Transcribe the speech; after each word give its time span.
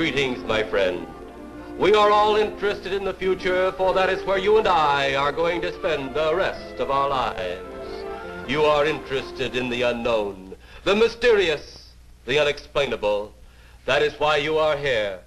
Greetings, 0.00 0.42
my 0.44 0.62
friend. 0.62 1.06
We 1.78 1.92
are 1.92 2.10
all 2.10 2.36
interested 2.36 2.94
in 2.94 3.04
the 3.04 3.12
future, 3.12 3.70
for 3.72 3.92
that 3.92 4.08
is 4.08 4.24
where 4.24 4.38
you 4.38 4.56
and 4.56 4.66
I 4.66 5.14
are 5.14 5.30
going 5.30 5.60
to 5.60 5.74
spend 5.74 6.14
the 6.14 6.34
rest 6.34 6.80
of 6.80 6.90
our 6.90 7.10
lives. 7.10 8.06
You 8.48 8.62
are 8.62 8.86
interested 8.86 9.54
in 9.54 9.68
the 9.68 9.82
unknown, 9.82 10.56
the 10.84 10.96
mysterious, 10.96 11.90
the 12.24 12.38
unexplainable. 12.38 13.34
That 13.84 14.00
is 14.00 14.18
why 14.18 14.38
you 14.38 14.56
are 14.56 14.78
here. 14.78 15.20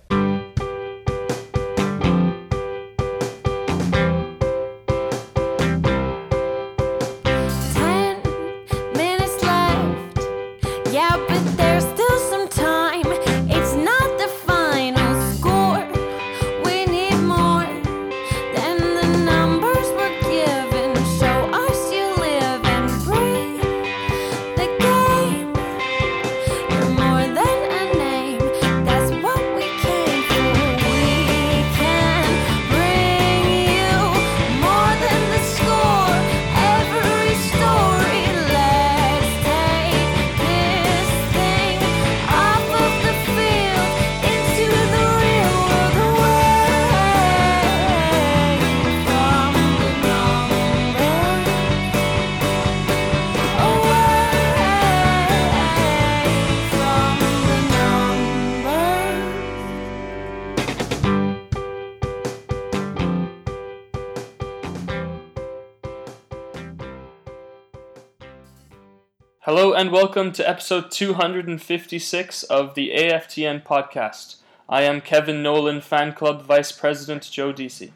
Hello 69.46 69.74
and 69.74 69.91
welcome 69.91 70.31
to 70.31 70.50
episode 70.50 70.90
256 70.90 72.44
of 72.44 72.75
the 72.75 72.91
AFTN 72.91 73.62
podcast. 73.62 74.38
I 74.69 74.84
am 74.84 75.02
Kevin 75.02 75.44
Nolan, 75.44 75.81
fan 75.81 76.13
club 76.13 76.44
vice 76.44 76.72
president 76.72 77.30
Joe 77.30 77.52
Deasy. 77.52 77.91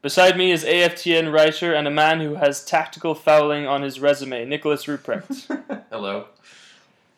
Beside 0.00 0.38
me 0.38 0.50
is 0.50 0.64
AFTN 0.64 1.30
writer 1.34 1.74
and 1.74 1.86
a 1.86 1.90
man 1.90 2.20
who 2.20 2.36
has 2.36 2.64
tactical 2.64 3.14
fouling 3.14 3.66
on 3.66 3.82
his 3.82 4.00
resume, 4.00 4.46
Nicholas 4.46 4.86
Ruprecht. 4.86 5.84
Hello. 5.90 6.28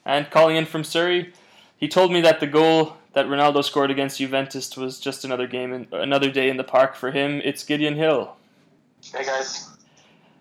and 0.04 0.28
calling 0.28 0.56
in 0.56 0.66
from 0.66 0.82
Surrey, 0.82 1.32
he 1.76 1.86
told 1.86 2.12
me 2.12 2.20
that 2.22 2.40
the 2.40 2.48
goal 2.48 2.96
that 3.12 3.26
Ronaldo 3.26 3.62
scored 3.62 3.92
against 3.92 4.18
Juventus 4.18 4.76
was 4.76 4.98
just 4.98 5.24
another 5.24 5.46
game, 5.46 5.72
in, 5.72 5.86
another 5.92 6.32
day 6.32 6.50
in 6.50 6.56
the 6.56 6.64
park 6.64 6.96
for 6.96 7.12
him. 7.12 7.40
It's 7.44 7.62
Gideon 7.62 7.94
Hill. 7.94 8.34
Hey 9.14 9.24
guys. 9.24 9.68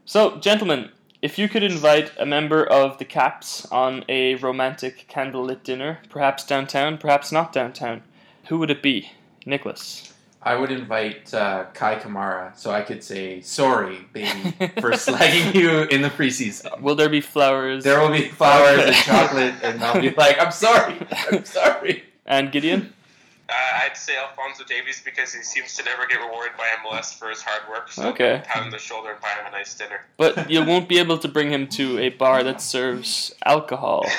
So, 0.06 0.38
gentlemen, 0.38 0.90
if 1.22 1.38
you 1.38 1.50
could 1.50 1.64
invite 1.64 2.12
a 2.18 2.26
member 2.26 2.64
of 2.64 2.98
the 2.98 3.06
Caps 3.06 3.66
on 3.72 4.06
a 4.08 4.36
romantic 4.36 5.08
candlelit 5.10 5.64
dinner, 5.64 6.00
perhaps 6.10 6.46
downtown, 6.46 6.98
perhaps 6.98 7.32
not 7.32 7.52
downtown, 7.52 8.04
who 8.46 8.58
would 8.60 8.72
it 8.72 8.82
be? 8.82 9.12
Nicholas. 9.46 10.14
I 10.42 10.56
would 10.56 10.72
invite 10.72 11.34
uh, 11.34 11.66
Kei 11.74 11.98
Kamara 11.98 12.56
so 12.56 12.72
I 12.72 12.82
could 12.82 13.04
say 13.04 13.42
sorry, 13.42 14.08
baby, 14.14 14.52
for 14.80 14.92
slagging 14.92 15.54
you 15.54 15.82
in 15.82 16.02
the 16.02 16.10
preseason. 16.10 16.80
Will 16.80 16.96
there 16.96 17.10
be 17.10 17.20
flowers? 17.20 17.84
There 17.84 18.00
will 18.00 18.12
be 18.12 18.30
flowers 18.30 18.80
and 18.80 18.96
chocolate, 19.04 19.56
and 19.62 19.84
I'll 19.84 20.00
be 20.00 20.12
like, 20.12 20.40
I'm 20.40 20.52
sorry, 20.52 20.96
I'm 21.30 21.44
sorry. 21.44 22.04
And 22.26 22.52
Gideon? 22.52 22.94
Uh, 23.50 23.80
I'd 23.84 23.98
say 23.98 24.16
Alphonso 24.16 24.64
Davies 24.64 25.02
because 25.04 25.34
he 25.34 25.42
seems 25.42 25.76
to 25.76 25.84
never 25.84 26.06
get 26.08 26.20
rewarded 26.20 26.56
by 26.58 26.68
MLS 26.86 27.18
for 27.18 27.30
his 27.30 27.42
hard 27.42 27.68
work. 27.70 27.92
So 27.92 28.10
Okay. 28.10 28.42
pat 28.46 28.64
him 28.64 28.72
the 28.72 28.78
shoulder 28.78 29.12
and 29.12 29.22
buy 29.22 29.30
him 29.30 29.48
a 29.48 29.52
nice 29.52 29.74
dinner. 29.76 30.02
But 30.18 30.50
you 30.52 30.64
won't 30.64 30.88
be 30.88 31.00
able 31.00 31.18
to 31.18 31.28
bring 31.28 31.50
him 31.52 31.68
to 31.70 31.98
a 32.00 32.10
bar 32.10 32.44
that 32.44 32.62
serves 32.62 33.34
alcohol. 33.46 34.06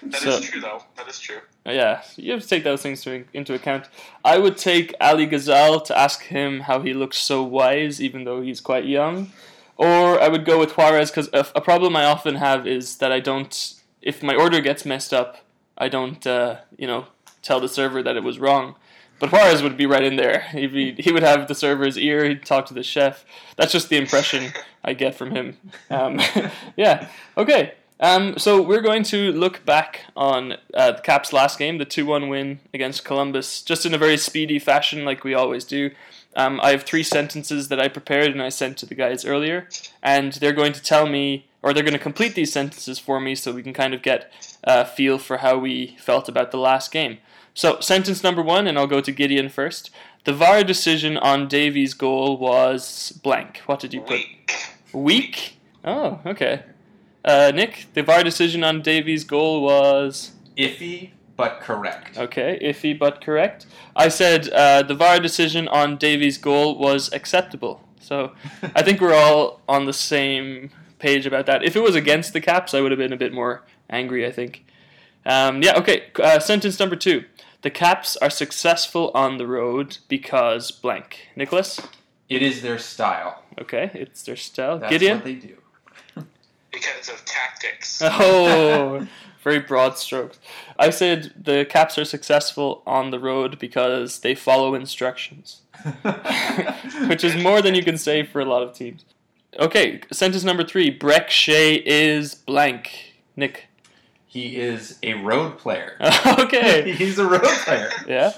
That 0.00 0.22
is 0.24 0.34
So- 0.36 0.40
true, 0.40 0.60
though. 0.60 0.84
That 0.96 1.08
is 1.08 1.18
true. 1.18 1.40
Yeah, 1.66 2.02
you 2.16 2.32
have 2.32 2.42
to 2.42 2.48
take 2.48 2.62
those 2.62 2.80
things 2.82 3.02
to, 3.02 3.24
into 3.34 3.52
account. 3.52 3.88
I 4.24 4.38
would 4.38 4.56
take 4.56 4.94
Ali 5.00 5.26
Ghazal 5.26 5.80
to 5.86 5.98
ask 5.98 6.22
him 6.22 6.60
how 6.60 6.80
he 6.80 6.94
looks 6.94 7.18
so 7.18 7.42
wise, 7.42 8.00
even 8.00 8.22
though 8.24 8.40
he's 8.40 8.60
quite 8.60 8.84
young. 8.86 9.32
Or 9.76 10.20
I 10.20 10.28
would 10.28 10.44
go 10.44 10.56
with 10.58 10.76
Juarez 10.76 11.10
because 11.10 11.28
a, 11.32 11.44
a 11.56 11.60
problem 11.60 11.96
I 11.96 12.04
often 12.04 12.36
have 12.36 12.64
is 12.66 12.98
that 12.98 13.10
I 13.10 13.18
don't, 13.20 13.74
if 14.00 14.22
my 14.22 14.34
order 14.36 14.60
gets 14.60 14.84
messed 14.86 15.12
up, 15.12 15.38
I 15.76 15.88
don't, 15.88 16.24
uh, 16.26 16.58
you 16.78 16.86
know, 16.86 17.06
tell 17.48 17.60
the 17.60 17.68
server 17.68 18.02
that 18.02 18.16
it 18.16 18.22
was 18.22 18.38
wrong. 18.38 18.76
But 19.18 19.32
Juarez 19.32 19.62
would 19.62 19.76
be 19.76 19.86
right 19.86 20.04
in 20.04 20.16
there. 20.16 20.42
He'd 20.52 20.72
be, 20.72 20.94
he 21.02 21.10
would 21.10 21.24
have 21.24 21.48
the 21.48 21.54
server's 21.54 21.98
ear. 21.98 22.24
He'd 22.24 22.44
talk 22.44 22.66
to 22.66 22.74
the 22.74 22.84
chef. 22.84 23.24
That's 23.56 23.72
just 23.72 23.88
the 23.88 23.96
impression 23.96 24.52
I 24.84 24.92
get 24.92 25.16
from 25.16 25.32
him. 25.32 25.56
Um, 25.90 26.20
yeah. 26.76 27.08
Okay. 27.36 27.72
Um, 28.00 28.38
so 28.38 28.62
we're 28.62 28.80
going 28.80 29.02
to 29.04 29.32
look 29.32 29.64
back 29.64 30.04
on 30.16 30.52
uh, 30.72 30.92
the 30.92 31.02
Caps' 31.02 31.32
last 31.32 31.58
game, 31.58 31.78
the 31.78 31.84
two-one 31.84 32.28
win 32.28 32.60
against 32.72 33.04
Columbus, 33.04 33.60
just 33.62 33.84
in 33.84 33.92
a 33.92 33.98
very 33.98 34.16
speedy 34.16 34.60
fashion, 34.60 35.04
like 35.04 35.24
we 35.24 35.34
always 35.34 35.64
do. 35.64 35.90
Um, 36.36 36.60
I 36.62 36.70
have 36.70 36.84
three 36.84 37.02
sentences 37.02 37.68
that 37.68 37.80
I 37.80 37.88
prepared 37.88 38.30
and 38.30 38.40
I 38.40 38.50
sent 38.50 38.76
to 38.78 38.86
the 38.86 38.94
guys 38.94 39.24
earlier, 39.24 39.68
and 40.00 40.34
they're 40.34 40.52
going 40.52 40.74
to 40.74 40.82
tell 40.82 41.06
me, 41.08 41.48
or 41.60 41.72
they're 41.72 41.82
going 41.82 41.92
to 41.92 41.98
complete 41.98 42.36
these 42.36 42.52
sentences 42.52 43.00
for 43.00 43.18
me, 43.18 43.34
so 43.34 43.50
we 43.50 43.64
can 43.64 43.72
kind 43.72 43.94
of 43.94 44.02
get 44.02 44.30
a 44.62 44.84
feel 44.84 45.18
for 45.18 45.38
how 45.38 45.58
we 45.58 45.96
felt 45.98 46.28
about 46.28 46.52
the 46.52 46.58
last 46.58 46.92
game. 46.92 47.18
So, 47.58 47.80
sentence 47.80 48.22
number 48.22 48.40
one, 48.40 48.68
and 48.68 48.78
I'll 48.78 48.86
go 48.86 49.00
to 49.00 49.10
Gideon 49.10 49.48
first. 49.48 49.90
The 50.22 50.32
VAR 50.32 50.62
decision 50.62 51.16
on 51.16 51.48
Davies' 51.48 51.92
goal 51.92 52.38
was 52.38 53.10
blank. 53.24 53.62
What 53.66 53.80
did 53.80 53.92
you 53.92 54.00
put? 54.00 54.10
Weak. 54.10 54.52
Weak? 54.92 55.58
Oh, 55.84 56.20
okay. 56.24 56.62
Uh, 57.24 57.50
Nick, 57.52 57.86
the 57.94 58.04
VAR 58.04 58.22
decision 58.22 58.62
on 58.62 58.80
Davies' 58.80 59.24
goal 59.24 59.62
was 59.62 60.36
Iffy, 60.56 61.10
but 61.36 61.58
correct. 61.60 62.16
okay, 62.16 62.60
iffy 62.62 62.96
but 62.96 63.20
correct. 63.20 63.66
I 63.96 64.06
said 64.06 64.48
uh, 64.50 64.84
the 64.84 64.94
VAR 64.94 65.18
decision 65.18 65.66
on 65.66 65.96
Davies' 65.96 66.38
goal 66.38 66.78
was 66.78 67.12
acceptable. 67.12 67.82
So 67.98 68.34
I 68.76 68.82
think 68.82 69.00
we're 69.00 69.14
all 69.16 69.62
on 69.68 69.84
the 69.84 69.92
same 69.92 70.70
page 71.00 71.26
about 71.26 71.46
that. 71.46 71.64
If 71.64 71.74
it 71.74 71.82
was 71.82 71.96
against 71.96 72.34
the 72.34 72.40
Caps, 72.40 72.72
I 72.72 72.80
would 72.80 72.92
have 72.92 72.98
been 72.98 73.12
a 73.12 73.16
bit 73.16 73.32
more 73.32 73.64
angry. 73.90 74.24
I 74.24 74.30
think. 74.30 74.64
Um, 75.26 75.60
yeah. 75.60 75.76
Okay. 75.76 76.04
Uh, 76.14 76.38
sentence 76.38 76.78
number 76.78 76.94
two. 76.94 77.24
The 77.62 77.70
Caps 77.70 78.16
are 78.18 78.30
successful 78.30 79.10
on 79.14 79.38
the 79.38 79.46
road 79.46 79.98
because 80.08 80.70
blank. 80.70 81.28
Nicholas. 81.34 81.80
It 82.28 82.42
is 82.42 82.62
their 82.62 82.78
style. 82.78 83.42
Okay, 83.60 83.90
it's 83.94 84.22
their 84.22 84.36
style. 84.36 84.78
That's 84.78 84.90
Gideon. 84.92 85.18
what 85.18 85.24
they 85.24 85.34
do. 85.34 85.56
Because 86.70 87.08
of 87.08 87.24
tactics. 87.24 88.00
Oh, 88.04 89.06
very 89.42 89.58
broad 89.58 89.96
strokes. 89.98 90.38
I 90.78 90.90
said 90.90 91.32
the 91.40 91.64
Caps 91.64 91.96
are 91.98 92.04
successful 92.04 92.82
on 92.86 93.10
the 93.10 93.18
road 93.18 93.58
because 93.58 94.20
they 94.20 94.34
follow 94.34 94.74
instructions, 94.74 95.62
which 97.08 97.24
is 97.24 97.34
more 97.42 97.62
than 97.62 97.74
you 97.74 97.82
can 97.82 97.96
say 97.96 98.22
for 98.22 98.40
a 98.40 98.44
lot 98.44 98.62
of 98.62 98.74
teams. 98.74 99.04
Okay, 99.58 100.02
sentence 100.12 100.44
number 100.44 100.62
three. 100.64 100.96
Brek 100.96 101.28
Shea 101.30 101.76
is 101.86 102.34
blank. 102.34 103.14
Nick. 103.34 103.67
He 104.28 104.56
is 104.56 104.98
a 105.02 105.14
road 105.14 105.58
player. 105.58 105.96
okay. 106.38 106.92
He's 106.96 107.18
a 107.18 107.26
road 107.26 107.42
player. 107.42 107.90
Yeah. 108.06 108.32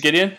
Gideon. 0.00 0.36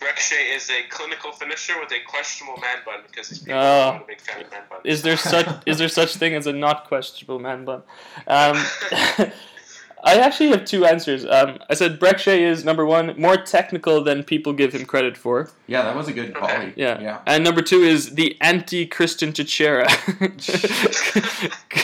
Brek 0.00 0.32
is 0.54 0.70
a 0.70 0.88
clinical 0.90 1.32
finisher 1.32 1.78
with 1.80 1.90
a 1.90 1.98
questionable 2.06 2.60
man 2.60 2.78
bun 2.84 3.00
because 3.06 3.28
he's 3.30 3.38
people 3.40 3.54
Oh. 3.58 3.92
not 3.92 4.02
a 4.02 4.06
big 4.06 4.20
fan 4.20 4.44
of 4.44 4.50
man 4.50 4.60
buns. 4.68 4.82
Is 4.84 5.02
there 5.02 5.16
such 5.16 5.48
is 5.66 5.78
there 5.78 5.88
such 5.88 6.16
thing 6.16 6.34
as 6.34 6.46
a 6.46 6.52
not 6.52 6.86
questionable 6.86 7.38
man 7.40 7.64
bun? 7.64 7.82
Um, 8.26 8.62
I 10.04 10.18
actually 10.20 10.50
have 10.50 10.64
two 10.64 10.84
answers. 10.84 11.24
Um, 11.24 11.58
I 11.68 11.74
said 11.74 11.98
Brek 11.98 12.18
Shea 12.18 12.44
is 12.44 12.64
number 12.64 12.84
one 12.86 13.14
more 13.20 13.36
technical 13.36 14.04
than 14.04 14.22
people 14.22 14.52
give 14.52 14.72
him 14.72 14.84
credit 14.84 15.16
for. 15.16 15.50
Yeah, 15.66 15.82
that 15.82 15.96
was 15.96 16.06
a 16.06 16.12
good 16.12 16.36
Okay. 16.36 16.40
volley. 16.58 16.72
Yeah. 16.76 17.00
Yeah. 17.00 17.20
And 17.26 17.42
number 17.42 17.60
two 17.62 17.82
is 17.82 18.14
the 18.14 18.36
anti 18.40 18.86
Cristian 18.86 19.32
Techera. 19.32 19.86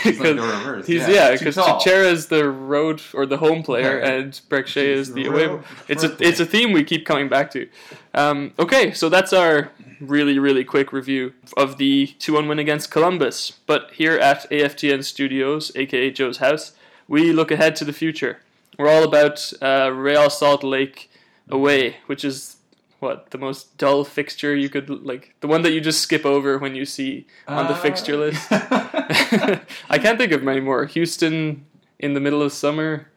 It's 0.04 0.18
like 0.20 0.36
the 0.36 0.42
reverse. 0.42 0.86
He's 0.86 1.02
yeah, 1.08 1.30
yeah, 1.30 1.32
because 1.32 1.54
tall. 1.56 1.80
Chichera 1.80 2.04
is 2.12 2.26
the 2.26 2.48
road 2.48 3.02
or 3.14 3.26
the 3.26 3.38
home 3.38 3.62
player, 3.62 3.98
Yeah. 3.98 4.10
and 4.12 4.32
Brek 4.48 4.66
Shea 4.66 4.90
He's 4.96 5.08
is 5.08 5.14
the 5.14 5.24
the 5.24 5.28
away. 5.30 5.62
It's 5.88 6.04
a 6.04 6.16
it's 6.20 6.40
a 6.40 6.46
theme 6.46 6.72
we 6.72 6.84
keep 6.84 7.04
coming 7.06 7.28
back 7.28 7.50
to. 7.52 7.68
Um, 8.14 8.52
okay, 8.58 8.92
so 8.92 9.08
that's 9.08 9.32
our 9.32 9.70
really 10.00 10.38
really 10.38 10.64
quick 10.64 10.92
review 10.92 11.32
of 11.56 11.78
the 11.78 12.08
two 12.18 12.34
one 12.34 12.46
win 12.48 12.58
against 12.58 12.90
Columbus. 12.90 13.52
But 13.66 13.90
here 13.94 14.16
at 14.18 14.48
AFTN 14.50 15.04
Studios, 15.04 15.72
aka 15.76 16.10
Joe's 16.10 16.38
house, 16.38 16.72
we 17.12 17.32
look 17.32 17.50
ahead 17.50 17.76
to 17.76 17.84
the 17.84 17.92
future. 17.92 18.34
We're 18.78 18.88
all 18.94 19.04
about 19.04 19.36
uh, 19.60 19.90
Real 19.92 20.30
Salt 20.30 20.64
Lake 20.64 21.10
away, 21.48 21.96
which 22.06 22.24
is 22.24 22.56
what 23.00 23.30
the 23.30 23.38
most 23.38 23.76
dull 23.78 24.04
fixture 24.04 24.54
you 24.56 24.68
could 24.70 24.88
like 24.88 25.34
the 25.40 25.48
one 25.48 25.62
that 25.62 25.72
you 25.72 25.80
just 25.80 26.00
skip 26.00 26.24
over 26.24 26.56
when 26.58 26.74
you 26.74 26.84
see 26.86 27.26
on 27.48 27.66
the 27.66 27.74
Uh, 27.74 27.82
fixture 27.86 28.16
list. 28.16 28.46
I 28.50 29.98
can't 30.00 30.18
think 30.18 30.32
of 30.32 30.42
many 30.42 30.60
more. 30.60 30.86
Houston 30.86 31.66
in 31.98 32.14
the 32.14 32.20
middle 32.20 32.42
of 32.42 32.52
summer. 32.52 33.08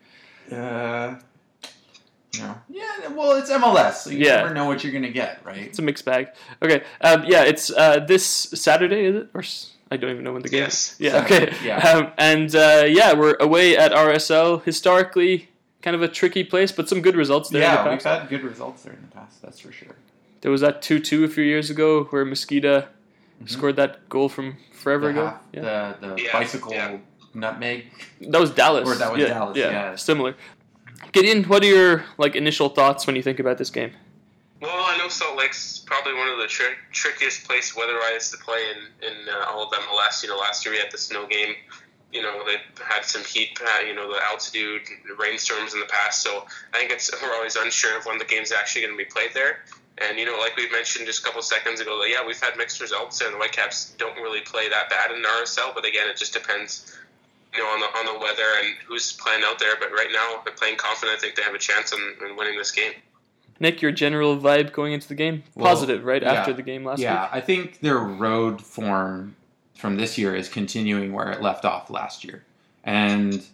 uh, 0.51 1.15
no. 2.39 2.55
Yeah, 2.67 3.07
well, 3.15 3.31
it's 3.39 3.49
MLS, 3.49 3.93
so 4.03 4.09
you 4.09 4.25
Yeah. 4.25 4.37
never 4.41 4.53
know 4.53 4.65
what 4.65 4.83
you're 4.83 4.91
gonna 4.91 5.09
get, 5.23 5.39
right? 5.45 5.63
It's 5.69 5.79
a 5.79 5.81
mixed 5.81 6.03
bag. 6.03 6.27
Okay, 6.61 6.83
um, 6.99 7.23
yeah, 7.25 7.43
it's 7.43 7.69
uh, 7.71 7.99
this 8.05 8.25
Saturday, 8.25 9.05
is 9.05 9.15
it? 9.15 9.27
Or 9.33 9.41
s- 9.41 9.71
I 9.95 9.97
don't 9.97 10.11
even 10.11 10.23
know 10.23 10.33
when 10.33 10.41
the 10.43 10.49
game. 10.49 10.63
Yes. 10.63 10.93
Is. 10.93 10.99
Yeah. 10.99 11.23
Okay. 11.23 11.53
Yeah. 11.63 11.77
Um, 11.89 12.11
and 12.17 12.53
uh, 12.55 12.83
yeah, 12.87 13.13
we're 13.13 13.35
away 13.39 13.75
at 13.77 13.91
RSL. 13.91 14.61
Historically, 14.63 15.49
kind 15.81 15.95
of 15.95 16.01
a 16.01 16.07
tricky 16.07 16.43
place, 16.43 16.71
but 16.71 16.87
some 16.89 17.01
good 17.01 17.15
results 17.15 17.49
there. 17.49 17.61
in 17.63 17.67
Yeah, 17.67 17.83
the 17.83 17.89
we've 17.91 18.03
past. 18.03 18.21
had 18.21 18.29
good 18.29 18.43
results 18.43 18.83
there 18.83 18.93
in 18.93 19.01
the 19.01 19.07
past. 19.15 19.41
That's 19.41 19.59
for 19.59 19.71
sure. 19.71 19.95
There 20.41 20.51
was 20.51 20.61
that 20.61 20.81
two-two 20.81 21.23
a 21.23 21.27
few 21.27 21.43
years 21.43 21.69
ago 21.69 22.03
where 22.11 22.23
Mosquita 22.25 22.89
scored 23.47 23.77
that 23.77 24.07
goal 24.09 24.29
from 24.29 24.57
forever 24.73 25.07
Mm-hmm. 25.11 25.15
The, 25.17 25.21
ago. 25.21 25.29
half- 25.29 25.41
Yeah. 25.53 25.93
the, 26.09 26.15
the 26.15 26.23
Yeah, 26.23 26.33
bicycle 26.33 26.71
yeah. 26.73 26.97
nutmeg. 27.33 27.85
That 28.21 28.39
was 28.41 28.51
Dallas. 28.51 28.87
Or 28.87 28.95
that 28.95 29.11
was 29.11 29.21
yeah, 29.21 29.27
Dallas, 29.29 29.57
Yeah, 29.57 29.71
yeah. 29.71 29.95
similar. 29.95 30.35
Gideon, 31.11 31.43
what 31.45 31.63
are 31.63 31.67
your 31.67 32.05
like 32.17 32.35
initial 32.35 32.69
thoughts 32.69 33.07
when 33.07 33.15
you 33.15 33.23
think 33.23 33.39
about 33.39 33.57
this 33.57 33.69
game? 33.69 33.91
Well, 34.65 34.83
I 34.87 34.97
know 34.97 35.09
Salt 35.09 35.37
Lake's 35.37 35.77
probably 35.85 36.15
one 36.15 36.27
of 36.27 36.39
the 36.39 36.47
tri- 36.47 36.73
trickiest 36.91 37.43
places 37.43 37.75
weather-wise 37.75 38.31
to 38.31 38.37
play 38.37 38.65
in, 38.73 39.07
in 39.07 39.29
uh, 39.29 39.45
all 39.51 39.67
of 39.67 39.71
MLS. 39.71 40.23
You 40.23 40.29
know, 40.29 40.37
last 40.37 40.65
year 40.65 40.73
we 40.73 40.79
had 40.79 40.91
the 40.91 40.97
snow 40.97 41.27
game. 41.27 41.53
You 42.11 42.23
know, 42.23 42.41
they 42.47 42.57
had 42.83 43.05
some 43.05 43.23
heat, 43.23 43.59
uh, 43.61 43.81
you 43.81 43.93
know, 43.93 44.11
the 44.11 44.19
altitude, 44.23 44.81
rainstorms 45.19 45.75
in 45.75 45.79
the 45.79 45.85
past. 45.85 46.23
So 46.23 46.47
I 46.73 46.79
think 46.79 46.89
it's 46.89 47.11
we're 47.21 47.35
always 47.35 47.55
unsure 47.55 47.95
of 47.95 48.07
when 48.07 48.17
the 48.17 48.25
game's 48.25 48.51
actually 48.51 48.81
going 48.81 48.95
to 48.95 48.97
be 48.97 49.05
played 49.05 49.35
there. 49.35 49.59
And 49.99 50.17
you 50.17 50.25
know, 50.25 50.37
like 50.39 50.57
we 50.57 50.67
mentioned 50.71 51.05
just 51.05 51.21
a 51.21 51.23
couple 51.23 51.43
seconds 51.43 51.79
ago, 51.79 52.01
that, 52.01 52.09
yeah, 52.09 52.25
we've 52.25 52.41
had 52.41 52.57
mixed 52.57 52.81
results, 52.81 53.21
and 53.21 53.35
the 53.35 53.37
Whitecaps 53.37 53.93
don't 53.99 54.15
really 54.17 54.41
play 54.41 54.67
that 54.67 54.89
bad 54.89 55.11
in 55.11 55.21
RSL. 55.21 55.75
But 55.75 55.85
again, 55.85 56.09
it 56.09 56.17
just 56.17 56.33
depends, 56.33 56.97
you 57.53 57.59
know, 57.59 57.69
on 57.69 57.81
the 57.81 57.85
on 57.85 58.05
the 58.07 58.19
weather 58.19 58.49
and 58.63 58.75
who's 58.87 59.13
playing 59.13 59.43
out 59.45 59.59
there. 59.59 59.75
But 59.79 59.91
right 59.91 60.09
now, 60.11 60.41
they're 60.43 60.55
playing 60.55 60.77
confident. 60.77 61.17
I 61.17 61.21
think 61.21 61.35
they 61.35 61.43
have 61.43 61.53
a 61.53 61.59
chance 61.59 61.93
in, 61.93 62.27
in 62.27 62.35
winning 62.35 62.57
this 62.57 62.71
game. 62.71 62.93
Nick, 63.59 63.81
your 63.81 63.91
general 63.91 64.37
vibe 64.37 64.73
going 64.73 64.93
into 64.93 65.07
the 65.07 65.15
game? 65.15 65.43
Well, 65.55 65.67
Positive, 65.67 66.03
right? 66.03 66.21
yeah. 66.21 66.33
After 66.33 66.53
the 66.53 66.61
game 66.61 66.83
last 66.83 66.99
yeah, 66.99 67.23
week? 67.23 67.29
I 67.33 67.41
think 67.41 67.79
their 67.79 67.99
road 67.99 68.61
form 68.61 69.35
from 69.75 69.97
this 69.97 70.17
year 70.17 70.35
is 70.35 70.49
continuing 70.49 71.13
where 71.13 71.31
it 71.31 71.41
left 71.41 71.65
off 71.65 71.89
last 71.89 72.23
year, 72.23 72.43
and 72.83 73.45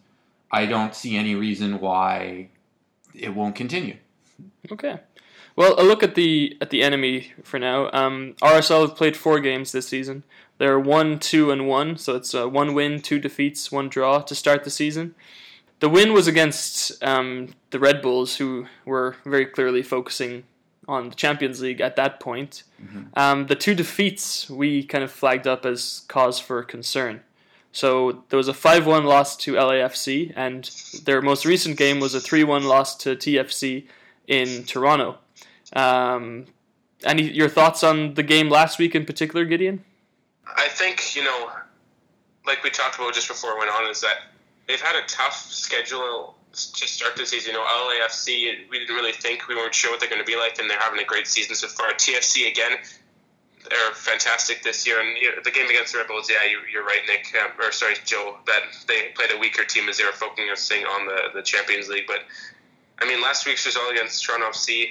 I 0.52 0.66
don't 0.66 0.96
see 0.96 1.16
any 1.16 1.36
reason 1.36 1.80
why 1.80 2.50
it 3.14 3.34
won't 3.36 3.56
continue. 3.56 3.98
Okay. 4.72 5.00
Well, 5.56 5.76
a 5.78 5.84
look 5.84 6.02
at 6.02 6.16
the 6.16 6.58
at 6.62 6.70
the 6.70 6.82
enemy 6.82 7.34
for 7.44 7.60
now. 7.60 7.90
Um, 7.92 8.36
RSL 8.42 8.82
have 8.88 8.96
played 8.96 9.18
four 9.18 9.40
games 9.40 9.72
this 9.72 9.88
season. 9.88 10.24
They're 10.58 10.80
one, 10.80 11.20
two, 11.20 11.52
and 11.52 11.68
one, 11.68 11.98
so 11.98 12.16
it's 12.16 12.34
uh, 12.36 12.48
one 12.48 12.74
win, 12.74 13.02
two 13.02 13.20
defeats, 13.20 13.72
one 13.72 13.90
draw 13.90 14.22
to 14.22 14.36
start 14.36 14.64
the 14.64 14.70
season. 14.70 15.16
The 15.82 15.90
win 15.90 16.14
was 16.14 16.28
against 16.28 17.04
um, 17.04 17.56
the 17.72 17.80
Red 17.80 18.04
Bulls, 18.04 18.38
who 18.38 18.68
were 18.86 19.16
very 19.26 19.48
clearly 19.48 19.82
focusing 19.82 20.44
on 20.88 21.10
the 21.10 21.16
Champions 21.16 21.60
League 21.60 21.82
at 21.82 21.96
that 21.96 22.20
point. 22.20 22.64
Um, 23.16 23.48
the 23.48 23.56
two 23.56 23.74
defeats 23.74 24.50
we 24.50 24.84
kind 24.84 25.04
of 25.04 25.12
flagged 25.12 25.48
up 25.48 25.66
as 25.66 26.04
cause 26.08 26.40
for 26.40 26.62
concern. 26.62 27.22
So 27.72 28.24
there 28.30 28.38
was 28.38 28.48
a 28.48 28.54
5 28.54 28.86
1 28.86 29.06
loss 29.06 29.36
to 29.38 29.54
LAFC, 29.54 30.34
and 30.36 30.70
their 31.06 31.22
most 31.22 31.46
recent 31.46 31.78
game 31.78 32.00
was 32.00 32.14
a 32.14 32.20
3 32.20 32.44
1 32.44 32.64
loss 32.64 32.96
to 32.98 33.16
TFC 33.16 33.88
in 34.28 34.64
Toronto. 34.66 35.18
Um, 35.74 36.46
any 37.04 37.24
your 37.24 37.50
thoughts 37.50 37.84
on 37.84 38.14
the 38.14 38.24
game 38.24 38.50
last 38.50 38.78
week 38.78 38.94
in 38.94 39.06
particular, 39.06 39.46
Gideon? 39.46 39.84
I 40.46 40.68
think 40.68 41.16
you 41.16 41.24
know, 41.24 41.50
like 42.46 42.64
we 42.64 42.70
talked 42.70 43.00
about 43.00 43.14
just 43.14 43.30
before 43.30 43.54
it 43.54 43.58
went 43.60 43.72
on, 43.72 43.90
is 43.90 44.02
that 44.02 44.31
they've 44.68 44.82
had 44.82 44.96
a 44.96 45.06
tough 45.08 45.36
schedule 45.52 46.36
to 46.54 46.88
start 46.88 47.16
the 47.16 47.26
season. 47.26 47.54
You 47.54 47.60
know, 47.60 47.66
LAFC, 47.66 48.70
we 48.70 48.80
didn't 48.80 48.96
really 48.96 49.14
think 49.14 49.48
we 49.48 49.56
weren't 49.56 49.74
sure 49.74 49.92
what 49.92 50.00
they're 50.00 50.10
going 50.10 50.22
to 50.22 50.26
be 50.26 50.36
like, 50.36 50.60
and 50.60 50.70
they're 50.70 50.80
having 50.80 51.00
a 51.00 51.06
great 51.06 51.28
season 51.28 51.56
so 51.56 51.68
far. 51.68 51.92
TFC 51.94 52.52
again, 52.52 52.78
they're 53.70 53.94
fantastic 53.94 54.64
this 54.64 54.86
year, 54.86 55.00
and 55.00 55.18
you 55.18 55.30
know, 55.30 55.42
the 55.44 55.52
game 55.52 55.70
against 55.70 55.94
the 55.94 56.00
Red 56.00 56.08
Bulls, 56.08 56.30
yeah, 56.30 56.50
you, 56.50 56.60
you're 56.72 56.86
right, 56.86 57.02
Nick, 57.08 57.34
um, 57.42 57.52
or 57.60 57.72
sorry, 57.72 57.96
Joe, 58.06 58.38
that 58.48 58.64
they 58.88 59.12
played 59.16 59.32
a 59.34 59.40
weaker 59.40 59.64
team 59.64 59.88
as 59.88 59.98
they 59.98 60.04
were 60.04 60.12
focusing 60.12 60.84
on 60.86 61.06
the 61.06 61.30
the 61.34 61.42
Champions 61.42 61.88
League. 61.88 62.08
But 62.08 62.22
I 63.00 63.08
mean, 63.08 63.22
last 63.22 63.46
week's 63.46 63.66
result 63.66 63.92
against 63.92 64.24
Toronto 64.24 64.48
FC, 64.50 64.90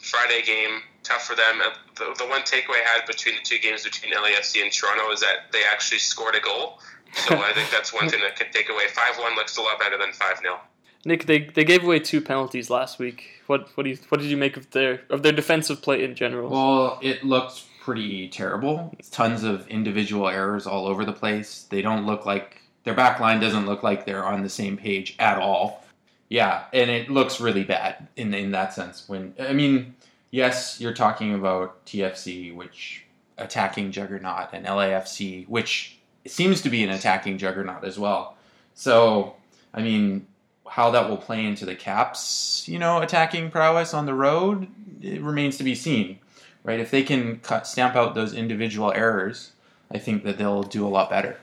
Friday 0.00 0.42
game, 0.42 0.82
tough 1.02 1.24
for 1.24 1.34
them. 1.34 1.60
Uh, 1.64 1.70
The, 1.96 2.14
the 2.18 2.26
one 2.26 2.42
takeaway 2.42 2.82
I 2.84 2.98
had 2.98 3.06
between 3.06 3.34
the 3.36 3.42
two 3.42 3.58
games 3.58 3.82
between 3.82 4.12
LAFC 4.12 4.62
and 4.62 4.72
Toronto 4.72 5.10
is 5.10 5.20
that 5.20 5.50
they 5.52 5.62
actually 5.64 5.98
scored 5.98 6.34
a 6.34 6.40
goal. 6.40 6.78
So 7.14 7.36
I 7.36 7.52
think 7.52 7.70
that's 7.70 7.92
one 7.92 8.08
thing 8.08 8.20
that 8.20 8.36
could 8.36 8.52
take 8.52 8.68
away. 8.68 8.84
Five 8.88 9.18
one 9.18 9.34
looks 9.34 9.56
a 9.56 9.62
lot 9.62 9.78
better 9.78 9.98
than 9.98 10.12
five 10.12 10.38
0 10.38 10.60
Nick, 11.04 11.26
they, 11.26 11.44
they 11.44 11.64
gave 11.64 11.84
away 11.84 12.00
two 12.00 12.20
penalties 12.20 12.70
last 12.70 12.98
week. 12.98 13.42
What 13.46 13.68
what 13.76 13.84
do 13.84 13.90
you 13.90 13.98
what 14.08 14.20
did 14.20 14.30
you 14.30 14.36
make 14.36 14.56
of 14.56 14.70
their 14.70 15.02
of 15.10 15.22
their 15.22 15.32
defensive 15.32 15.80
play 15.80 16.02
in 16.04 16.14
general? 16.14 16.50
Well, 16.50 16.98
it 17.02 17.24
looked 17.24 17.64
pretty 17.80 18.28
terrible. 18.28 18.94
Tons 19.10 19.44
of 19.44 19.66
individual 19.68 20.28
errors 20.28 20.66
all 20.66 20.86
over 20.86 21.04
the 21.04 21.12
place. 21.12 21.66
They 21.70 21.80
don't 21.80 22.04
look 22.04 22.26
like 22.26 22.60
their 22.84 22.94
back 22.94 23.20
line 23.20 23.40
doesn't 23.40 23.66
look 23.66 23.82
like 23.82 24.06
they're 24.06 24.24
on 24.24 24.42
the 24.42 24.48
same 24.48 24.76
page 24.76 25.14
at 25.18 25.38
all. 25.38 25.84
Yeah, 26.28 26.64
and 26.72 26.90
it 26.90 27.08
looks 27.08 27.40
really 27.40 27.64
bad 27.64 28.08
in 28.16 28.34
in 28.34 28.50
that 28.50 28.74
sense. 28.74 29.08
When 29.08 29.34
I 29.38 29.52
mean, 29.52 29.94
yes, 30.30 30.80
you're 30.80 30.94
talking 30.94 31.32
about 31.32 31.86
TFC, 31.86 32.54
which 32.54 33.04
attacking 33.38 33.92
juggernaut, 33.92 34.48
and 34.52 34.66
LAFC, 34.66 35.48
which 35.48 35.97
seems 36.30 36.60
to 36.62 36.70
be 36.70 36.82
an 36.84 36.90
attacking 36.90 37.38
juggernaut 37.38 37.84
as 37.84 37.98
well. 37.98 38.36
So, 38.74 39.34
I 39.74 39.82
mean, 39.82 40.26
how 40.68 40.90
that 40.90 41.08
will 41.08 41.16
play 41.16 41.44
into 41.44 41.64
the 41.64 41.74
Caps, 41.74 42.64
you 42.68 42.78
know, 42.78 43.00
attacking 43.00 43.50
prowess 43.50 43.94
on 43.94 44.06
the 44.06 44.14
road, 44.14 44.68
it 45.02 45.20
remains 45.22 45.56
to 45.58 45.64
be 45.64 45.74
seen, 45.74 46.18
right? 46.64 46.78
If 46.80 46.90
they 46.90 47.02
can 47.02 47.38
cut, 47.40 47.66
stamp 47.66 47.96
out 47.96 48.14
those 48.14 48.34
individual 48.34 48.92
errors, 48.92 49.52
I 49.90 49.98
think 49.98 50.24
that 50.24 50.38
they'll 50.38 50.62
do 50.62 50.86
a 50.86 50.88
lot 50.90 51.10
better. 51.10 51.38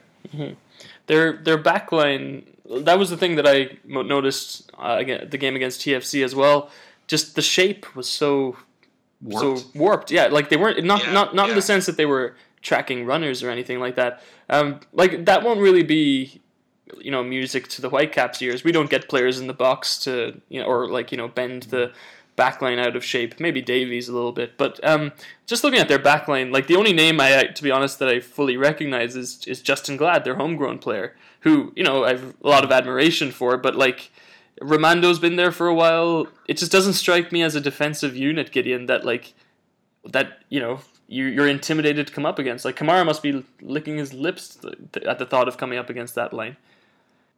Their 1.06 1.34
their 1.34 1.58
backline 1.58 2.44
that 2.68 2.98
was 2.98 3.10
the 3.10 3.16
thing 3.16 3.36
that 3.36 3.46
I 3.46 3.78
noticed 3.84 4.70
uh, 4.78 4.96
again 4.98 5.28
the 5.30 5.38
game 5.38 5.54
against 5.56 5.80
TFC 5.80 6.24
as 6.24 6.34
well. 6.34 6.70
Just 7.06 7.36
the 7.36 7.42
shape 7.42 7.94
was 7.94 8.08
so 8.08 8.56
Warped. 9.22 9.60
so 9.60 9.66
warped. 9.78 10.10
Yeah, 10.10 10.26
like 10.26 10.48
they 10.48 10.56
weren't 10.56 10.84
not 10.84 11.04
Yeah, 11.04 11.12
not 11.12 11.34
not 11.34 11.48
in 11.48 11.54
the 11.54 11.62
sense 11.62 11.86
that 11.86 11.96
they 11.96 12.06
were 12.06 12.34
tracking 12.66 13.06
runners 13.06 13.44
or 13.44 13.50
anything 13.50 13.78
like 13.78 13.94
that. 13.94 14.20
Um, 14.50 14.80
like 14.92 15.24
that 15.26 15.44
won't 15.44 15.60
really 15.60 15.84
be 15.84 16.40
you 16.98 17.10
know 17.10 17.22
music 17.22 17.68
to 17.68 17.80
the 17.80 17.88
Whitecaps 17.88 18.42
ears. 18.42 18.64
We 18.64 18.72
don't 18.72 18.90
get 18.90 19.08
players 19.08 19.38
in 19.38 19.46
the 19.46 19.54
box 19.54 19.98
to 20.00 20.40
you 20.48 20.60
know 20.60 20.66
or 20.66 20.90
like 20.90 21.12
you 21.12 21.18
know 21.18 21.28
bend 21.28 21.64
the 21.64 21.92
backline 22.36 22.84
out 22.84 22.96
of 22.96 23.04
shape. 23.04 23.38
Maybe 23.38 23.62
Davies 23.62 24.08
a 24.08 24.12
little 24.12 24.32
bit, 24.32 24.58
but 24.58 24.78
um, 24.84 25.12
just 25.46 25.64
looking 25.64 25.78
at 25.78 25.88
their 25.88 25.98
backline, 25.98 26.52
like 26.52 26.66
the 26.66 26.76
only 26.76 26.92
name 26.92 27.18
I, 27.20 27.44
to 27.44 27.62
be 27.62 27.70
honest, 27.70 27.98
that 28.00 28.08
I 28.08 28.20
fully 28.20 28.56
recognize 28.56 29.14
is 29.14 29.44
is 29.46 29.62
Justen 29.62 29.96
Glad, 29.96 30.24
their 30.24 30.36
homegrown 30.36 30.80
player, 30.80 31.14
who 31.40 31.72
you 31.76 31.84
know 31.84 32.04
I've 32.04 32.34
a 32.42 32.48
lot 32.48 32.64
of 32.64 32.72
admiration 32.72 33.30
for, 33.30 33.56
but 33.56 33.76
like. 33.76 34.10
Rimando's 34.62 35.18
been 35.18 35.36
there 35.36 35.52
for 35.52 35.66
a 35.66 35.74
while. 35.74 36.28
It 36.48 36.56
just 36.56 36.72
doesn't 36.72 36.94
strike 36.94 37.30
me 37.30 37.42
as 37.42 37.54
a 37.54 37.60
defensive 37.60 38.16
unit, 38.16 38.52
Gideon, 38.52 38.86
that 38.86 39.04
like 39.04 39.34
that 40.06 40.38
you 40.48 40.60
know 40.60 40.80
you, 41.08 41.26
you're 41.26 41.48
intimidated 41.48 42.06
to 42.08 42.12
come 42.12 42.26
up 42.26 42.38
against. 42.38 42.64
Like 42.64 42.76
Kamara 42.76 43.04
must 43.04 43.22
be 43.22 43.44
licking 43.60 43.98
his 43.98 44.12
lips 44.12 44.58
at 45.06 45.18
the 45.18 45.26
thought 45.26 45.48
of 45.48 45.56
coming 45.56 45.78
up 45.78 45.90
against 45.90 46.14
that 46.16 46.32
line. 46.32 46.56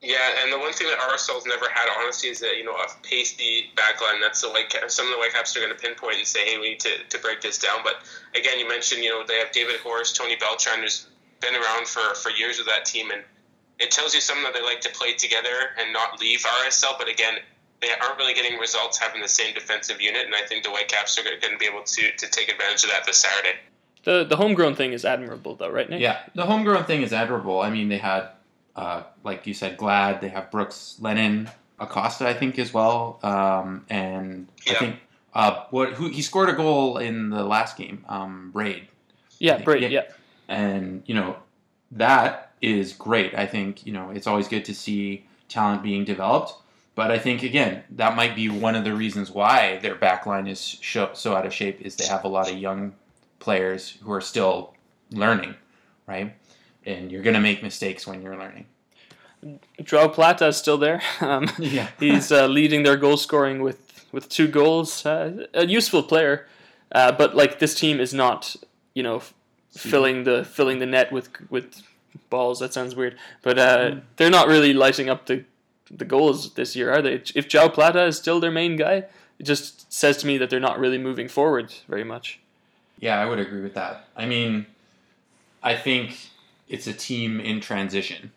Yeah, 0.00 0.16
and 0.42 0.52
the 0.52 0.58
one 0.58 0.72
thing 0.72 0.86
that 0.86 0.98
RSL's 1.00 1.44
never 1.44 1.66
had, 1.74 1.88
honestly, 2.00 2.28
is 2.28 2.38
that 2.38 2.56
you 2.56 2.64
know 2.64 2.72
a 2.72 2.86
pasty 3.02 3.72
backline. 3.74 4.20
That's 4.20 4.40
the 4.40 4.48
White 4.48 4.72
some 4.86 5.06
of 5.06 5.12
the 5.12 5.18
Whitecaps 5.18 5.56
are 5.56 5.60
going 5.60 5.74
to 5.74 5.78
pinpoint 5.78 6.18
and 6.18 6.26
say, 6.26 6.46
"Hey, 6.46 6.58
we 6.58 6.70
need 6.70 6.80
to, 6.80 7.02
to 7.08 7.18
break 7.18 7.40
this 7.40 7.58
down." 7.58 7.80
But 7.82 7.96
again, 8.38 8.60
you 8.60 8.68
mentioned 8.68 9.02
you 9.02 9.10
know 9.10 9.24
they 9.26 9.38
have 9.38 9.50
David 9.50 9.80
Horst, 9.80 10.14
Tony 10.14 10.36
Beltran, 10.36 10.82
who's 10.82 11.08
been 11.40 11.54
around 11.54 11.88
for, 11.88 12.14
for 12.14 12.30
years 12.30 12.58
with 12.58 12.68
that 12.68 12.84
team, 12.84 13.10
and 13.10 13.22
it 13.80 13.90
tells 13.90 14.14
you 14.14 14.20
something 14.20 14.44
that 14.44 14.54
they 14.54 14.62
like 14.62 14.80
to 14.82 14.90
play 14.90 15.14
together 15.14 15.74
and 15.80 15.92
not 15.92 16.20
leave 16.20 16.44
RSL. 16.44 16.96
But 16.96 17.08
again, 17.08 17.38
they 17.80 17.88
aren't 18.02 18.18
really 18.18 18.34
getting 18.34 18.58
results 18.58 18.98
having 18.98 19.22
the 19.22 19.28
same 19.28 19.54
defensive 19.54 20.00
unit, 20.00 20.26
and 20.26 20.34
I 20.34 20.42
think 20.46 20.64
the 20.64 20.70
Whitecaps 20.70 21.18
are 21.18 21.22
going 21.22 21.38
to 21.40 21.58
be 21.58 21.66
able 21.66 21.82
to, 21.82 22.10
to 22.16 22.30
take 22.30 22.48
advantage 22.50 22.84
of 22.84 22.90
that 22.90 23.04
this 23.06 23.18
Saturday. 23.18 23.56
The 24.04 24.24
the 24.24 24.36
homegrown 24.36 24.74
thing 24.74 24.92
is 24.92 25.04
admirable, 25.04 25.54
though, 25.54 25.70
right, 25.70 25.88
Nick? 25.88 26.00
Yeah, 26.00 26.20
the 26.34 26.46
homegrown 26.46 26.84
thing 26.84 27.02
is 27.02 27.12
admirable. 27.12 27.60
I 27.60 27.70
mean, 27.70 27.88
they 27.88 27.98
had, 27.98 28.28
uh, 28.76 29.02
like 29.24 29.46
you 29.46 29.54
said, 29.54 29.76
Glad. 29.76 30.20
They 30.20 30.28
have 30.28 30.50
Brooks, 30.50 30.96
Lennon, 31.00 31.50
Acosta, 31.78 32.26
I 32.26 32.34
think, 32.34 32.58
as 32.58 32.72
well. 32.72 33.18
Um, 33.22 33.84
and 33.90 34.48
I 34.68 34.74
think 34.74 34.96
uh, 35.34 35.64
what 35.70 35.92
who 35.94 36.08
he 36.08 36.22
scored 36.22 36.48
a 36.48 36.52
goal 36.54 36.98
in 36.98 37.30
the 37.30 37.44
last 37.44 37.76
game, 37.76 38.04
um, 38.08 38.50
Braid. 38.52 38.88
yeah, 39.38 39.58
Brady, 39.62 39.86
Yeah. 39.86 40.02
yeah. 40.02 40.12
and 40.48 41.02
you 41.06 41.14
know 41.14 41.36
that 41.92 42.52
is 42.62 42.92
great. 42.92 43.34
I 43.34 43.46
think 43.46 43.86
you 43.86 43.92
know 43.92 44.10
it's 44.10 44.26
always 44.26 44.48
good 44.48 44.64
to 44.66 44.74
see 44.74 45.26
talent 45.48 45.82
being 45.82 46.04
developed, 46.04 46.52
But 46.98 47.12
I 47.12 47.18
think 47.20 47.44
again 47.44 47.84
that 47.90 48.16
might 48.16 48.34
be 48.34 48.48
one 48.48 48.74
of 48.74 48.82
the 48.82 48.92
reasons 48.92 49.30
why 49.30 49.78
their 49.84 49.94
backline 49.94 50.48
is 50.50 50.60
sho- 50.80 51.12
so 51.14 51.36
out 51.36 51.46
of 51.46 51.54
shape 51.54 51.80
is 51.80 51.94
they 51.94 52.06
have 52.06 52.24
a 52.24 52.28
lot 52.28 52.50
of 52.50 52.58
young 52.58 52.92
players 53.38 53.96
who 54.02 54.10
are 54.10 54.20
still 54.20 54.74
learning, 55.12 55.54
right? 56.08 56.34
And 56.84 57.12
you're 57.12 57.22
gonna 57.22 57.38
make 57.50 57.62
mistakes 57.62 58.04
when 58.04 58.20
you're 58.20 58.36
learning. 58.36 58.66
Joao 59.84 60.08
Plata 60.08 60.48
is 60.48 60.56
still 60.56 60.76
there. 60.76 61.00
Um, 61.20 61.48
Yeah, 61.58 61.86
he's 62.00 62.32
uh, 62.32 62.48
leading 62.48 62.82
their 62.82 62.96
goal 62.96 63.16
scoring 63.16 63.62
with 63.62 63.80
with 64.10 64.28
two 64.28 64.48
goals. 64.48 65.06
Uh, 65.06 65.46
a 65.54 65.66
useful 65.66 66.02
player, 66.02 66.46
uh, 66.90 67.12
but 67.12 67.36
like 67.36 67.60
this 67.60 67.74
team 67.76 68.00
is 68.00 68.12
not, 68.12 68.56
you 68.94 69.04
know, 69.04 69.16
f- 69.18 69.34
filling 69.70 70.24
the 70.24 70.44
filling 70.44 70.80
the 70.80 70.86
net 70.86 71.12
with 71.12 71.28
with 71.48 71.68
balls. 72.28 72.58
That 72.58 72.74
sounds 72.74 72.96
weird, 72.96 73.14
but 73.42 73.56
uh, 73.56 74.00
they're 74.16 74.36
not 74.38 74.48
really 74.48 74.72
lighting 74.72 75.08
up 75.08 75.26
the 75.26 75.44
the 75.90 76.04
goals 76.04 76.54
this 76.54 76.76
year, 76.76 76.92
are 76.92 77.02
they? 77.02 77.22
If 77.34 77.48
Joao 77.48 77.68
Plata 77.68 78.04
is 78.04 78.16
still 78.16 78.40
their 78.40 78.50
main 78.50 78.76
guy, 78.76 79.04
it 79.38 79.44
just 79.44 79.92
says 79.92 80.16
to 80.18 80.26
me 80.26 80.38
that 80.38 80.50
they're 80.50 80.60
not 80.60 80.78
really 80.78 80.98
moving 80.98 81.28
forward 81.28 81.72
very 81.88 82.04
much. 82.04 82.40
Yeah, 82.98 83.20
I 83.20 83.26
would 83.26 83.38
agree 83.38 83.62
with 83.62 83.74
that. 83.74 84.08
I 84.16 84.26
mean, 84.26 84.66
I 85.62 85.76
think 85.76 86.18
it's 86.68 86.86
a 86.86 86.92
team 86.92 87.40
in 87.40 87.60
transition, 87.60 88.32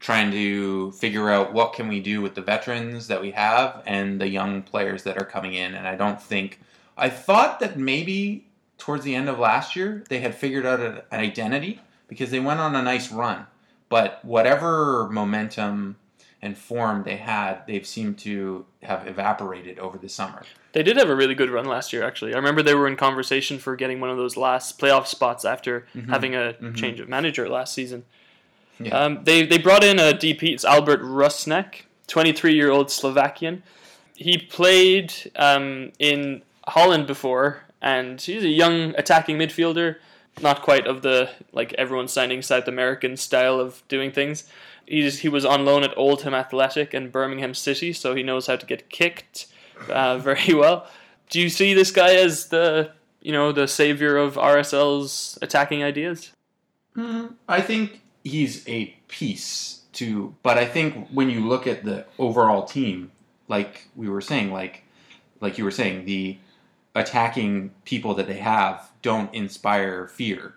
trying 0.00 0.30
to 0.30 0.92
figure 0.92 1.30
out 1.30 1.52
what 1.52 1.72
can 1.72 1.88
we 1.88 2.00
do 2.00 2.22
with 2.22 2.34
the 2.34 2.42
veterans 2.42 3.08
that 3.08 3.20
we 3.20 3.32
have 3.32 3.82
and 3.86 4.20
the 4.20 4.28
young 4.28 4.62
players 4.62 5.02
that 5.02 5.20
are 5.20 5.24
coming 5.24 5.54
in. 5.54 5.74
And 5.74 5.86
I 5.86 5.96
don't 5.96 6.22
think 6.22 6.60
I 6.96 7.08
thought 7.08 7.60
that 7.60 7.78
maybe 7.78 8.46
towards 8.78 9.04
the 9.04 9.14
end 9.14 9.28
of 9.28 9.38
last 9.38 9.76
year 9.76 10.04
they 10.08 10.20
had 10.20 10.34
figured 10.34 10.66
out 10.66 10.80
an 10.80 11.02
identity 11.12 11.80
because 12.08 12.30
they 12.30 12.40
went 12.40 12.60
on 12.60 12.74
a 12.74 12.82
nice 12.82 13.10
run. 13.10 13.46
But 13.88 14.24
whatever 14.24 15.08
momentum 15.10 15.96
and 16.42 16.56
form 16.56 17.02
they 17.04 17.16
had, 17.16 17.66
they've 17.66 17.86
seemed 17.86 18.18
to 18.18 18.66
have 18.82 19.06
evaporated 19.06 19.78
over 19.78 19.98
the 19.98 20.08
summer. 20.08 20.42
They 20.72 20.82
did 20.82 20.96
have 20.96 21.08
a 21.08 21.16
really 21.16 21.34
good 21.34 21.50
run 21.50 21.64
last 21.64 21.92
year, 21.92 22.04
actually. 22.04 22.34
I 22.34 22.36
remember 22.36 22.62
they 22.62 22.74
were 22.74 22.86
in 22.86 22.96
conversation 22.96 23.58
for 23.58 23.76
getting 23.76 24.00
one 24.00 24.10
of 24.10 24.18
those 24.18 24.36
last 24.36 24.78
playoff 24.78 25.06
spots 25.06 25.44
after 25.44 25.86
having 26.08 26.34
a 26.34 26.54
change 26.74 27.00
of 27.00 27.08
manager 27.08 27.48
last 27.48 27.72
season. 27.72 28.04
Yeah. 28.78 28.98
Um, 28.98 29.24
they 29.24 29.46
they 29.46 29.58
brought 29.58 29.82
in 29.82 29.98
a 29.98 30.12
DP. 30.12 30.52
It's 30.52 30.64
Albert 30.64 31.00
Rusnák, 31.00 31.82
23 32.08 32.54
year 32.54 32.70
old 32.70 32.90
Slovakian. 32.90 33.62
He 34.14 34.38
played 34.38 35.14
um, 35.36 35.92
in 35.98 36.42
Holland 36.66 37.06
before, 37.06 37.64
and 37.80 38.20
he's 38.20 38.44
a 38.44 38.48
young 38.48 38.94
attacking 38.96 39.38
midfielder. 39.38 39.96
Not 40.42 40.60
quite 40.60 40.86
of 40.86 41.00
the 41.00 41.30
like 41.52 41.72
everyone 41.74 42.08
signing 42.08 42.42
South 42.42 42.68
American 42.68 43.16
style 43.16 43.58
of 43.58 43.82
doing 43.88 44.12
things. 44.12 44.44
He's, 44.86 45.20
he 45.20 45.28
was 45.28 45.44
on 45.44 45.64
loan 45.64 45.82
at 45.82 45.96
Oldham 45.96 46.34
Athletic 46.34 46.94
and 46.94 47.10
Birmingham 47.10 47.54
City, 47.54 47.92
so 47.92 48.14
he 48.14 48.22
knows 48.22 48.46
how 48.46 48.56
to 48.56 48.66
get 48.66 48.88
kicked 48.88 49.46
uh, 49.90 50.18
very 50.30 50.54
well. 50.54 50.88
Do 51.30 51.40
you 51.40 51.48
see 51.48 51.74
this 51.74 51.90
guy 51.90 52.14
as 52.14 52.48
the 52.48 52.92
you 53.20 53.32
know 53.32 53.50
the 53.50 53.66
savior 53.66 54.16
of 54.16 54.36
RSL's 54.36 55.38
attacking 55.42 55.82
ideas? 55.82 56.30
I 57.48 57.60
think 57.60 58.00
he's 58.22 58.66
a 58.68 58.94
piece 59.08 59.82
to, 59.94 60.34
but 60.42 60.58
I 60.58 60.64
think 60.66 61.08
when 61.10 61.30
you 61.30 61.46
look 61.46 61.66
at 61.66 61.84
the 61.84 62.06
overall 62.18 62.64
team, 62.64 63.10
like 63.48 63.88
we 63.96 64.08
were 64.08 64.20
saying, 64.20 64.52
like 64.52 64.84
like 65.40 65.58
you 65.58 65.64
were 65.64 65.70
saying, 65.70 66.04
the 66.04 66.38
attacking 66.94 67.70
people 67.84 68.14
that 68.14 68.26
they 68.26 68.38
have 68.38 68.90
don't 69.02 69.32
inspire 69.34 70.08
fear. 70.08 70.54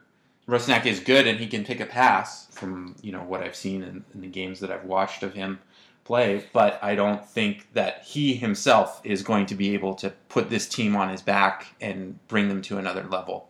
Rusnak 0.50 0.88
is 0.88 1.00
good 1.00 1.28
and 1.28 1.40
he 1.40 1.46
can 1.46 1.64
pick 1.64 1.80
a 1.80 1.86
pass 1.86 2.48
from 2.48 2.96
you 3.02 3.12
know 3.12 3.22
what 3.22 3.42
I've 3.42 3.56
seen 3.56 3.84
in, 3.84 4.04
in 4.14 4.22
the 4.22 4.28
games 4.28 4.60
that 4.62 4.72
I've 4.72 4.84
watched 4.84 5.22
of 5.22 5.34
him 5.36 5.60
play, 6.04 6.44
but 6.54 6.80
I 6.82 6.96
don't 6.96 7.24
think 7.24 7.72
that 7.74 8.04
he 8.04 8.34
himself 8.34 9.00
is 9.04 9.22
going 9.22 9.46
to 9.46 9.56
be 9.56 9.76
able 9.76 9.94
to 9.96 10.10
put 10.28 10.50
this 10.50 10.68
team 10.68 10.96
on 10.96 11.10
his 11.10 11.22
back 11.22 11.68
and 11.80 12.18
bring 12.28 12.50
them 12.50 12.64
to 12.64 12.80
another 12.80 13.04
level. 13.04 13.50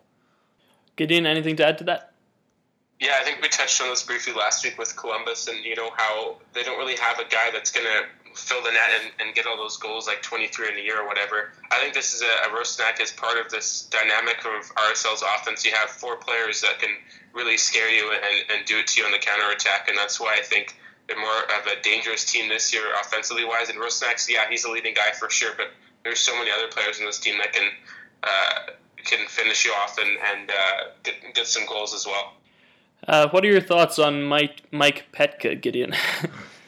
Gideon, 0.98 1.26
anything 1.26 1.56
to 1.56 1.66
add 1.66 1.78
to 1.78 1.86
that? 1.86 2.12
Yeah, 3.00 3.16
I 3.18 3.24
think 3.24 3.42
we 3.42 3.48
touched 3.48 3.82
on 3.82 3.88
this 3.88 4.04
briefly 4.04 4.34
last 4.34 4.66
week 4.66 4.78
with 4.78 4.94
Columbus, 4.98 5.48
and 5.48 5.64
you 5.64 5.74
know 5.74 5.90
how 5.96 6.36
they 6.54 6.64
don't 6.64 6.78
really 6.78 6.98
have 6.98 7.18
a 7.18 7.24
guy 7.30 7.50
that's 7.54 7.72
going 7.72 7.86
to 7.86 8.04
fill 8.34 8.64
the 8.64 8.72
net 8.72 8.90
and, 9.02 9.12
and 9.20 9.36
get 9.36 9.46
all 9.46 9.58
those 9.58 9.78
goals 9.78 10.08
like 10.08 10.22
23 10.22 10.70
in 10.70 10.78
a 10.78 10.82
year 10.82 11.02
or 11.02 11.08
whatever. 11.08 11.52
I 11.72 11.80
think 11.80 11.94
this 11.94 12.14
is 12.14 12.22
a, 12.22 12.50
a 12.50 12.56
Rusnak 12.56 13.00
as 13.02 13.12
part 13.12 13.38
of 13.38 13.52
this 13.52 13.84
dynamic 13.84 14.38
of 14.46 14.76
RSL's 14.76 15.24
offense. 15.24 15.66
You 15.66 15.72
have 15.74 15.90
four 15.90 16.18
players 16.18 16.62
that 16.62 16.80
can 16.80 16.92
really 17.34 17.58
scare 17.58 17.90
you 17.90 18.12
and, 18.12 18.52
and 18.52 18.66
do 18.66 18.78
it 18.78 18.88
to 18.88 19.02
you 19.02 19.06
on 19.06 19.12
the 19.12 19.20
counter 19.20 19.52
attack, 19.52 19.88
and 19.88 19.98
that's 19.98 20.20
why 20.20 20.36
I 20.38 20.42
think 20.42 20.76
they're 21.08 21.20
more 21.20 21.44
of 21.60 21.66
a 21.66 21.82
dangerous 21.82 22.26
team 22.26 22.50
this 22.50 22.74
year 22.74 22.84
offensively 23.00 23.46
wise. 23.46 23.70
And 23.70 23.80
Rusnak's, 23.80 24.30
yeah, 24.30 24.50
he's 24.50 24.64
a 24.66 24.72
leading 24.72 24.94
guy 24.94 25.12
for 25.12 25.30
sure, 25.30 25.52
but 25.58 25.68
there's 26.04 26.20
so 26.20 26.38
many 26.38 26.52
other 26.52 26.68
players 26.68 27.00
in 27.00 27.06
this 27.06 27.20
team 27.20 27.38
that 27.40 27.54
can 27.54 27.70
uh, 28.24 28.72
can 28.98 29.28
finish 29.28 29.66
you 29.66 29.72
off 29.72 29.98
and, 29.98 30.18
and 30.34 30.52
uh, 30.52 30.90
get, 31.04 31.16
get 31.34 31.48
some 31.48 31.66
goals 31.66 31.94
as 31.94 32.06
well. 32.06 32.34
Uh, 33.08 33.30
what 33.30 33.44
are 33.46 33.48
your 33.48 33.62
thoughts 33.62 33.98
on 33.98 34.24
Mike 34.24 34.62
Mike 34.72 35.06
Petke, 35.14 35.60
Gideon? 35.60 35.94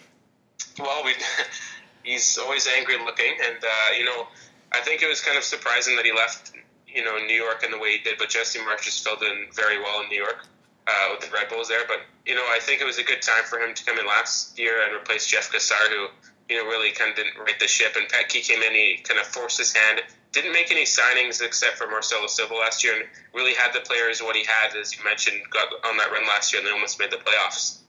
Well, 0.82 1.04
we, 1.06 1.14
he's 2.04 2.38
always 2.38 2.68
angry 2.68 2.98
looking, 2.98 3.34
and 3.44 3.58
uh, 3.64 3.98
you 3.98 4.06
know, 4.06 4.28
I 4.72 4.80
think 4.80 5.02
it 5.02 5.08
was 5.08 5.22
kind 5.22 5.38
of 5.38 5.44
surprising 5.44 5.96
that 5.98 6.06
he 6.06 6.12
left, 6.12 6.54
you 6.88 7.04
know, 7.04 7.18
New 7.18 7.36
York 7.36 7.64
in 7.64 7.72
the 7.72 7.78
way 7.78 7.98
he 7.98 8.04
did. 8.04 8.18
But 8.18 8.30
Jesse 8.30 8.60
Marsch 8.60 8.84
just 8.84 9.04
filled 9.04 9.22
in 9.22 9.48
very 9.54 9.80
well 9.80 10.02
in 10.02 10.10
New 10.10 10.18
York 10.18 10.48
uh, 10.88 11.08
with 11.12 11.28
the 11.28 11.32
Red 11.34 11.50
Bulls 11.50 11.68
there. 11.68 11.86
But 11.88 12.02
you 12.26 12.36
know, 12.36 12.46
I 12.50 12.60
think 12.60 12.82
it 12.82 12.86
was 12.86 12.98
a 12.98 13.04
good 13.04 13.22
time 13.22 13.44
for 13.44 13.60
him 13.60 13.74
to 13.74 13.86
come 13.86 14.00
in 14.00 14.06
last 14.06 14.58
year 14.58 14.84
and 14.84 14.96
replace 14.96 15.28
Jeff 15.28 15.52
Cassar, 15.52 15.90
who 15.90 16.08
you 16.50 16.58
know 16.58 16.66
really 16.66 16.92
kind 16.92 17.12
of 17.12 17.16
didn't 17.16 17.38
right 17.38 17.60
the 17.60 17.68
ship. 17.68 17.96
And 17.96 18.08
Petke 18.08 18.42
came 18.48 18.62
in, 18.62 18.74
he 18.74 19.00
kind 19.04 19.20
of 19.20 19.28
forced 19.28 19.58
his 19.58 19.74
hand. 19.74 20.02
Didn't 20.32 20.54
make 20.54 20.72
any 20.72 20.86
signings 20.86 21.42
except 21.42 21.78
for 21.78 21.88
Marcelo 21.88 22.28
Silva 22.28 22.56
last 22.56 22.84
year, 22.84 22.96
and 22.96 23.04
really 23.34 23.54
had 23.54 23.74
the 23.74 23.82
players 23.82 24.22
what 24.22 24.36
he 24.36 24.46
had, 24.46 24.76
as 24.78 24.98
you 24.98 25.04
mentioned, 25.04 25.42
got 25.50 25.68
on 25.86 25.98
that 25.98 26.12
run 26.12 26.26
last 26.26 26.54
year, 26.54 26.62
and 26.62 26.68
they 26.68 26.72
almost 26.72 27.00
made 27.00 27.12
the 27.12 27.18
playoffs. 27.18 27.80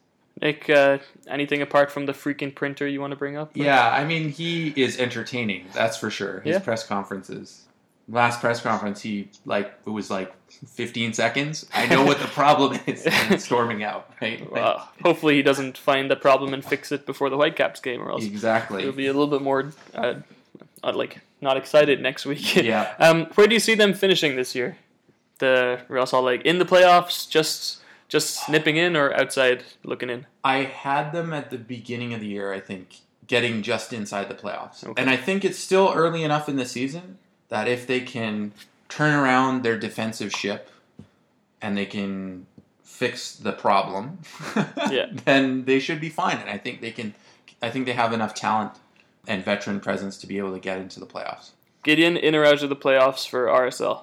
Nick, 0.41 0.69
uh, 0.71 0.99
anything 1.29 1.63
apart 1.63 1.91
from 1.91 2.07
the 2.07 2.13
freaking 2.13 2.55
printer 2.55 2.87
you 2.87 3.01
want 3.01 3.13
to 3.13 3.17
bring 3.17 3.37
up? 3.37 3.53
Yeah, 3.55 3.89
I 3.91 4.05
mean, 4.05 4.31
he 4.31 4.69
is 4.77 4.99
entertaining. 4.99 5.67
That's 5.75 5.97
for 5.97 6.11
sure. 6.11 6.41
His 6.41 6.55
Yeah. 6.55 6.59
press 6.61 6.85
conferences. 6.87 7.63
Last 8.09 8.41
press 8.41 8.61
conference, 8.61 9.01
he 9.03 9.29
like 9.47 9.73
it 9.87 9.91
was 9.91 10.11
like 10.11 10.35
15 10.67 11.13
seconds. 11.13 11.67
I 11.73 11.87
know 11.87 12.05
what 12.05 12.19
the 12.19 12.27
problem 12.43 12.79
is. 12.87 13.07
And 13.07 13.41
storming 13.41 13.85
out, 13.85 14.11
right? 14.21 14.41
Like, 14.41 14.51
Well, 14.53 14.89
hopefully 15.05 15.37
he 15.37 15.43
doesn't 15.43 15.79
find 15.79 16.11
the 16.11 16.17
problem 16.17 16.53
and 16.53 16.65
fix 16.65 16.91
it 16.91 17.07
before 17.07 17.31
the 17.31 17.37
Whitecaps 17.37 17.81
game, 17.81 18.03
or 18.03 18.11
else 18.11 18.25
exactly. 18.25 18.83
it'll 18.83 18.95
be 18.95 19.07
a 19.07 19.13
little 19.13 19.29
bit 19.29 19.41
more 19.43 19.71
uh, 19.95 20.15
uh, 20.83 20.93
like 20.93 21.21
not 21.41 21.57
excited 21.57 22.01
next 22.01 22.27
week. 22.27 22.57
Yeah. 22.65 22.93
um, 22.99 23.27
where 23.37 23.47
do 23.47 23.55
you 23.55 23.61
see 23.61 23.77
them 23.77 23.95
finishing 23.95 24.35
this 24.35 24.55
year? 24.57 24.77
The 25.39 25.81
Real 25.89 26.07
Salt 26.07 26.25
Lake 26.25 26.43
in 26.43 26.59
the 26.59 26.65
playoffs, 26.65 27.29
just 27.31 27.82
just 28.13 28.45
snipping 28.45 28.77
in 28.77 28.95
or 28.95 29.11
outside 29.15 29.65
looking 29.85 30.11
in. 30.11 30.27
I 30.45 30.59
had 30.65 31.13
them 31.13 31.33
at 31.33 31.51
the 31.51 31.57
beginning 31.57 32.13
of 32.13 32.21
the 32.21 32.27
year. 32.27 32.53
I 32.53 32.61
think 32.61 32.99
getting 33.27 33.63
just 33.63 33.91
inside 33.95 34.29
the 34.29 34.35
playoffs, 34.35 34.87
Okay. 34.87 35.01
and 35.01 35.09
I 35.09 35.17
think 35.17 35.45
it's 35.47 35.59
still 35.59 35.91
early 35.95 36.23
enough 36.23 36.47
in 36.47 36.57
the 36.57 36.67
season 36.67 37.17
that 37.49 37.67
if 37.67 37.87
they 37.87 38.01
can 38.03 38.53
turn 38.91 39.15
around 39.15 39.63
their 39.63 39.79
defensive 39.79 40.31
ship 40.31 40.69
and 41.63 41.75
they 41.75 41.87
can 41.87 42.47
fix 42.85 43.35
the 43.35 43.53
problem, 43.53 44.19
Yeah. 44.91 45.07
then 45.25 45.65
they 45.65 45.79
should 45.81 45.99
be 46.01 46.11
fine. 46.11 46.37
And 46.37 46.51
I 46.51 46.59
think 46.59 46.83
they 46.83 46.91
can. 46.91 47.15
I 47.63 47.71
think 47.71 47.87
they 47.87 47.93
have 47.95 48.13
enough 48.13 48.35
talent 48.35 48.73
and 49.27 49.43
veteran 49.43 49.81
presence 49.81 50.19
to 50.19 50.27
be 50.27 50.37
able 50.37 50.53
to 50.53 50.59
get 50.61 50.77
into 50.79 51.01
the 51.01 51.07
playoffs. 51.07 51.51
Gideon 51.85 52.17
in 52.19 52.35
or 52.35 52.45
out 52.45 52.63
of 52.63 52.69
the 52.69 52.77
playoffs 52.77 53.27
for 53.27 53.47
RSL. 53.47 54.03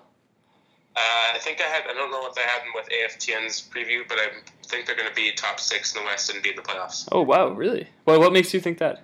Uh, 1.00 1.36
I 1.36 1.40
think 1.40 1.62
I 1.62 1.64
had. 1.64 1.84
I 1.90 1.94
don't 1.94 2.12
know 2.12 2.28
if 2.28 2.38
I 2.38 2.42
had 2.42 2.62
with 2.76 2.90
AFTN's 2.90 3.70
preview, 3.74 4.02
but 4.06 4.18
I 4.20 4.28
think 4.68 4.86
they're 4.86 4.98
going 4.98 5.08
to 5.08 5.16
be 5.16 5.32
top 5.32 5.62
six 5.62 5.96
in 5.96 6.02
the 6.02 6.06
West 6.06 6.30
and 6.30 6.44
be 6.44 6.50
in 6.50 6.58
the 6.58 6.62
playoffs. 6.62 7.08
Oh 7.10 7.22
wow, 7.22 7.48
really? 7.50 7.88
Well, 8.06 8.20
what 8.20 8.34
makes 8.34 8.54
you 8.54 8.60
think 8.60 8.80
that? 8.80 9.04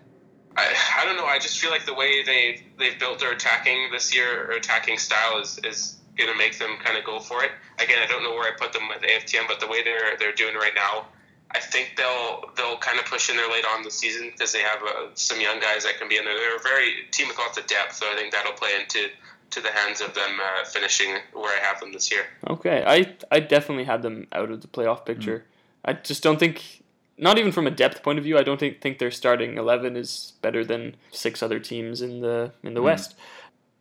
I, 0.57 0.75
I 0.99 1.05
don't 1.05 1.15
know. 1.15 1.25
I 1.25 1.39
just 1.39 1.57
feel 1.57 1.71
like 1.71 1.85
the 1.85 1.93
way 1.93 2.21
they 2.23 2.63
they've 2.77 2.99
built 2.99 3.19
their 3.19 3.31
attacking 3.31 3.91
this 3.93 4.13
year 4.13 4.45
or 4.45 4.51
attacking 4.51 4.97
style 4.97 5.39
is 5.39 5.57
is 5.63 5.95
going 6.17 6.29
to 6.29 6.37
make 6.37 6.59
them 6.59 6.77
kind 6.83 6.97
of 6.97 7.05
go 7.05 7.19
for 7.19 7.43
it. 7.45 7.51
Again, 7.79 7.99
I 8.03 8.07
don't 8.07 8.23
know 8.23 8.31
where 8.31 8.51
I 8.51 8.57
put 8.57 8.73
them 8.73 8.89
with 8.89 9.01
AFTN, 9.01 9.47
but 9.47 9.61
the 9.61 9.67
way 9.67 9.81
they're 9.81 10.17
they're 10.19 10.33
doing 10.33 10.55
right 10.55 10.75
now, 10.75 11.07
I 11.51 11.61
think 11.61 11.93
they'll 11.95 12.43
they'll 12.57 12.77
kind 12.77 12.99
of 12.99 13.05
push 13.05 13.29
in 13.29 13.37
there 13.37 13.49
late 13.49 13.65
on 13.73 13.83
the 13.83 13.91
season 13.91 14.31
because 14.31 14.51
they 14.51 14.61
have 14.61 14.83
uh, 14.83 15.07
some 15.13 15.39
young 15.39 15.61
guys 15.61 15.83
that 15.85 15.97
can 15.97 16.09
be 16.09 16.17
in 16.17 16.25
there. 16.25 16.35
They're 16.35 16.57
a 16.57 16.61
very 16.61 17.07
team 17.11 17.29
with 17.29 17.37
lots 17.37 17.57
of 17.57 17.67
depth, 17.67 17.95
so 17.95 18.05
I 18.11 18.15
think 18.15 18.33
that'll 18.33 18.53
play 18.53 18.71
into 18.79 19.07
to 19.55 19.62
the 19.62 19.71
hands 19.71 20.01
of 20.01 20.13
them 20.13 20.39
uh, 20.39 20.65
finishing 20.65 21.17
where 21.33 21.59
I 21.59 21.65
have 21.65 21.79
them 21.79 21.91
this 21.91 22.12
year. 22.12 22.25
Okay, 22.47 22.83
I 22.85 23.15
I 23.35 23.39
definitely 23.39 23.85
had 23.85 24.01
them 24.01 24.27
out 24.31 24.51
of 24.51 24.62
the 24.62 24.67
playoff 24.67 25.05
picture. 25.05 25.39
Mm. 25.39 25.89
I 25.89 25.93
just 25.93 26.24
don't 26.24 26.39
think, 26.39 26.83
not 27.17 27.38
even 27.38 27.51
from 27.51 27.67
a 27.67 27.71
depth 27.71 28.03
point 28.03 28.17
of 28.17 28.24
view, 28.24 28.38
I 28.38 28.43
don't 28.43 28.59
think, 28.59 28.81
think 28.81 29.00
their 29.00 29.12
starting 29.12 29.57
eleven 29.57 29.95
is 29.95 30.33
better 30.41 30.63
than 30.63 30.95
six 31.12 31.41
other 31.41 31.59
teams 31.59 32.01
in 32.01 32.21
the 32.21 32.51
in 32.63 32.74
the 32.74 32.81
mm. 32.81 32.85
West. 32.85 33.15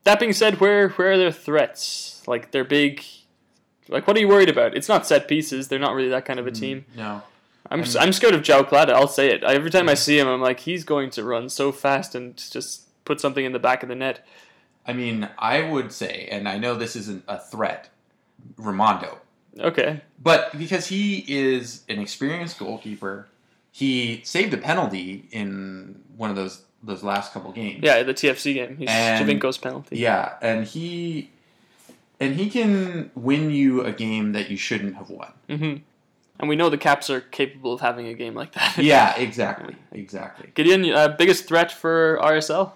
That 0.04 0.20
being 0.20 0.32
said, 0.32 0.60
where 0.60 0.90
where 0.90 1.12
are 1.12 1.18
their 1.18 1.32
threats? 1.32 2.22
Like 2.26 2.50
they're 2.50 2.64
big. 2.64 3.04
Like 3.88 4.06
what 4.06 4.16
are 4.16 4.20
you 4.20 4.28
worried 4.28 4.48
about? 4.48 4.76
It's 4.76 4.88
not 4.88 5.06
set 5.06 5.28
pieces. 5.28 5.68
They're 5.68 5.78
not 5.78 5.94
really 5.94 6.10
that 6.10 6.24
kind 6.24 6.40
of 6.40 6.46
a 6.46 6.50
mm, 6.50 6.58
team. 6.58 6.84
No. 6.96 7.22
I'm 7.70 7.80
s- 7.80 7.96
I'm 7.96 8.12
scared 8.12 8.34
of 8.34 8.42
João 8.42 8.68
Plata. 8.68 8.92
I'll 8.92 9.08
say 9.08 9.30
it. 9.30 9.42
Every 9.42 9.70
time 9.70 9.88
I 9.88 9.94
see 9.94 10.18
him, 10.18 10.28
I'm 10.28 10.40
like, 10.40 10.60
he's 10.60 10.84
going 10.84 11.10
to 11.10 11.24
run 11.24 11.48
so 11.48 11.72
fast 11.72 12.14
and 12.14 12.36
just 12.36 12.82
put 13.04 13.20
something 13.20 13.44
in 13.44 13.52
the 13.52 13.58
back 13.58 13.82
of 13.82 13.88
the 13.88 13.94
net. 13.94 14.26
I 14.86 14.92
mean, 14.92 15.28
I 15.38 15.62
would 15.62 15.92
say, 15.92 16.28
and 16.30 16.48
I 16.48 16.58
know 16.58 16.74
this 16.74 16.94
isn't 16.96 17.24
a 17.28 17.38
threat, 17.38 17.88
Rimando, 18.56 19.16
Okay. 19.58 20.00
but 20.22 20.56
because 20.58 20.86
he 20.86 21.24
is 21.28 21.82
an 21.88 21.98
experienced 22.00 22.58
goalkeeper, 22.58 23.28
he 23.72 24.20
saved 24.24 24.52
a 24.54 24.58
penalty 24.58 25.26
in 25.30 26.00
one 26.16 26.30
of 26.30 26.36
those 26.36 26.62
those 26.82 27.02
last 27.02 27.32
couple 27.32 27.50
games. 27.50 27.80
Yeah, 27.82 28.02
the 28.02 28.12
TFC 28.12 28.52
game. 28.52 28.76
He's 28.76 28.88
And- 28.90 29.26
Giovinco's 29.26 29.56
penalty. 29.56 29.96
Yeah, 29.96 30.34
and 30.42 30.66
he 30.66 31.30
and 32.20 32.36
he 32.36 32.50
can 32.50 33.10
win 33.14 33.50
you 33.50 33.80
a 33.82 33.90
game 33.90 34.32
that 34.32 34.50
you 34.50 34.56
shouldn't 34.58 34.94
have 34.96 35.08
won. 35.08 35.32
hmm 35.48 35.74
And 36.38 36.48
we 36.48 36.56
know 36.56 36.68
the 36.68 36.76
Caps 36.78 37.08
are 37.08 37.22
capable 37.22 37.72
of 37.72 37.80
having 37.80 38.06
a 38.06 38.12
game 38.14 38.34
like 38.34 38.52
that. 38.52 38.76
Yeah, 38.76 39.16
exactly, 39.18 39.76
exactly. 39.92 40.50
Gideon, 40.54 40.84
uh, 40.92 41.08
biggest 41.18 41.46
threat 41.48 41.72
for 41.72 42.18
RSL? 42.22 42.72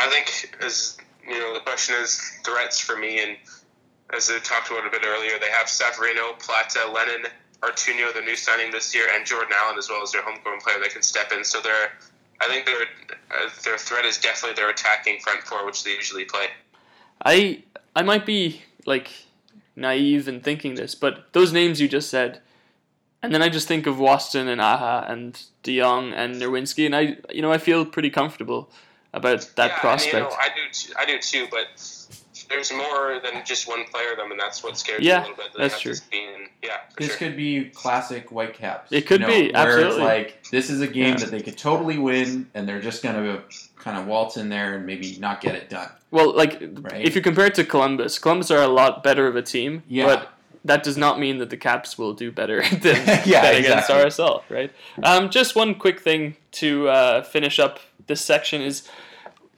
I 0.00 0.08
think 0.08 0.56
as 0.64 0.96
you 1.26 1.38
know, 1.38 1.54
the 1.54 1.60
question 1.60 1.94
is 2.00 2.18
threats 2.42 2.80
for 2.80 2.96
me, 2.96 3.22
and 3.22 3.36
as 4.14 4.30
I 4.30 4.38
talked 4.38 4.70
about 4.70 4.86
a 4.86 4.90
bit 4.90 5.02
earlier, 5.04 5.38
they 5.38 5.50
have 5.50 5.66
Savarino, 5.66 6.38
Plata, 6.38 6.90
Lennon, 6.90 7.30
Artunio, 7.62 8.12
the 8.14 8.22
new 8.22 8.34
signing 8.34 8.72
this 8.72 8.94
year, 8.94 9.06
and 9.14 9.26
Jordan 9.26 9.52
Allen 9.54 9.76
as 9.78 9.88
well 9.88 10.02
as 10.02 10.12
their 10.12 10.22
homegrown 10.22 10.60
player 10.60 10.78
that 10.80 10.90
can 10.90 11.02
step 11.02 11.32
in. 11.32 11.44
So 11.44 11.60
they're, 11.60 11.92
I 12.40 12.48
think 12.48 12.64
their 12.64 12.80
uh, 12.80 13.50
their 13.64 13.76
threat 13.76 14.06
is 14.06 14.16
definitely 14.18 14.56
their 14.56 14.70
attacking 14.70 15.20
front 15.20 15.42
four, 15.42 15.66
which 15.66 15.84
they 15.84 15.90
usually 15.90 16.24
play. 16.24 16.46
I 17.24 17.62
I 17.94 18.02
might 18.02 18.24
be 18.24 18.62
like 18.86 19.10
naive 19.76 20.28
in 20.28 20.40
thinking 20.40 20.76
this, 20.76 20.94
but 20.94 21.32
those 21.32 21.52
names 21.52 21.80
you 21.80 21.88
just 21.88 22.08
said, 22.08 22.40
and 23.22 23.34
then 23.34 23.42
I 23.42 23.50
just 23.50 23.68
think 23.68 23.86
of 23.86 23.96
Waston 23.96 24.48
and 24.48 24.62
Aha 24.62 25.04
and 25.06 25.42
De 25.62 25.78
Jong 25.78 26.14
and 26.14 26.36
Nerwinski, 26.36 26.86
and 26.86 26.96
I 26.96 27.18
you 27.30 27.42
know 27.42 27.52
I 27.52 27.58
feel 27.58 27.84
pretty 27.84 28.08
comfortable 28.08 28.70
about 29.12 29.40
that 29.56 29.70
yeah, 29.72 29.78
prospect. 29.80 30.14
And, 30.14 30.24
you 30.24 30.30
know, 30.30 30.36
I 30.38 30.48
do, 30.48 30.72
too, 30.72 30.92
I 30.98 31.04
do 31.06 31.18
too, 31.18 31.46
but 31.50 31.66
there's 32.48 32.72
more 32.72 33.20
than 33.22 33.44
just 33.44 33.68
one 33.68 33.84
player 33.84 34.12
of 34.12 34.18
them, 34.18 34.30
and 34.32 34.40
that's 34.40 34.62
what 34.62 34.76
scares 34.76 35.02
Yeah, 35.02 35.20
me 35.20 35.26
a 35.26 35.30
little 35.30 35.36
bit. 35.44 35.52
They 35.56 35.62
that's 35.68 35.80
true. 35.80 35.94
being- 36.10 36.48
yeah, 36.62 36.78
This 36.96 37.08
sure. 37.08 37.16
could 37.16 37.36
be 37.36 37.66
classic 37.66 38.28
Whitecaps. 38.30 38.90
It 38.92 39.06
could 39.06 39.20
you 39.20 39.26
be, 39.26 39.32
where 39.52 39.56
absolutely. 39.56 39.88
it's 39.88 39.98
like 39.98 40.50
this 40.50 40.68
is 40.70 40.80
a 40.80 40.86
game 40.86 41.10
Yeah. 41.14 41.16
that 41.16 41.30
they 41.30 41.40
could 41.42 41.56
totally 41.56 41.98
win, 41.98 42.50
and 42.54 42.68
they're 42.68 42.80
just 42.80 43.02
gonna 43.02 43.42
kind 43.78 43.96
of 43.98 44.06
waltz 44.06 44.36
in 44.36 44.48
there 44.48 44.74
and 44.74 44.84
maybe 44.86 45.16
not 45.20 45.40
get 45.40 45.54
it 45.54 45.68
done. 45.70 45.90
well, 46.10 46.34
like 46.36 46.60
Right. 46.60 47.04
if 47.04 47.14
you 47.14 47.22
compare 47.22 47.46
it 47.46 47.54
to 47.54 47.64
Columbus, 47.64 48.18
Columbus 48.18 48.50
are 48.50 48.60
a 48.62 48.68
lot 48.68 49.02
better 49.04 49.26
of 49.28 49.36
a 49.36 49.42
team, 49.42 49.84
Yeah. 49.88 50.06
but 50.06 50.32
that 50.64 50.82
does 50.82 50.96
not 50.96 51.18
mean 51.18 51.38
that 51.38 51.50
the 51.50 51.56
Caps 51.56 51.96
will 51.96 52.12
do 52.12 52.30
better 52.30 52.62
than, 52.70 52.96
Yeah, 53.24 53.42
than 53.42 53.56
against 53.64 53.90
exactly. 53.90 54.10
RSL, 54.10 54.42
right? 54.48 54.72
Um, 55.02 55.30
just 55.30 55.56
one 55.56 55.74
quick 55.74 56.00
thing 56.00 56.36
to 56.52 56.88
uh, 56.88 57.22
finish 57.22 57.58
up 57.58 57.80
this 58.06 58.20
section 58.20 58.60
is 58.60 58.88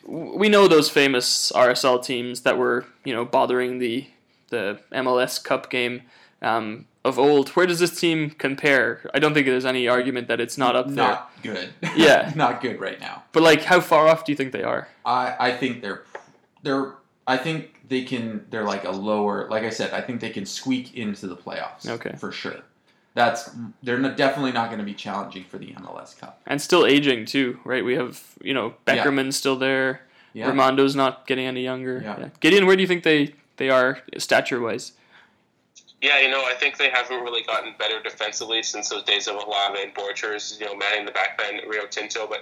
we 0.07 0.49
know 0.49 0.69
those 0.69 0.91
famous 0.91 1.53
RSL 1.55 2.05
teams 2.05 2.43
that 2.43 2.59
were 2.59 2.87
you 3.05 3.15
know 3.15 3.25
bothering 3.25 3.79
the 3.79 4.07
the 4.51 4.81
MLS 4.93 5.43
Cup 5.43 5.71
game 5.71 6.03
um, 6.43 6.87
of 7.05 7.19
old. 7.19 7.49
Where 7.51 7.67
does 7.67 7.79
this 7.79 7.99
team 7.99 8.31
compare? 8.31 9.09
I 9.15 9.19
don't 9.19 9.33
think 9.33 9.47
there's 9.47 9.65
any 9.65 9.89
argument 9.89 10.29
that 10.29 10.41
it's 10.41 10.59
not 10.59 10.77
up 10.77 10.87
there. 10.87 10.97
Not 10.97 11.31
good. 11.43 11.71
Yeah. 11.97 12.33
not 12.37 12.61
good 12.61 12.81
right 12.81 13.01
now. 13.01 13.23
But 13.33 13.43
like, 13.43 13.63
how 13.63 13.81
far 13.81 14.09
off 14.09 14.25
do 14.25 14.33
you 14.33 14.37
think 14.37 14.53
they 14.53 14.63
are? 14.63 14.89
I 15.05 15.35
I 15.39 15.57
think 15.57 15.83
they're 15.83 16.03
they're 16.63 16.95
I 17.27 17.37
think 17.37 17.72
they 17.93 18.03
can 18.03 18.45
they're 18.51 18.65
like 18.65 18.85
a 18.85 18.91
lower 18.91 19.49
like 19.51 19.63
I 19.65 19.71
said 19.71 19.93
I 19.93 20.01
think 20.01 20.21
they 20.21 20.31
can 20.31 20.47
squeak 20.47 20.97
into 20.97 21.27
the 21.29 21.37
playoffs. 21.37 21.87
Okay. 21.87 22.17
for 22.17 22.33
sure. 22.33 22.57
That's 23.15 23.51
they're 23.83 23.99
not, 23.99 24.17
definitely 24.17 24.53
not 24.53 24.69
going 24.69 24.79
to 24.79 24.87
be 24.87 24.95
challenging 24.95 25.45
for 25.45 25.59
the 25.59 25.73
MLS 25.75 26.19
Cup. 26.19 26.41
And 26.47 26.61
still 26.61 26.87
aging 26.87 27.27
too, 27.27 27.61
right? 27.65 27.85
We 27.85 27.95
have 27.95 28.35
you 28.43 28.55
know 28.55 28.75
Yeah. 28.89 29.31
Still 29.31 29.57
there. 29.57 30.01
Yeah. 30.33 30.49
Rimando's 30.49 30.97
not 30.97 31.27
getting 31.27 31.45
any 31.45 31.63
younger. 31.63 32.01
Yeah. 32.03 32.31
Gideon, 32.41 32.65
where 32.67 32.75
do 32.75 32.81
you 32.81 32.89
think 32.89 33.03
they 33.03 33.35
they 33.59 33.69
are 33.69 34.01
stature 34.17 34.61
wise? 34.61 34.93
Yeah, 36.01 36.19
you 36.19 36.31
know, 36.31 36.43
I 36.45 36.55
think 36.55 36.79
they 36.79 36.91
haven't 36.91 37.23
really 37.23 37.45
gotten 37.45 37.75
better 37.79 38.03
defensively 38.03 38.63
since 38.65 38.89
those 38.89 39.05
days 39.05 39.29
of 39.29 39.37
Olave 39.37 39.81
and 39.81 39.95
Borchers, 39.95 40.59
you 40.59 40.67
know, 40.67 40.75
manning 40.75 41.07
the 41.07 41.13
back 41.13 41.41
line, 41.41 41.61
Rio 41.69 41.87
Tinto. 41.87 42.27
But 42.27 42.41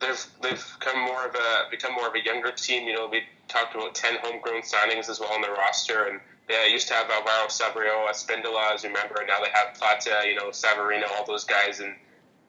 they've 0.00 0.26
they've 0.42 0.76
become 0.78 1.00
more 1.00 1.26
of 1.26 1.34
a 1.34 1.70
become 1.70 1.94
more 1.94 2.08
of 2.08 2.14
a 2.14 2.24
younger 2.24 2.52
team. 2.52 2.86
You 2.86 2.94
know, 2.94 3.08
we 3.08 3.22
talked 3.48 3.74
about 3.74 3.94
ten 3.94 4.16
homegrown 4.22 4.62
signings 4.62 5.08
as 5.08 5.20
well 5.20 5.32
on 5.32 5.40
the 5.40 5.50
roster, 5.50 6.06
and 6.06 6.20
they 6.48 6.70
used 6.70 6.88
to 6.88 6.94
have 6.94 7.10
Alvaro 7.10 7.48
Saborío, 7.48 8.08
Espindola, 8.08 8.74
as 8.74 8.84
you 8.84 8.90
remember, 8.90 9.16
and 9.18 9.28
now 9.28 9.40
they 9.40 9.50
have 9.52 9.74
Plata, 9.74 10.22
you 10.26 10.36
know, 10.36 10.50
Savarino, 10.50 11.04
all 11.16 11.26
those 11.26 11.44
guys, 11.44 11.80
and 11.80 11.94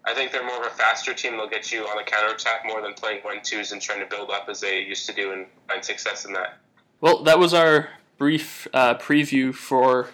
I 0.06 0.14
think 0.14 0.32
they're 0.32 0.46
more 0.46 0.62
of 0.62 0.68
a 0.68 0.76
faster 0.76 1.14
team. 1.14 1.38
They'll 1.38 1.50
get 1.50 1.72
you 1.72 1.84
on 1.86 1.98
the 1.98 2.04
counter 2.04 2.34
attack 2.34 2.62
more 2.66 2.82
than 2.82 2.94
playing 2.94 3.22
one 3.24 3.42
twos 3.44 3.72
and 3.72 3.82
trying 3.82 4.00
to 4.00 4.06
build 4.06 4.30
up 4.30 4.48
as 4.50 4.62
they 4.62 4.82
used 4.82 5.06
to 5.08 5.14
do 5.14 5.32
and 5.32 5.48
find 5.68 5.84
success 5.84 6.26
in 6.26 6.34
that. 6.34 6.58
Well, 7.02 7.24
that 7.24 7.40
was 7.40 7.54
our 7.54 7.90
brief 8.18 8.68
uh, 8.74 8.96
preview 8.96 9.54
for 9.54 10.10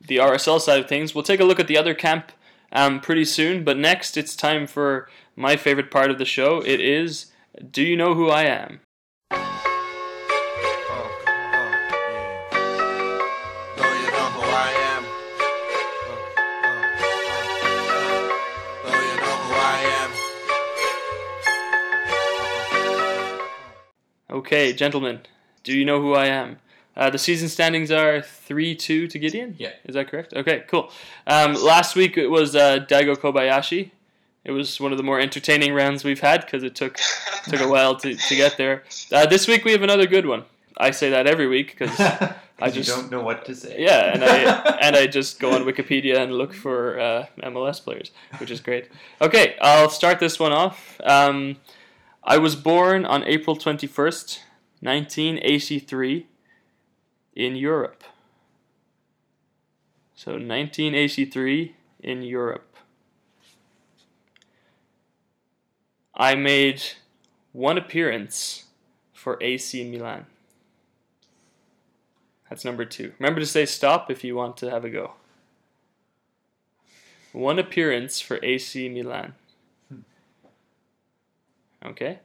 the 0.00 0.16
RSL 0.16 0.60
side 0.60 0.80
of 0.80 0.88
things. 0.88 1.14
We'll 1.14 1.24
take 1.24 1.40
a 1.40 1.44
look 1.44 1.60
at 1.60 1.68
the 1.68 1.78
other 1.78 1.94
camp 1.94 2.32
um, 2.72 3.00
pretty 3.00 3.24
soon, 3.24 3.64
but 3.64 3.76
next 3.76 4.16
it's 4.16 4.34
time 4.34 4.66
for 4.66 5.08
my 5.36 5.56
favorite 5.56 5.90
part 5.90 6.10
of 6.10 6.18
the 6.18 6.24
show. 6.24 6.60
It 6.60 6.80
is 6.80 7.26
Do 7.70 7.82
You 7.82 7.96
Know 7.96 8.14
Who 8.14 8.30
I 8.30 8.44
Am? 8.44 8.80
Yeah. 9.30 9.42
Though 13.76 13.92
you 13.92 14.10
know 14.10 14.28
who 14.32 14.42
I 14.42 14.70
am. 14.92 15.04
Though 18.84 19.00
you 19.00 19.16
know 19.20 19.36
who 19.44 19.54
I 19.54 19.78
am. 24.30 24.36
Okay, 24.38 24.72
gentlemen, 24.72 25.20
do 25.64 25.76
you 25.76 25.84
know 25.84 26.00
who 26.00 26.14
I 26.14 26.26
am? 26.26 26.58
Uh, 26.96 27.10
the 27.10 27.18
season 27.18 27.50
standings 27.50 27.90
are 27.90 28.22
3 28.22 28.74
2 28.74 29.06
to 29.08 29.18
Gideon? 29.18 29.54
Yeah. 29.58 29.72
Is 29.84 29.94
that 29.96 30.08
correct? 30.08 30.32
Okay, 30.32 30.64
cool. 30.66 30.90
Um, 31.26 31.52
last 31.54 31.94
week 31.94 32.16
it 32.16 32.28
was 32.28 32.56
uh, 32.56 32.78
Daigo 32.88 33.16
Kobayashi. 33.16 33.90
It 34.46 34.52
was 34.52 34.80
one 34.80 34.92
of 34.92 34.96
the 34.96 35.02
more 35.02 35.18
entertaining 35.18 35.74
rounds 35.74 36.04
we've 36.04 36.20
had 36.20 36.42
because 36.42 36.62
it 36.62 36.76
took 36.76 36.98
took 37.48 37.60
a 37.60 37.66
while 37.66 37.96
to, 37.96 38.14
to 38.14 38.36
get 38.36 38.56
there. 38.56 38.84
Uh, 39.10 39.26
this 39.26 39.48
week 39.48 39.64
we 39.64 39.72
have 39.72 39.82
another 39.82 40.06
good 40.06 40.24
one. 40.24 40.44
I 40.76 40.92
say 40.92 41.10
that 41.10 41.26
every 41.26 41.48
week 41.48 41.76
because 41.76 41.98
I 42.60 42.66
you 42.66 42.70
just 42.70 42.88
don't 42.88 43.10
know 43.10 43.22
what 43.22 43.44
to 43.46 43.56
say. 43.56 43.74
yeah, 43.76 44.12
and 44.14 44.22
I 44.22 44.78
and 44.82 44.94
I 44.94 45.08
just 45.08 45.40
go 45.40 45.50
on 45.52 45.64
Wikipedia 45.64 46.18
and 46.18 46.32
look 46.32 46.54
for 46.54 46.98
uh, 47.00 47.26
MLS 47.42 47.82
players, 47.82 48.12
which 48.38 48.52
is 48.52 48.60
great. 48.60 48.88
Okay, 49.20 49.56
I'll 49.60 49.90
start 49.90 50.20
this 50.20 50.38
one 50.38 50.52
off. 50.52 51.00
Um, 51.02 51.56
I 52.22 52.38
was 52.38 52.54
born 52.54 53.04
on 53.04 53.24
April 53.24 53.56
twenty 53.56 53.88
first, 53.88 54.44
nineteen 54.80 55.40
eighty 55.42 55.80
three, 55.80 56.28
in 57.34 57.56
Europe. 57.56 58.04
So 60.14 60.38
nineteen 60.38 60.94
eighty 60.94 61.24
three 61.24 61.74
in 61.98 62.22
Europe. 62.22 62.75
I 66.16 66.34
made 66.34 66.82
one 67.52 67.76
appearance 67.76 68.64
for 69.12 69.36
AC 69.42 69.88
Milan. 69.90 70.26
That's 72.48 72.64
number 72.64 72.84
two. 72.84 73.12
Remember 73.18 73.40
to 73.40 73.46
say 73.46 73.66
stop 73.66 74.10
if 74.10 74.24
you 74.24 74.34
want 74.34 74.56
to 74.58 74.70
have 74.70 74.84
a 74.84 74.90
go. 74.90 75.12
One 77.32 77.58
appearance 77.58 78.20
for 78.20 78.42
AC 78.42 78.88
Milan. 78.88 79.34
Hmm. 79.90 80.00
Okay. 81.84 82.20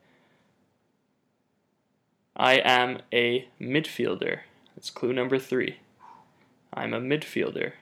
I 2.35 2.53
am 2.63 2.99
a 3.11 3.49
midfielder. 3.59 4.41
That's 4.75 4.89
clue 4.89 5.11
number 5.11 5.37
three. 5.37 5.77
I'm 6.73 6.93
a 6.93 7.01
midfielder. 7.01 7.73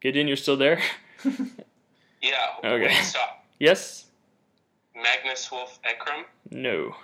Gideon, 0.00 0.28
you're 0.28 0.36
still 0.36 0.58
there? 0.58 0.82
Yeah. 2.22 2.34
Okay. 2.64 2.86
Wait, 2.86 3.04
stop. 3.04 3.44
yes? 3.58 4.06
Magnus 4.94 5.50
Wolff 5.50 5.78
Eikrem. 5.84 6.24
No. 6.50 6.96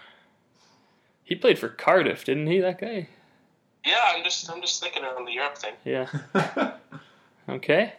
He 1.25 1.35
played 1.35 1.59
for 1.59 1.69
Cardiff, 1.69 2.25
didn't 2.25 2.47
he, 2.47 2.61
that 2.61 2.81
guy? 2.81 3.09
Yeah, 3.85 4.03
I'm 4.15 4.25
just 4.25 4.51
I'm 4.51 4.61
just 4.61 4.83
thinking 4.83 5.05
around 5.05 5.27
the 5.27 5.33
Europe 5.33 5.57
thing. 5.59 5.75
Yeah. 5.85 6.09
Okay. 7.49 7.93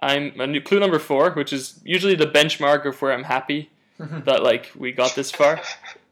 I'm 0.00 0.38
a 0.40 0.46
new 0.46 0.60
clue 0.60 0.78
number 0.80 0.98
four, 0.98 1.32
which 1.32 1.52
is 1.52 1.80
usually 1.84 2.14
the 2.14 2.26
benchmark 2.26 2.84
of 2.84 3.00
where 3.00 3.12
I'm 3.12 3.24
happy 3.24 3.70
that 3.98 4.42
like 4.42 4.70
we 4.76 4.92
got 4.92 5.14
this 5.14 5.30
far. 5.30 5.60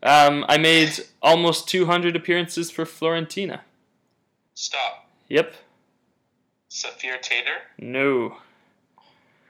Um, 0.03 0.44
I 0.48 0.59
made 0.59 0.98
almost 1.22 1.68
200 1.68 2.16
appearances 2.16 2.70
for 2.70 2.85
Fiorentina. 2.85 3.61
Stop. 4.55 5.09
Yep. 5.29 5.55
Saphir 6.70 7.20
Taïder. 7.20 7.59
No. 7.79 8.38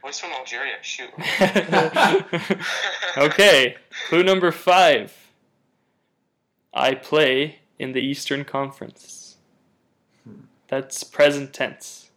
What's 0.02 0.18
from 0.18 0.32
Algeria? 0.32 0.74
Shoot. 0.82 1.10
okay, 3.16 3.76
clue 4.08 4.24
number 4.24 4.50
five. 4.50 5.16
I 6.74 6.94
play 6.94 7.60
in 7.78 7.92
the 7.92 8.00
Eastern 8.00 8.44
Conference. 8.44 9.36
That's 10.66 11.04
present 11.04 11.52
tense. 11.52 12.10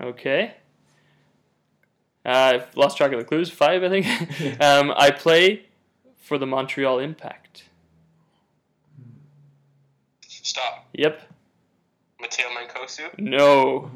Okay. 0.00 0.54
Uh, 2.24 2.28
I've 2.28 2.76
lost 2.76 2.98
track 2.98 3.12
of 3.12 3.18
the 3.18 3.24
clues. 3.24 3.50
Five, 3.50 3.82
I 3.82 3.88
think. 3.88 4.06
um, 4.62 4.92
I 4.96 5.10
play 5.10 5.66
for 6.16 6.38
the 6.38 6.46
Montreal 6.46 7.00
Impact. 7.00 7.64
Stop. 10.28 10.86
Yep. 10.92 11.25
Matteo 12.26 12.46
Mancosu. 12.48 13.18
No. 13.18 13.90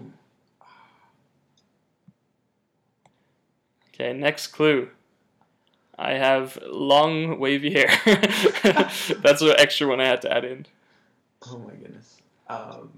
Okay, 3.92 4.12
next 4.12 4.48
clue. 4.48 4.88
I 5.98 6.12
have 6.12 6.58
long 6.66 7.40
wavy 7.40 7.72
hair. 7.72 7.90
That's 8.64 9.42
an 9.42 9.54
extra 9.58 9.88
one 9.88 10.00
I 10.00 10.06
had 10.06 10.22
to 10.22 10.32
add 10.32 10.44
in. 10.44 10.66
Oh 11.46 11.58
my 11.58 11.74
goodness. 11.74 12.18
Um, 12.48 12.90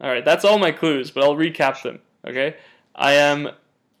All 0.00 0.10
right, 0.10 0.24
that's 0.24 0.44
all 0.44 0.58
my 0.58 0.72
clues, 0.72 1.10
but 1.10 1.22
I'll 1.22 1.36
recap 1.36 1.82
them. 1.82 2.00
Okay, 2.26 2.56
I 2.94 3.12
am. 3.12 3.50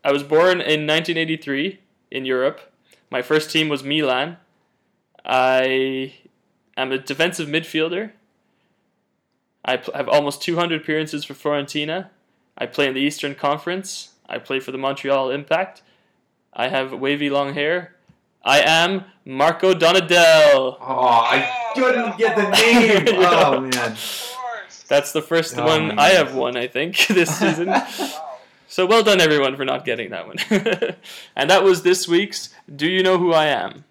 I 0.04 0.12
was 0.12 0.22
born 0.22 0.60
in 0.60 0.86
1983 0.86 1.78
in 2.10 2.24
Europe. 2.24 2.60
My 3.10 3.22
first 3.22 3.50
team 3.50 3.68
was 3.68 3.82
Milan. 3.82 4.36
I 5.24 6.14
am 6.76 6.92
a 6.92 6.98
defensive 6.98 7.48
midfielder. 7.48 8.12
I 9.68 9.76
pl- 9.76 9.94
have 9.94 10.08
almost 10.08 10.40
200 10.42 10.80
appearances 10.80 11.24
for 11.24 11.34
Fiorentina. 11.34 12.08
I 12.56 12.66
play 12.66 12.86
in 12.88 12.94
the 12.94 13.00
Eastern 13.00 13.34
Conference. 13.34 14.10
I 14.28 14.38
play 14.38 14.60
for 14.60 14.72
the 14.72 14.78
Montreal 14.78 15.30
Impact. 15.30 15.82
I 16.52 16.68
have 16.68 16.92
wavy 16.92 17.28
long 17.30 17.54
hair. 17.54 17.94
I 18.44 18.60
am 18.60 19.04
Marco 19.24 19.74
Donadel. 19.74 20.76
oh, 20.80 20.80
I 20.80 21.70
couldn't 21.74 22.16
get 22.16 22.34
the 22.36 22.48
name. 22.50 23.04
Oh 23.24 23.60
man. 23.60 23.96
That's 24.88 25.12
the 25.12 25.20
first 25.22 25.58
Oh 25.58 25.66
one 25.66 25.88
my 25.94 26.02
I 26.02 26.08
have 26.10 26.28
goodness. 26.28 26.40
won, 26.40 26.56
I 26.56 26.66
think, 26.66 27.06
this 27.08 27.36
season. 27.38 27.74
so 28.68 28.86
well 28.86 29.02
done, 29.02 29.20
everyone, 29.20 29.54
for 29.56 29.66
not 29.66 29.84
getting 29.84 30.10
that 30.10 30.26
one. 30.26 30.36
and 31.36 31.50
that 31.50 31.62
was 31.62 31.82
this 31.82 32.08
week's 32.08 32.48
Do 32.74 32.86
You 32.88 33.02
Know 33.02 33.18
Who 33.18 33.32
I 33.34 33.46
Am? 33.46 33.84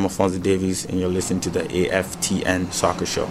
I'm 0.00 0.04
Alphonso 0.04 0.38
Davies, 0.38 0.86
and 0.86 0.98
you're 0.98 1.10
listening 1.10 1.40
to 1.42 1.50
the 1.50 1.60
AFTN 1.64 2.72
Soccer 2.72 3.04
Show. 3.04 3.30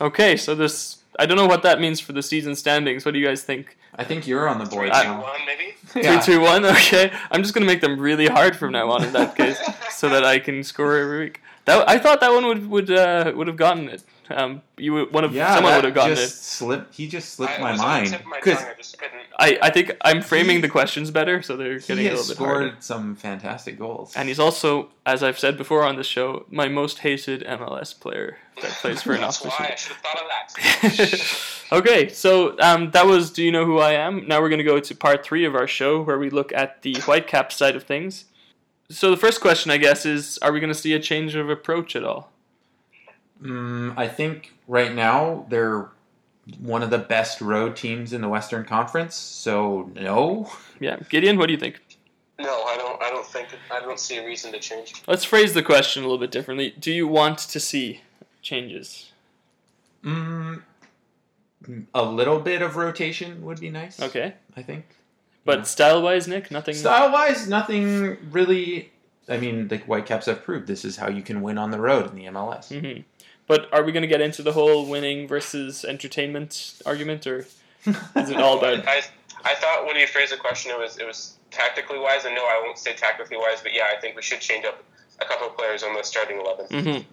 Okay, 0.00 0.36
so 0.36 0.54
this. 0.54 0.98
I 1.18 1.26
don't 1.26 1.36
know 1.36 1.48
what 1.48 1.64
that 1.64 1.80
means 1.80 1.98
for 1.98 2.12
the 2.12 2.22
season 2.22 2.54
standings. 2.54 3.04
What 3.04 3.14
do 3.14 3.18
you 3.18 3.26
guys 3.26 3.42
think? 3.42 3.76
I 3.96 4.04
think 4.04 4.28
you're 4.28 4.48
on 4.48 4.58
the 4.60 4.64
board 4.64 4.90
I- 4.90 5.02
now. 5.02 5.22
One 5.22 5.40
maybe. 5.44 5.74
Yeah. 5.96 6.20
Three, 6.20 6.34
two, 6.34 6.40
one. 6.40 6.64
Okay, 6.64 7.12
I'm 7.32 7.42
just 7.42 7.52
gonna 7.52 7.66
make 7.66 7.80
them 7.80 7.98
really 7.98 8.28
hard 8.28 8.54
from 8.54 8.70
now 8.70 8.92
on 8.92 9.02
in 9.02 9.12
that 9.12 9.34
case, 9.34 9.58
so 9.90 10.08
that 10.10 10.24
I 10.24 10.38
can 10.38 10.62
score 10.62 10.96
every 10.96 11.18
week. 11.18 11.40
That 11.64 11.88
I 11.88 11.98
thought 11.98 12.20
that 12.20 12.30
one 12.30 12.46
would 12.46 12.70
would 12.70 12.90
uh, 12.92 13.32
would 13.34 13.48
have 13.48 13.56
gotten 13.56 13.88
it. 13.88 14.04
Um, 14.30 14.62
you 14.76 14.92
would, 14.94 15.12
one 15.12 15.24
of 15.24 15.34
Yeah, 15.34 15.54
someone 15.54 15.74
would 15.74 15.84
have 15.84 15.94
gotten 15.94 16.14
just 16.16 16.34
it. 16.34 16.38
slipped. 16.38 16.94
He 16.94 17.08
just 17.08 17.34
slipped 17.34 17.58
I, 17.58 17.62
my 17.62 17.68
it 17.70 17.72
was 17.72 17.80
on 17.80 17.86
the 18.04 18.10
mind 18.10 18.24
my 18.26 18.36
because 18.40 18.58
tongue, 18.58 18.68
I 18.70 18.74
just. 18.76 18.96
I, 19.38 19.58
I 19.62 19.70
think 19.70 19.96
I'm 20.02 20.20
framing 20.22 20.56
He- 20.56 20.62
the 20.62 20.68
questions 20.68 21.10
better, 21.10 21.40
so 21.42 21.56
they're 21.56 21.78
getting 21.78 22.06
a 22.06 22.10
little 22.10 22.28
bit 22.28 22.36
harder. 22.36 22.60
He 22.64 22.68
scored 22.70 22.82
some 22.84 23.16
fantastic 23.16 23.78
goals. 23.78 24.14
And 24.14 24.28
he's 24.28 24.38
also, 24.38 24.90
as 25.06 25.22
I've 25.22 25.38
said 25.38 25.56
before 25.56 25.82
on 25.84 25.96
the 25.96 26.04
show, 26.04 26.44
my 26.50 26.68
most 26.68 26.98
hated 26.98 27.42
MLS 27.44 27.98
player 27.98 28.36
that 28.60 28.70
plays 28.82 29.02
for 29.02 29.14
an 29.14 29.22
That's 29.22 29.40
opposition. 29.44 29.64
why 29.64 29.72
I 29.72 29.76
should 29.76 29.92
have 29.92 30.02
thought 30.02 30.22
of 30.22 30.28
that. 30.28 31.72
okay, 31.72 32.08
so 32.08 32.58
um, 32.60 32.90
that 32.90 33.06
was 33.06 33.30
Do 33.30 33.42
You 33.42 33.50
Know 33.52 33.64
Who 33.64 33.78
I 33.78 33.92
Am? 33.92 34.28
Now 34.28 34.40
we're 34.40 34.48
going 34.50 34.58
to 34.58 34.64
go 34.64 34.78
to 34.78 34.94
part 34.94 35.24
three 35.24 35.44
of 35.46 35.54
our 35.54 35.66
show 35.66 36.02
where 36.02 36.18
we 36.18 36.28
look 36.30 36.52
at 36.52 36.82
the 36.82 36.94
Whitecap 36.94 37.50
side 37.52 37.76
of 37.76 37.84
things. 37.84 38.26
So 38.90 39.10
the 39.10 39.16
first 39.16 39.40
question, 39.40 39.70
I 39.70 39.76
guess, 39.78 40.04
is 40.04 40.38
Are 40.42 40.52
we 40.52 40.60
going 40.60 40.72
to 40.72 40.78
see 40.78 40.92
a 40.92 41.00
change 41.00 41.34
of 41.34 41.48
approach 41.48 41.96
at 41.96 42.04
all? 42.04 42.30
Mm, 43.42 43.94
I 43.96 44.08
think 44.08 44.52
right 44.68 44.94
now 44.94 45.46
they're 45.48 45.88
one 46.58 46.82
of 46.82 46.90
the 46.90 46.98
best 46.98 47.40
road 47.40 47.76
teams 47.76 48.12
in 48.12 48.20
the 48.20 48.28
Western 48.28 48.64
Conference. 48.64 49.14
So 49.14 49.90
no. 49.94 50.50
Yeah. 50.78 50.98
Gideon, 51.08 51.38
what 51.38 51.46
do 51.46 51.52
you 51.52 51.58
think? 51.58 51.80
No, 52.38 52.62
I 52.64 52.76
don't. 52.76 53.02
I 53.02 53.10
don't 53.10 53.26
think. 53.26 53.48
I 53.70 53.80
don't 53.80 54.00
see 54.00 54.16
a 54.16 54.26
reason 54.26 54.52
to 54.52 54.58
change. 54.58 54.94
Let's 55.06 55.24
phrase 55.24 55.52
the 55.54 55.62
question 55.62 56.02
a 56.02 56.06
little 56.06 56.18
bit 56.18 56.30
differently. 56.30 56.74
Do 56.78 56.90
you 56.92 57.06
want 57.06 57.38
to 57.38 57.60
see 57.60 58.00
changes? 58.40 59.12
Mm, 60.04 60.62
a 61.94 62.02
little 62.02 62.40
bit 62.40 62.62
of 62.62 62.76
rotation 62.76 63.42
would 63.44 63.60
be 63.60 63.68
nice. 63.70 64.00
Okay. 64.00 64.34
I 64.56 64.62
think. 64.62 64.86
But 65.44 65.58
Yeah. 65.60 65.64
style 65.64 66.02
wise, 66.02 66.26
Nick, 66.28 66.50
nothing. 66.50 66.74
Style 66.74 67.12
wise, 67.12 67.46
nothing 67.48 68.16
really. 68.30 68.90
I 69.28 69.36
mean, 69.36 69.68
the 69.68 69.76
Whitecaps 69.78 70.26
have 70.26 70.42
proved 70.42 70.66
this 70.66 70.84
is 70.84 70.96
how 70.96 71.08
you 71.08 71.22
can 71.22 71.40
win 71.42 71.58
on 71.58 71.70
the 71.70 71.78
road 71.78 72.10
in 72.10 72.16
the 72.16 72.24
MLS. 72.26 72.68
hmm 72.70 73.02
But 73.50 73.68
are 73.72 73.82
we 73.82 73.90
going 73.90 74.02
to 74.02 74.06
get 74.06 74.20
into 74.20 74.44
the 74.44 74.52
whole 74.52 74.86
winning 74.86 75.26
versus 75.26 75.84
entertainment 75.84 76.80
argument, 76.86 77.26
or 77.26 77.46
is 78.14 78.30
it 78.30 78.36
all 78.36 78.56
about? 78.58 78.86
I, 78.86 79.02
I 79.44 79.56
thought 79.56 79.86
when 79.88 79.96
you 79.96 80.06
phrased 80.06 80.32
the 80.32 80.36
question, 80.36 80.70
it 80.70 80.78
was 80.78 80.98
it 80.98 81.04
was 81.04 81.36
tactically 81.50 81.98
wise, 81.98 82.24
and 82.24 82.32
no, 82.36 82.42
I 82.42 82.60
won't 82.64 82.78
say 82.78 82.92
tactically 82.92 83.36
wise, 83.36 83.60
but 83.60 83.74
yeah, 83.74 83.88
I 83.92 84.00
think 84.00 84.14
we 84.14 84.22
should 84.22 84.38
change 84.40 84.64
up 84.64 84.84
a 85.20 85.24
couple 85.24 85.48
of 85.48 85.56
players 85.56 85.82
on 85.82 85.94
the 85.94 86.04
starting 86.04 86.40
11 86.40 87.04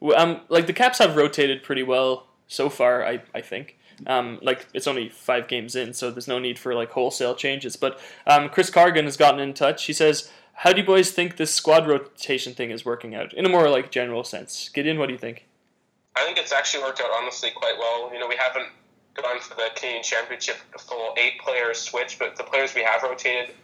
hmm 0.00 0.12
Um, 0.16 0.40
like 0.48 0.66
the 0.66 0.72
Caps 0.72 0.98
have 0.98 1.14
rotated 1.14 1.62
pretty 1.62 1.82
well 1.82 2.26
so 2.48 2.70
far. 2.70 3.04
I 3.04 3.20
I 3.34 3.42
think. 3.42 3.76
Um, 4.06 4.38
like 4.40 4.68
it's 4.72 4.86
only 4.86 5.10
five 5.10 5.46
games 5.46 5.76
in, 5.76 5.92
so 5.92 6.10
there's 6.10 6.26
no 6.26 6.38
need 6.38 6.58
for 6.58 6.74
like 6.74 6.92
wholesale 6.92 7.34
changes. 7.34 7.76
But 7.76 8.00
um, 8.26 8.48
Chris 8.48 8.70
Cargan 8.70 9.04
has 9.04 9.18
gotten 9.18 9.40
in 9.40 9.52
touch. 9.52 9.84
He 9.84 9.92
says, 9.92 10.30
"How 10.54 10.72
do 10.72 10.80
you 10.80 10.86
boys 10.86 11.10
think 11.10 11.36
this 11.36 11.52
squad 11.52 11.86
rotation 11.86 12.54
thing 12.54 12.70
is 12.70 12.86
working 12.86 13.14
out 13.14 13.34
in 13.34 13.44
a 13.44 13.50
more 13.50 13.68
like 13.68 13.90
general 13.90 14.24
sense?" 14.24 14.70
Gideon, 14.70 14.98
what 14.98 15.08
do 15.08 15.12
you 15.12 15.18
think? 15.18 15.44
I 16.16 16.24
think 16.24 16.38
it's 16.38 16.52
actually 16.52 16.82
worked 16.82 17.00
out 17.00 17.10
honestly 17.14 17.50
quite 17.50 17.74
well. 17.78 18.12
You 18.12 18.18
know, 18.18 18.26
we 18.26 18.36
haven't 18.36 18.68
gone 19.14 19.40
for 19.40 19.54
the 19.54 19.68
Canadian 19.74 20.02
Championship 20.02 20.56
full 20.78 21.14
eight 21.18 21.38
players 21.40 21.78
switch, 21.78 22.18
but 22.18 22.36
the 22.36 22.44
players 22.44 22.74
we 22.74 22.82
have 22.82 23.02
rotated 23.02 23.54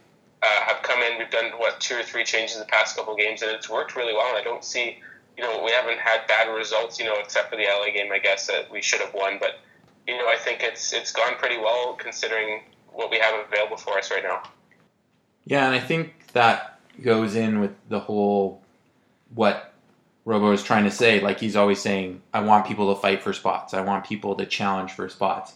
uh, 0.43 0.47
have 0.67 0.83
come 0.83 1.01
in. 1.03 1.19
We've 1.19 1.31
done 1.31 1.53
what 1.57 1.81
two 1.81 1.97
or 1.97 2.03
three 2.03 2.25
changes 2.25 2.57
in 2.57 2.61
the 2.61 2.67
past 2.67 2.97
couple 2.97 3.15
of 3.15 3.19
games, 3.19 3.43
and 3.43 3.51
it's 3.51 3.71
worked 3.71 3.97
really 3.97 4.13
well. 4.13 4.29
And 4.29 4.39
I 4.39 4.43
don't 4.43 4.65
see, 4.65 4.99
you 5.37 5.43
know, 5.43 5.63
we 5.65 5.71
haven't 5.71 5.99
had 5.99 6.27
bad 6.27 6.53
results. 6.53 6.99
You 6.99 7.07
know, 7.07 7.17
except 7.19 7.51
for 7.51 7.57
the 7.57 7.65
LA 7.65 7.93
game, 7.93 8.13
I 8.13 8.19
guess 8.19 8.47
that 8.49 8.71
we 8.71 8.83
should 8.83 9.01
have 9.01 9.15
won. 9.15 9.39
But 9.41 9.61
you 10.07 10.17
know, 10.19 10.29
I 10.29 10.37
think 10.37 10.63
it's 10.63 10.93
it's 10.93 11.13
gone 11.13 11.35
pretty 11.37 11.59
well 11.59 11.95
considering 11.95 12.63
what 12.93 13.11
we 13.11 13.19
have 13.19 13.47
available 13.47 13.77
for 13.77 13.99
us 13.99 14.11
right 14.11 14.23
now. 14.23 14.43
Yeah, 15.45 15.67
and 15.67 15.75
I 15.75 15.81
think 15.81 16.29
that 16.33 16.81
goes 17.01 17.35
in 17.35 17.61
with 17.61 17.73
the 17.89 18.01
whole 18.01 18.63
what 19.35 19.72
Robo 20.25 20.53
is 20.53 20.63
trying 20.63 20.85
to 20.85 20.91
say. 20.91 21.21
Like 21.21 21.41
he's 21.41 21.57
always 21.57 21.81
saying, 21.81 22.23
I 22.33 22.41
want 22.41 22.67
people 22.67 22.95
to 22.95 23.01
fight 23.01 23.23
for 23.23 23.33
spots. 23.33 23.75
I 23.75 23.81
want 23.81 24.05
people 24.05 24.35
to 24.37 24.47
challenge 24.47 24.93
for 24.93 25.09
spots. 25.09 25.55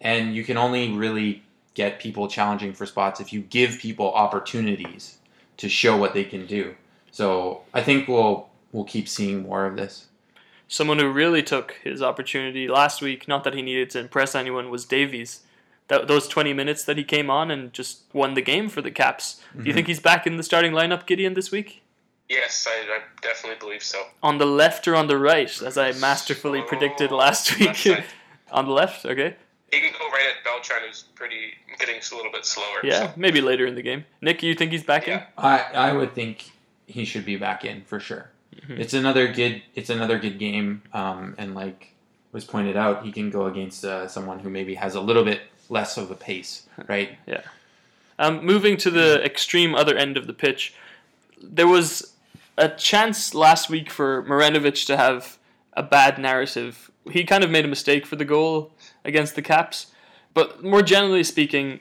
And 0.00 0.34
you 0.34 0.44
can 0.44 0.56
only 0.56 0.92
really 0.92 1.42
get 1.74 2.00
people 2.00 2.28
challenging 2.28 2.72
for 2.72 2.86
spots 2.86 3.20
if 3.20 3.32
you 3.32 3.40
give 3.40 3.78
people 3.78 4.12
opportunities 4.12 5.18
to 5.58 5.68
show 5.68 5.96
what 5.96 6.14
they 6.14 6.24
can 6.24 6.46
do. 6.46 6.74
So 7.10 7.62
I 7.74 7.82
think 7.82 8.08
we'll 8.08 8.48
we'll 8.72 8.84
keep 8.84 9.08
seeing 9.08 9.42
more 9.42 9.66
of 9.66 9.76
this. 9.76 10.06
Someone 10.66 10.98
who 10.98 11.10
really 11.10 11.42
took 11.42 11.76
his 11.82 12.02
opportunity 12.02 12.68
last 12.68 13.00
week, 13.00 13.26
not 13.26 13.42
that 13.44 13.54
he 13.54 13.62
needed 13.62 13.90
to 13.90 14.00
impress 14.00 14.34
anyone, 14.34 14.70
was 14.70 14.84
Davies. 14.84 15.40
That, 15.88 16.06
those 16.06 16.28
20 16.28 16.52
minutes 16.52 16.84
that 16.84 16.98
he 16.98 17.04
came 17.04 17.30
on 17.30 17.50
and 17.50 17.72
just 17.72 18.02
won 18.12 18.34
the 18.34 18.42
game 18.42 18.68
for 18.68 18.82
the 18.82 18.90
Caps. 18.90 19.36
Do 19.52 19.60
you 19.60 19.64
mm-hmm. 19.64 19.74
think 19.74 19.86
he's 19.86 20.00
back 20.00 20.26
in 20.26 20.36
the 20.36 20.42
starting 20.42 20.72
lineup, 20.72 21.06
Gideon, 21.06 21.32
this 21.32 21.50
week? 21.50 21.82
Yes, 22.28 22.66
I, 22.68 22.96
I 22.96 23.00
definitely 23.22 23.58
believe 23.58 23.82
so. 23.82 24.02
On 24.22 24.38
the 24.38 24.46
left 24.46 24.86
or 24.86 24.94
on 24.94 25.06
the 25.06 25.18
right, 25.18 25.50
as 25.62 25.78
I 25.78 25.92
masterfully 25.92 26.62
predicted 26.62 27.10
last 27.10 27.58
week? 27.58 27.88
On 28.50 28.64
the 28.64 28.72
left, 28.72 29.04
okay. 29.04 29.36
He 29.70 29.80
can 29.80 29.92
go 29.92 30.08
right 30.08 30.26
at 30.34 30.42
Beltran, 30.42 30.80
who's 30.86 31.02
pretty 31.14 31.52
getting 31.78 31.96
a 31.96 32.16
little 32.16 32.32
bit 32.32 32.46
slower. 32.46 32.80
Yeah, 32.82 33.12
maybe 33.16 33.42
later 33.42 33.66
in 33.66 33.74
the 33.74 33.82
game. 33.82 34.06
Nick, 34.22 34.42
you 34.42 34.54
think 34.54 34.72
he's 34.72 34.84
back 34.84 35.06
in? 35.06 35.18
Yeah. 35.18 35.26
I 35.36 35.58
I 35.74 35.92
would 35.92 36.14
think 36.14 36.50
he 36.86 37.04
should 37.04 37.26
be 37.26 37.36
back 37.36 37.66
in 37.66 37.82
for 37.82 38.00
sure. 38.00 38.30
It's 38.68 38.94
another 38.94 39.30
good 39.32 39.62
it's 39.74 39.90
another 39.90 40.18
good 40.18 40.38
game, 40.38 40.82
um, 40.94 41.34
and 41.36 41.54
like 41.54 41.92
was 42.32 42.44
pointed 42.44 42.76
out, 42.76 43.04
he 43.04 43.12
can 43.12 43.30
go 43.30 43.46
against 43.46 43.84
uh, 43.84 44.06
someone 44.08 44.38
who 44.38 44.50
maybe 44.50 44.74
has 44.74 44.94
a 44.94 45.00
little 45.00 45.24
bit 45.24 45.42
less 45.68 45.96
of 45.96 46.10
a 46.10 46.14
pace, 46.14 46.66
right? 46.88 47.18
Yeah. 47.26 47.42
Um, 48.18 48.44
moving 48.44 48.76
to 48.78 48.90
the 48.90 49.22
extreme 49.24 49.74
other 49.74 49.96
end 49.96 50.16
of 50.16 50.26
the 50.26 50.32
pitch, 50.32 50.74
there 51.40 51.68
was 51.68 52.14
a 52.58 52.68
chance 52.68 53.34
last 53.34 53.70
week 53.70 53.90
for 53.90 54.22
Marinovic 54.24 54.84
to 54.86 54.96
have 54.96 55.38
a 55.74 55.82
bad 55.82 56.18
narrative. 56.18 56.90
He 57.10 57.24
kind 57.24 57.42
of 57.44 57.50
made 57.50 57.64
a 57.64 57.68
mistake 57.68 58.04
for 58.04 58.16
the 58.16 58.24
goal 58.24 58.72
against 59.04 59.34
the 59.36 59.42
Caps, 59.42 59.86
but 60.34 60.62
more 60.62 60.82
generally 60.82 61.22
speaking, 61.24 61.80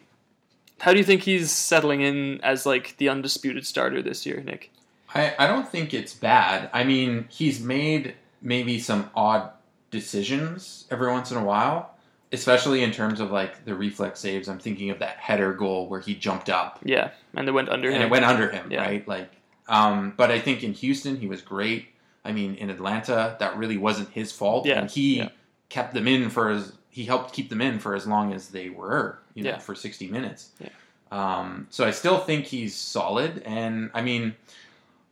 how 0.80 0.92
do 0.94 1.00
you 1.00 1.04
think 1.04 1.24
he's 1.24 1.52
settling 1.52 2.02
in 2.02 2.40
as 2.42 2.66
like 2.66 2.96
the 2.98 3.10
undisputed 3.10 3.66
starter 3.66 4.02
this 4.02 4.26
year, 4.26 4.42
Nick? 4.42 4.72
I, 5.16 5.34
I 5.40 5.48
don't 5.48 5.68
think 5.68 5.94
it's 5.94 6.14
bad. 6.14 6.70
I 6.74 6.84
mean, 6.84 7.26
he's 7.30 7.60
made 7.60 8.16
maybe 8.42 8.80
some 8.80 9.10
odd 9.16 9.50
decisions 9.90 10.86
every 10.92 11.12
once 11.12 11.32
in 11.32 11.38
a 11.38 11.44
while, 11.44 11.96
especially 12.32 12.84
in 12.84 12.92
terms 12.92 13.20
of 13.20 13.32
like 13.32 13.66
the 13.66 13.74
reflex 13.74 14.20
saves. 14.20 14.48
I'm 14.48 14.60
thinking 14.60 14.90
of 14.92 15.00
that 15.00 15.18
header 15.18 15.54
goal 15.54 15.88
where 15.90 16.00
he 16.02 16.14
jumped 16.14 16.50
up 16.50 16.80
Yeah, 16.84 17.12
and 17.36 17.48
they 17.48 17.52
went 17.52 17.70
under 17.70 17.88
and 17.90 17.98
him. 17.98 18.04
it 18.04 18.12
went 18.12 18.26
under 18.26 18.50
him, 18.52 18.72
Yeah. 18.72 18.82
right? 18.82 19.08
Like, 19.08 19.32
um, 19.68 20.14
but 20.18 20.32
I 20.32 20.40
think 20.40 20.64
in 20.64 20.74
Houston 20.74 21.18
he 21.18 21.28
was 21.28 21.42
great. 21.42 21.88
I 22.26 22.32
mean, 22.32 22.56
in 22.56 22.70
Atlanta 22.70 23.36
that 23.40 23.58
really 23.58 23.78
wasn't 23.78 24.10
his 24.10 24.32
fault, 24.32 24.66
Yeah, 24.66 24.80
and 24.80 24.90
he 24.90 25.18
yeah. 25.18 25.30
kept 25.70 25.94
them 25.94 26.08
in 26.08 26.30
for 26.30 26.50
as 26.50 26.74
he 26.90 27.06
helped 27.06 27.34
keep 27.34 27.50
them 27.50 27.62
in 27.62 27.80
for 27.80 27.96
as 27.96 28.08
long 28.08 28.34
as 28.34 28.50
they 28.50 28.70
were, 28.70 29.20
you 29.36 29.44
know, 29.44 29.52
Yeah. 29.52 29.58
for 29.60 29.76
60 29.76 30.08
minutes. 30.08 30.50
Yeah. 30.60 30.70
Um, 31.12 31.68
so 31.70 31.86
I 31.86 31.92
still 31.92 32.18
think 32.20 32.46
he's 32.46 32.76
solid, 32.76 33.42
and 33.46 33.90
I 33.94 34.02
mean, 34.02 34.36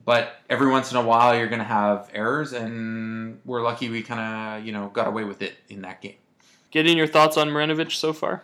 but 0.04 0.42
every 0.50 0.68
once 0.68 0.92
in 0.92 0.98
a 0.98 1.02
while 1.02 1.38
you're 1.38 1.48
going 1.48 1.60
to 1.60 1.64
have 1.66 2.10
errors, 2.14 2.52
and 2.54 3.40
we're 3.46 3.62
lucky 3.62 3.90
we 3.90 4.02
kind 4.04 4.20
of 4.60 4.66
you 4.66 4.72
know 4.74 4.90
got 4.90 5.08
away 5.08 5.24
with 5.24 5.42
it 5.42 5.54
in 5.70 5.82
that 5.84 6.02
game. 6.02 6.16
Getting 6.72 6.98
your 6.98 7.08
thoughts 7.08 7.38
on 7.38 7.50
Marinovic 7.50 7.94
so 7.94 8.12
far? 8.12 8.44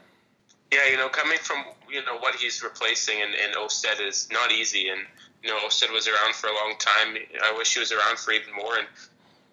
Yeah, 0.72 0.88
you 0.90 0.96
know, 0.96 1.10
coming 1.10 1.38
from 1.40 1.66
you 1.90 2.04
know 2.06 2.18
what 2.20 2.36
he's 2.36 2.64
replacing 2.64 3.20
in, 3.20 3.28
in 3.34 3.52
Ousted 3.58 4.00
is 4.08 4.30
not 4.32 4.52
easy, 4.54 4.88
and 4.88 5.02
you 5.44 5.50
know 5.50 5.58
Ousted 5.66 5.92
was 5.92 6.08
around 6.08 6.36
for 6.36 6.48
a 6.48 6.54
long 6.54 6.76
time. 6.80 7.18
I 7.44 7.56
wish 7.58 7.74
he 7.74 7.80
was 7.80 7.92
around 7.92 8.20
for 8.20 8.32
even 8.32 8.54
more, 8.56 8.78
and 8.78 8.88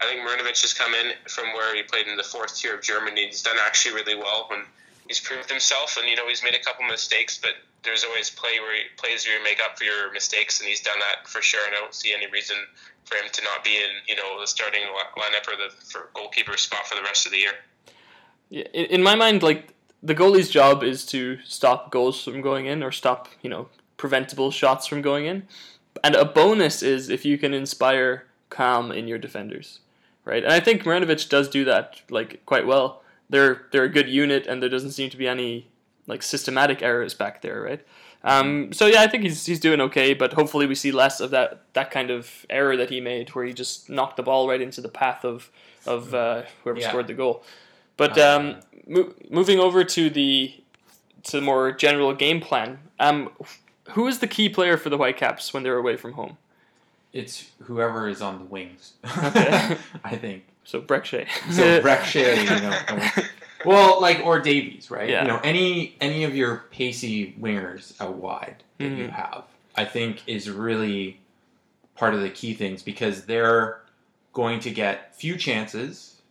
I 0.00 0.06
think 0.06 0.20
Marinovic 0.20 0.60
has 0.62 0.74
come 0.74 0.94
in 0.94 1.12
from 1.28 1.52
where 1.54 1.74
he 1.74 1.82
played 1.82 2.06
in 2.06 2.16
the 2.16 2.22
fourth 2.22 2.56
tier 2.56 2.74
of 2.74 2.82
Germany. 2.82 3.26
He's 3.26 3.42
done 3.42 3.56
actually 3.64 3.94
really 3.94 4.14
well 4.14 4.46
when 4.50 4.64
he's 5.06 5.20
proved 5.20 5.50
himself, 5.50 5.96
and 5.98 6.08
you 6.08 6.16
know 6.16 6.28
he's 6.28 6.42
made 6.42 6.54
a 6.54 6.62
couple 6.62 6.86
mistakes, 6.86 7.38
but 7.38 7.52
there's 7.84 8.04
always 8.04 8.30
play 8.30 8.60
where 8.60 8.74
he 8.74 8.82
plays 8.96 9.26
where 9.26 9.38
you 9.38 9.44
make 9.44 9.60
up 9.60 9.78
for 9.78 9.84
your 9.84 10.12
mistakes, 10.12 10.60
and 10.60 10.68
he's 10.68 10.80
done 10.80 10.98
that 10.98 11.28
for 11.28 11.42
sure. 11.42 11.64
And 11.66 11.74
I 11.74 11.80
don't 11.80 11.94
see 11.94 12.12
any 12.12 12.30
reason 12.30 12.56
for 13.04 13.16
him 13.16 13.30
to 13.32 13.42
not 13.42 13.64
be 13.64 13.76
in 13.76 13.90
you 14.06 14.16
know 14.16 14.40
the 14.40 14.46
starting 14.46 14.82
lineup 15.16 15.48
or 15.48 15.56
the 15.56 15.72
goalkeeper 16.14 16.56
spot 16.56 16.86
for 16.86 16.94
the 16.94 17.02
rest 17.02 17.26
of 17.26 17.32
the 17.32 17.38
year. 17.38 17.52
Yeah, 18.50 18.64
in 18.72 19.02
my 19.02 19.14
mind, 19.14 19.42
like 19.42 19.74
the 20.02 20.14
goalie's 20.14 20.50
job 20.50 20.82
is 20.82 21.04
to 21.06 21.38
stop 21.44 21.90
goals 21.90 22.22
from 22.22 22.40
going 22.40 22.66
in 22.66 22.82
or 22.82 22.92
stop, 22.92 23.28
you 23.42 23.50
know, 23.50 23.68
preventable 23.96 24.50
shots 24.50 24.86
from 24.86 25.02
going 25.02 25.26
in. 25.26 25.46
And 26.04 26.14
a 26.14 26.24
bonus 26.24 26.82
is 26.82 27.08
if 27.08 27.24
you 27.24 27.38
can 27.38 27.52
inspire 27.54 28.24
calm 28.50 28.92
in 28.92 29.08
your 29.08 29.18
defenders, 29.18 29.80
right? 30.24 30.42
And 30.44 30.52
I 30.52 30.60
think 30.60 30.82
Marinovic 30.84 31.28
does 31.28 31.48
do 31.48 31.64
that 31.64 32.00
like 32.10 32.44
quite 32.46 32.66
well. 32.66 33.02
They're 33.30 33.62
they're 33.72 33.84
a 33.84 33.88
good 33.88 34.08
unit, 34.08 34.46
and 34.46 34.62
there 34.62 34.70
doesn't 34.70 34.92
seem 34.92 35.10
to 35.10 35.16
be 35.16 35.28
any 35.28 35.66
like 36.06 36.22
systematic 36.22 36.82
errors 36.82 37.14
back 37.14 37.42
there, 37.42 37.60
right? 37.62 37.80
Um, 38.24 38.72
so 38.72 38.86
yeah, 38.86 39.02
I 39.02 39.06
think 39.06 39.22
he's 39.22 39.44
he's 39.46 39.60
doing 39.60 39.80
okay, 39.82 40.14
but 40.14 40.32
hopefully 40.32 40.66
we 40.66 40.74
see 40.74 40.90
less 40.92 41.20
of 41.20 41.30
that 41.30 41.62
that 41.74 41.90
kind 41.90 42.10
of 42.10 42.46
error 42.50 42.76
that 42.76 42.90
he 42.90 43.00
made, 43.00 43.30
where 43.34 43.44
he 43.44 43.52
just 43.52 43.88
knocked 43.90 44.16
the 44.16 44.22
ball 44.22 44.48
right 44.48 44.60
into 44.60 44.80
the 44.80 44.88
path 44.88 45.24
of 45.24 45.50
of 45.86 46.14
uh, 46.14 46.42
whoever 46.64 46.80
Yeah. 46.80 46.88
scored 46.88 47.06
the 47.06 47.14
goal. 47.14 47.44
But 47.96 48.16
um, 48.18 48.56
mo- 48.86 49.12
moving 49.30 49.58
over 49.60 49.84
to 49.84 50.10
the 50.10 50.54
to 51.24 51.32
the 51.36 51.42
more 51.42 51.72
general 51.72 52.14
game 52.14 52.40
plan, 52.40 52.78
um, 52.98 53.30
who 53.90 54.06
is 54.06 54.18
the 54.20 54.26
key 54.26 54.48
player 54.48 54.76
for 54.76 54.90
the 54.90 54.96
Whitecaps 54.98 55.52
when 55.54 55.62
they're 55.62 55.76
away 55.76 55.96
from 55.96 56.12
home? 56.12 56.36
It's 57.12 57.50
whoever 57.62 58.08
is 58.08 58.20
on 58.20 58.38
the 58.38 58.44
wings. 58.44 58.92
Okay. 59.18 59.76
I 60.04 60.16
think. 60.16 60.44
So 60.64 60.80
Brek 60.82 61.04
Shea. 61.04 61.26
So 61.50 61.80
Brek 61.80 62.04
Shea, 62.04 62.42
you 62.42 62.48
know. 62.50 63.10
Well, 63.64 64.00
like 64.00 64.20
or 64.24 64.38
Davies, 64.38 64.88
right? 64.88 65.08
Yeah. 65.10 65.22
You 65.22 65.28
know, 65.28 65.40
any 65.42 65.96
any 66.00 66.22
of 66.22 66.36
your 66.36 66.66
pacey 66.70 67.34
wingers 67.40 68.00
out 68.00 68.14
wide 68.14 68.62
that 68.78 68.84
you 68.84 69.06
Mhm. 69.08 69.10
have, 69.10 69.42
I 69.74 69.84
think 69.84 70.22
is 70.28 70.48
really 70.48 71.18
part 71.96 72.14
of 72.14 72.20
the 72.20 72.30
key 72.30 72.54
things 72.54 72.84
because 72.84 73.24
they're 73.26 73.80
going 74.32 74.60
to 74.60 74.70
get 74.70 75.16
few 75.16 75.36
chances 75.36 76.22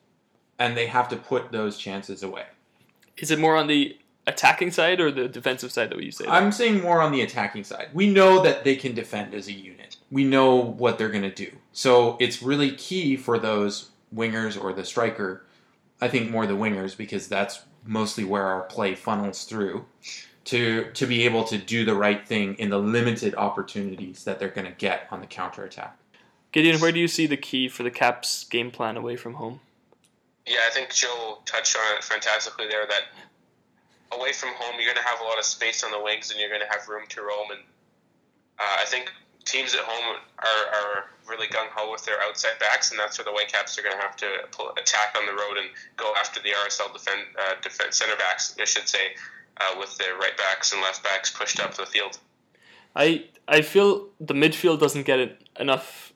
and 0.58 0.78
they 0.78 0.88
have 0.88 1.10
to 1.10 1.18
put 1.18 1.52
those 1.52 1.78
chances 1.78 2.24
away. 2.24 2.46
is 3.18 3.30
it 3.30 3.40
more 3.40 3.58
on 3.58 3.68
the 3.68 3.98
attacking 4.28 4.72
side 4.72 5.00
or 5.00 5.12
the 5.12 5.28
defensive 5.28 5.72
side 5.72 5.90
that 5.90 6.04
you 6.04 6.12
say? 6.12 6.26
that? 6.26 6.34
I'm 6.34 6.52
saying 6.52 6.82
more 6.82 7.02
on 7.02 7.12
the 7.12 7.22
attacking 7.22 7.64
side. 7.64 7.90
We 7.94 8.08
know 8.08 8.44
that 8.44 8.64
they 8.64 8.76
can 8.76 8.94
defend 8.94 9.34
as 9.34 9.48
a 9.48 9.54
unit. 9.54 9.98
We 10.12 10.24
know 10.24 10.56
what 10.56 10.98
they're 10.98 11.10
going 11.10 11.24
to 11.24 11.34
do. 11.34 11.52
So 11.72 12.18
it's 12.20 12.44
really 12.44 12.72
key 12.72 13.16
for 13.18 13.40
those 13.40 13.90
wingers 14.14 14.62
or 14.62 14.74
the 14.74 14.86
striker. 14.86 15.46
I 16.00 16.08
think 16.08 16.30
more 16.30 16.46
the 16.46 16.54
wingers 16.54 16.96
because 16.96 17.28
that's 17.28 17.64
mostly 17.84 18.24
where 18.24 18.46
our 18.46 18.62
play 18.64 18.94
funnels 18.94 19.46
through 19.46 19.86
to 20.46 20.92
to 20.92 21.06
be 21.06 21.24
able 21.26 21.44
to 21.46 21.58
do 21.58 21.84
the 21.84 21.96
right 21.96 22.26
thing 22.28 22.56
in 22.56 22.70
the 22.70 22.78
limited 22.78 23.36
opportunities 23.36 24.24
that 24.24 24.40
they're 24.40 24.50
going 24.50 24.68
to 24.68 24.74
get 24.74 25.08
on 25.12 25.22
the 25.22 25.28
counterattack. 25.28 25.98
Gideon, 26.52 26.80
where 26.80 26.92
do 26.92 27.00
you 27.00 27.08
see 27.08 27.28
the 27.28 27.38
key 27.38 27.68
for 27.68 27.84
the 27.84 27.92
Caps 27.92 28.46
game 28.46 28.72
plan 28.72 28.96
away 28.98 29.16
from 29.16 29.36
home? 29.36 29.60
Yeah, 30.46 30.60
I 30.66 30.70
think 30.70 30.94
Joe 30.94 31.40
touched 31.46 31.76
on 31.76 31.98
it 31.98 32.04
fantastically 32.04 32.68
there. 32.70 32.86
That 32.88 33.04
away 34.12 34.34
from 34.34 34.50
home, 34.56 34.76
you're 34.80 34.92
going 34.92 35.04
to 35.04 35.10
have 35.10 35.22
a 35.22 35.24
lot 35.24 35.38
of 35.38 35.46
space 35.46 35.84
on 35.84 35.92
the 35.92 36.02
wings, 36.02 36.32
and 36.32 36.40
you're 36.40 36.50
going 36.50 36.62
to 36.62 36.72
have 36.72 36.88
room 36.88 37.04
to 37.10 37.22
roam. 37.22 37.52
And 37.52 37.62
uh, 38.60 38.78
I 38.82 38.86
think 38.86 39.12
teams 39.46 39.74
at 39.74 39.82
home 39.82 40.18
are, 40.40 40.46
are 40.76 41.06
really 41.28 41.48
gung 41.48 41.68
ho 41.72 41.92
with 41.92 42.06
their 42.06 42.22
outside 42.24 42.60
backs, 42.60 42.92
and 42.92 43.00
that's 43.00 43.18
where 43.18 43.26
the 43.26 43.32
Whitecaps 43.32 43.78
are 43.78 43.82
going 43.82 43.96
to 43.96 44.02
have 44.02 44.16
to 44.18 44.28
pull, 44.52 44.72
attack 44.72 45.16
on 45.18 45.26
the 45.26 45.34
road 45.34 45.58
and 45.58 45.70
go 45.96 46.14
after 46.18 46.42
the 46.42 46.50
RSL 46.50 46.92
defend, 46.94 47.22
uh, 47.40 47.56
defense 47.62 47.98
center 47.98 48.16
backs, 48.16 48.56
I 48.60 48.66
should 48.66 48.88
say, 48.88 49.16
uh, 49.60 49.76
with 49.80 49.98
their 49.98 50.16
right 50.16 50.36
backs 50.38 50.74
and 50.74 50.82
left 50.82 51.04
backs 51.04 51.32
pushed 51.32 51.60
up 51.60 51.76
the 51.76 51.86
field. 51.86 52.20
I 52.96 53.26
I 53.48 53.62
feel 53.62 54.08
the 54.20 54.34
midfield 54.34 54.80
doesn't 54.80 55.06
get 55.06 55.38
enough 55.60 56.14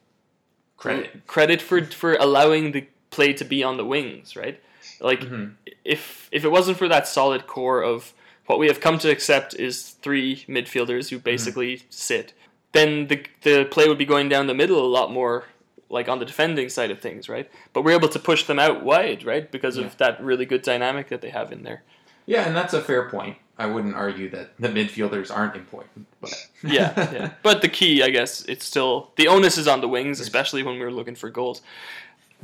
Credit. 0.77 1.27
credit 1.27 1.62
for 1.62 1.86
for 1.86 2.15
allowing 2.15 2.71
the 2.71 2.88
play 3.12 3.34
to 3.34 3.45
be 3.45 3.63
on 3.63 3.77
the 3.77 3.86
wings, 3.86 4.36
right? 4.36 4.60
Like 5.02 5.22
Mhm. 5.22 5.54
if 5.86 6.30
if 6.32 6.44
it 6.46 6.50
wasn't 6.52 6.78
for 6.78 6.88
that 6.88 7.08
solid 7.08 7.48
core 7.48 7.82
of 7.84 8.14
what 8.46 8.60
we 8.60 8.68
have 8.68 8.80
come 8.80 8.98
to 9.00 9.10
accept 9.10 9.54
is 9.56 9.92
three 10.02 10.44
midfielders 10.48 11.10
who 11.10 11.20
basically 11.20 11.84
sit, 11.90 12.34
then 12.74 13.08
the 13.08 13.24
the 13.44 13.66
play 13.66 13.88
would 13.88 13.98
be 13.98 14.06
going 14.06 14.30
down 14.30 14.48
the 14.48 14.54
middle 14.54 14.84
a 14.86 14.88
lot 14.88 15.12
more 15.12 15.46
like 15.90 16.08
on 16.08 16.20
the 16.20 16.26
defending 16.26 16.70
side 16.70 16.90
of 16.92 17.00
things, 17.02 17.28
right? 17.28 17.50
But 17.74 17.84
we're 17.84 17.92
able 17.98 18.08
to 18.10 18.20
push 18.20 18.46
them 18.46 18.60
out 18.60 18.82
wide, 18.84 19.26
right? 19.26 19.52
Because 19.52 19.78
Yeah. 19.78 19.86
of 19.88 19.98
that 19.98 20.24
really 20.24 20.46
good 20.46 20.62
dynamic 20.62 21.10
that 21.10 21.22
they 21.22 21.30
have 21.32 21.52
in 21.52 21.64
there. 21.64 21.84
Yeah, 22.26 22.48
and 22.48 22.56
that's 22.56 22.74
a 22.74 22.82
fair 22.82 23.10
point. 23.10 23.36
I 23.58 23.66
wouldn't 23.66 23.96
argue 23.96 24.30
that 24.30 24.54
the 24.58 24.70
midfielders 24.70 25.30
aren't 25.36 25.56
important, 25.56 26.08
but 26.22 26.34
yeah, 26.64 26.94
yeah. 27.14 27.30
But 27.44 27.62
the 27.62 27.68
key, 27.68 28.02
I 28.04 28.10
guess, 28.10 28.44
it's 28.46 28.66
still 28.66 29.12
the 29.18 29.28
onus 29.28 29.58
is 29.58 29.68
on 29.68 29.82
the 29.82 29.88
wings, 29.90 30.20
especially 30.22 30.64
when 30.64 30.76
we 30.76 30.82
were 30.86 30.92
looking 30.92 31.16
for 31.16 31.30
goals. 31.30 31.62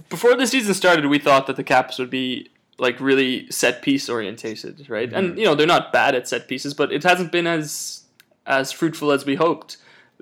Before 0.10 0.36
the 0.36 0.48
season 0.48 0.74
started, 0.74 1.06
we 1.06 1.20
thought 1.20 1.48
that 1.48 1.56
the 1.56 1.64
Caps 1.64 2.00
would 2.00 2.10
be 2.10 2.50
like 2.80 3.00
really 3.00 3.50
set 3.50 3.82
piece 3.82 4.10
orientated, 4.10 4.90
right? 4.90 5.12
And 5.12 5.30
mm-hmm. 5.30 5.40
you 5.40 5.46
know 5.46 5.56
they're 5.56 5.68
not 5.68 5.92
bad 5.92 6.16
at 6.16 6.28
set 6.28 6.48
pieces, 6.48 6.74
but 6.74 6.92
it 6.92 7.04
hasn't 7.04 7.32
been 7.32 7.48
as 7.48 8.04
as 8.46 8.72
fruitful 8.72 9.12
as 9.12 9.26
we 9.26 9.36
hoped. 9.36 9.78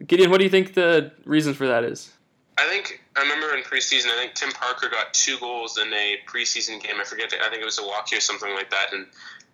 Gideon, 0.05 0.29
what 0.29 0.39
do 0.39 0.43
you 0.43 0.49
think 0.49 0.73
the 0.73 1.11
reason 1.25 1.53
for 1.53 1.67
that 1.67 1.83
is? 1.83 2.11
I 2.57 2.67
think 2.69 3.03
I 3.17 3.21
remember 3.21 3.55
in 3.55 3.63
preseason. 3.63 4.07
I 4.07 4.17
think 4.17 4.33
Tim 4.33 4.51
Parker 4.51 4.89
got 4.89 5.13
two 5.13 5.37
goals 5.39 5.77
in 5.77 5.91
a 5.93 6.17
preseason 6.25 6.81
game. 6.81 6.95
I 6.99 7.03
forget. 7.03 7.33
I 7.41 7.49
think 7.49 7.61
it 7.61 7.65
was 7.65 7.77
Milwaukee 7.79 8.15
or 8.15 8.21
something 8.21 8.53
like 8.53 8.69
that. 8.71 8.93
And 8.93 9.07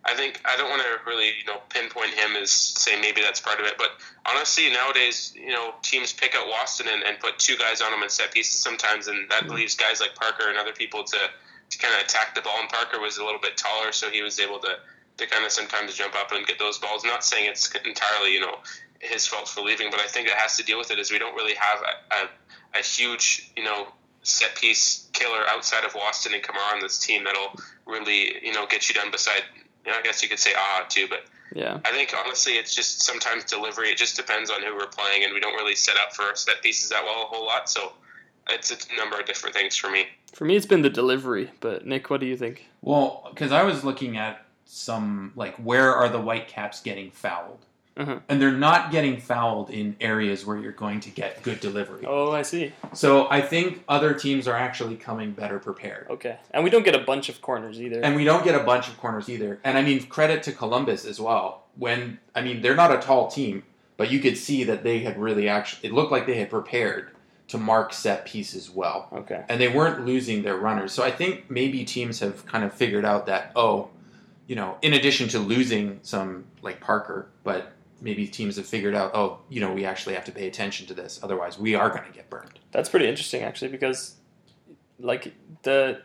I 0.04 0.14
think 0.14 0.40
I 0.44 0.56
don't 0.56 0.70
want 0.70 0.82
to 0.82 1.10
really 1.10 1.32
you 1.38 1.46
know 1.46 1.58
pinpoint 1.68 2.10
him 2.14 2.36
as 2.40 2.50
say 2.50 3.00
maybe 3.00 3.20
that's 3.20 3.40
part 3.40 3.58
of 3.58 3.66
it. 3.66 3.74
But 3.76 3.90
honestly, 4.26 4.70
nowadays 4.70 5.34
you 5.34 5.52
know 5.52 5.74
teams 5.82 6.12
pick 6.12 6.34
out 6.36 6.46
Waston 6.46 6.92
and, 6.92 7.02
and 7.02 7.18
put 7.18 7.38
two 7.38 7.56
guys 7.56 7.80
on 7.80 7.92
him 7.92 8.02
in 8.02 8.08
set 8.08 8.32
pieces 8.32 8.60
sometimes, 8.60 9.08
and 9.08 9.28
that 9.30 9.44
mm-hmm. 9.44 9.54
leaves 9.54 9.74
guys 9.74 10.00
like 10.00 10.14
Parker 10.14 10.48
and 10.48 10.58
other 10.58 10.72
people 10.72 11.02
to 11.02 11.18
to 11.70 11.78
kind 11.78 11.94
of 11.94 12.02
attack 12.02 12.34
the 12.36 12.40
ball. 12.40 12.56
And 12.60 12.68
Parker 12.68 13.00
was 13.00 13.18
a 13.18 13.24
little 13.24 13.40
bit 13.40 13.56
taller, 13.56 13.90
so 13.90 14.10
he 14.10 14.22
was 14.22 14.38
able 14.38 14.60
to 14.60 14.76
to 15.18 15.26
kind 15.26 15.44
of 15.44 15.50
sometimes 15.50 15.94
jump 15.94 16.14
up 16.14 16.30
and 16.30 16.46
get 16.46 16.58
those 16.58 16.78
balls. 16.78 17.04
Not 17.04 17.24
saying 17.24 17.50
it's 17.50 17.70
entirely 17.84 18.34
you 18.34 18.40
know 18.40 18.58
his 19.02 19.26
fault 19.26 19.48
for 19.48 19.60
leaving, 19.60 19.90
but 19.90 20.00
I 20.00 20.06
think 20.06 20.28
it 20.28 20.34
has 20.34 20.56
to 20.56 20.62
deal 20.64 20.78
with 20.78 20.90
it. 20.90 20.98
Is 20.98 21.10
we 21.12 21.18
don't 21.18 21.34
really 21.34 21.54
have 21.54 21.80
a, 21.82 22.14
a 22.14 22.78
a 22.80 22.82
huge, 22.82 23.50
you 23.56 23.64
know, 23.64 23.88
set 24.22 24.54
piece 24.56 25.08
killer 25.12 25.46
outside 25.48 25.84
of 25.84 25.92
Waston 25.92 26.32
and 26.34 26.42
Kamara 26.42 26.74
on 26.74 26.80
this 26.80 26.98
team 26.98 27.24
that'll 27.24 27.54
really, 27.86 28.36
you 28.42 28.52
know, 28.52 28.66
get 28.66 28.88
you 28.88 28.94
done 28.94 29.10
beside, 29.10 29.42
you 29.84 29.90
know, 29.92 29.98
I 29.98 30.02
guess 30.02 30.22
you 30.22 30.28
could 30.28 30.38
say 30.38 30.52
ah 30.56 30.86
too, 30.88 31.06
but 31.10 31.24
Yeah, 31.54 31.80
I 31.84 31.90
think 31.90 32.14
honestly 32.16 32.52
it's 32.54 32.74
just 32.74 33.02
sometimes 33.02 33.44
delivery. 33.44 33.90
It 33.90 33.98
just 33.98 34.16
depends 34.16 34.48
on 34.50 34.62
who 34.62 34.74
we're 34.74 34.86
playing, 34.86 35.24
and 35.24 35.34
we 35.34 35.40
don't 35.40 35.54
really 35.54 35.74
set 35.74 35.96
up 35.96 36.14
for 36.14 36.34
set 36.34 36.62
pieces 36.62 36.88
that 36.90 37.02
well 37.04 37.24
a 37.24 37.26
whole 37.26 37.44
lot. 37.44 37.68
So 37.68 37.92
it's 38.48 38.70
a 38.70 38.96
number 38.96 39.18
of 39.20 39.26
different 39.26 39.54
things 39.54 39.76
for 39.76 39.90
me. 39.90 40.06
for 40.32 40.44
me 40.44 40.56
it's 40.56 40.66
been 40.66 40.82
the 40.82 40.90
delivery. 40.90 41.50
But 41.60 41.86
Nick, 41.86 42.08
what 42.08 42.20
do 42.20 42.26
you 42.26 42.36
think? 42.36 42.66
Well, 42.80 43.28
because 43.30 43.52
I 43.52 43.64
was 43.64 43.84
looking 43.84 44.16
at 44.16 44.46
some 44.64 45.32
like 45.36 45.56
where 45.56 45.92
are 45.94 46.08
the 46.08 46.20
Whitecaps 46.20 46.80
getting 46.80 47.10
fouled, 47.10 47.66
Uh-huh. 47.94 48.20
and 48.28 48.40
they're 48.40 48.50
not 48.52 48.90
getting 48.90 49.20
fouled 49.20 49.68
in 49.68 49.94
areas 50.00 50.46
where 50.46 50.56
you're 50.56 50.72
going 50.72 50.98
to 51.00 51.10
get 51.10 51.42
good 51.42 51.60
delivery. 51.60 52.04
Oh, 52.06 52.30
I 52.32 52.40
see. 52.42 52.72
So 52.94 53.28
I 53.30 53.42
think 53.42 53.84
other 53.88 54.14
teams 54.14 54.48
are 54.48 54.56
actually 54.56 54.96
coming 54.96 55.32
better 55.32 55.58
prepared, 55.58 56.06
Okay, 56.10 56.38
and 56.52 56.64
we 56.64 56.70
don't 56.70 56.84
get 56.84 56.94
a 56.94 57.00
bunch 57.04 57.28
of 57.28 57.42
corners 57.42 57.80
either. 57.80 58.00
and 58.00 58.16
we 58.16 58.24
don't 58.24 58.44
get 58.44 58.54
a 58.54 58.64
bunch 58.64 58.88
of 58.88 58.96
corners 58.98 59.28
either. 59.28 59.60
And 59.64 59.76
I 59.76 59.82
mean 59.82 60.02
credit 60.06 60.42
to 60.44 60.52
Columbus 60.52 61.04
as 61.04 61.20
well. 61.20 61.64
When 61.76 62.18
I 62.34 62.40
mean 62.40 62.62
they're 62.62 62.74
not 62.74 62.92
a 62.92 62.98
tall 62.98 63.30
team, 63.30 63.62
but 63.98 64.10
you 64.10 64.20
could 64.20 64.38
see 64.38 64.64
that 64.64 64.82
they 64.84 65.00
had 65.00 65.18
really 65.18 65.48
actually 65.48 65.88
it 65.90 65.92
looked 65.92 66.12
like 66.12 66.26
they 66.26 66.38
had 66.38 66.48
prepared 66.50 67.10
to 67.48 67.58
mark 67.58 67.92
set 67.92 68.24
pieces 68.24 68.70
well 68.70 69.08
Okay. 69.12 69.44
and 69.50 69.60
they 69.60 69.68
weren't 69.68 70.06
losing 70.06 70.42
their 70.42 70.56
runners. 70.56 70.92
So 70.92 71.02
I 71.02 71.10
think 71.10 71.50
maybe 71.50 71.84
teams 71.84 72.20
have 72.20 72.46
kind 72.46 72.64
of 72.64 72.72
figured 72.72 73.04
out 73.04 73.26
that 73.26 73.52
oh, 73.54 73.90
you 74.46 74.56
know, 74.56 74.78
in 74.82 74.94
addition 74.94 75.28
to 75.28 75.38
losing 75.38 75.98
some 76.02 76.44
like 76.62 76.80
Parker, 76.80 77.28
but 77.44 77.71
maybe 78.02 78.26
teams 78.26 78.56
have 78.56 78.66
figured 78.66 78.94
out 78.94 79.12
oh, 79.14 79.38
you 79.48 79.60
know, 79.60 79.72
we 79.72 79.84
actually 79.84 80.14
have 80.14 80.24
to 80.26 80.32
pay 80.32 80.46
attention 80.48 80.86
to 80.88 80.94
this, 80.94 81.20
otherwise 81.22 81.58
we 81.58 81.74
are 81.74 81.88
going 81.88 82.04
to 82.04 82.12
get 82.12 82.28
burned. 82.28 82.58
That's 82.72 82.88
pretty 82.88 83.06
interesting, 83.08 83.42
actually, 83.42 83.70
because 83.70 84.16
like 84.98 85.32
the 85.62 86.02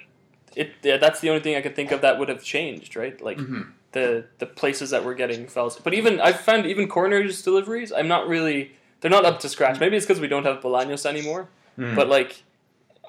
it 0.55 0.71
yeah, 0.83 0.97
that's 0.97 1.19
the 1.19 1.29
only 1.29 1.41
thing 1.41 1.55
I 1.55 1.61
could 1.61 1.75
think 1.75 1.91
of 1.91 2.01
that 2.01 2.17
would 2.19 2.29
have 2.29 2.43
changed, 2.43 2.95
right? 2.95 3.19
Like 3.21 3.37
Mhm. 3.37 3.71
the 3.91 4.25
the 4.39 4.45
places 4.45 4.89
that 4.91 5.03
we're 5.05 5.15
getting 5.15 5.47
fouls. 5.47 5.77
But 5.79 5.93
even 5.93 6.19
I've 6.21 6.39
found 6.39 6.65
even 6.65 6.87
corners 6.87 7.41
deliveries, 7.41 7.91
I'm 7.91 8.07
not 8.07 8.27
really 8.27 8.71
they're 9.01 9.11
not 9.11 9.25
up 9.25 9.39
to 9.41 9.49
scratch. 9.49 9.79
Maybe 9.79 9.95
it's 9.97 10.05
because 10.05 10.19
we 10.21 10.27
don't 10.27 10.45
have 10.45 10.61
Bolaños 10.61 11.05
anymore. 11.05 11.49
Mm. 11.77 11.95
But 11.95 12.07
like 12.07 12.43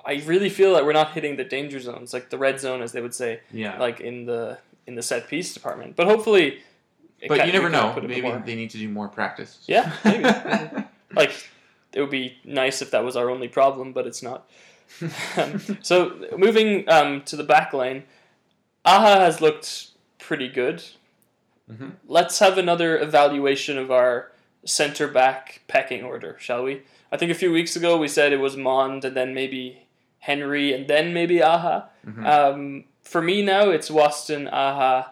I 0.05 0.23
really 0.27 0.49
feel 0.49 0.75
that 0.75 0.85
we're 0.87 0.93
not 0.93 1.13
hitting 1.13 1.37
the 1.37 1.45
danger 1.45 1.81
zones, 1.81 2.13
like 2.15 2.31
the 2.31 2.39
red 2.39 2.61
zone, 2.61 2.81
as 2.83 2.93
they 2.93 3.01
would 3.01 3.15
say, 3.15 3.41
Yeah, 3.53 3.79
like 3.79 4.01
in 4.01 4.27
the 4.27 4.59
in 4.87 4.95
the 4.95 5.03
set 5.03 5.29
piece 5.29 5.53
department. 5.55 5.97
But 5.97 6.07
hopefully, 6.07 6.61
but 7.27 7.47
you 7.47 7.53
never 7.53 7.69
know. 7.69 7.93
put 7.95 8.05
a 8.05 8.09
bit 8.09 8.23
Maybe 8.23 8.43
they 8.45 8.55
need 8.55 8.71
to 8.71 8.79
do 8.79 8.89
more 8.89 9.09
practice. 9.09 9.59
Yeah, 9.67 9.93
maybe. 10.05 10.25
like 11.15 11.49
it 11.93 12.01
would 12.01 12.11
be 12.11 12.37
nice 12.45 12.83
if 12.83 12.91
that 12.93 13.05
was 13.05 13.17
our 13.17 13.31
only 13.31 13.49
problem, 13.49 13.93
but 13.93 14.07
it's 14.07 14.23
not. 14.23 14.49
Um, 15.37 15.61
so 15.83 16.27
moving 16.37 16.89
um, 16.89 17.23
to 17.23 17.37
the 17.37 17.45
back 17.45 17.73
line, 17.73 18.05
Aja 18.85 19.21
has 19.21 19.41
looked 19.41 19.89
pretty 20.19 20.49
good. 20.49 20.83
Mhm. 21.71 21.93
Let's 22.07 22.39
have 22.39 22.57
another 22.57 22.99
evaluation 22.99 23.77
of 23.79 23.91
our 23.91 24.33
center 24.65 25.07
back 25.09 25.63
pecking 25.69 26.03
order, 26.03 26.37
shall 26.39 26.63
we? 26.63 26.83
I 27.13 27.17
think 27.17 27.31
a 27.31 27.35
few 27.35 27.53
weeks 27.53 27.77
ago 27.77 27.97
we 27.99 28.09
said 28.09 28.33
it 28.33 28.41
was 28.41 28.57
Maund 28.57 29.05
and 29.05 29.17
then 29.17 29.35
maybe 29.35 29.87
Henry 30.21 30.73
and 30.73 30.89
then 30.89 31.13
maybe 31.13 31.43
Aja. 31.43 31.89
Mhm. 32.07 32.27
Um, 32.27 32.85
for 33.03 33.23
me 33.23 33.43
now, 33.43 33.71
it's 33.71 33.89
Waston, 33.91 34.49
Aja, 34.53 35.11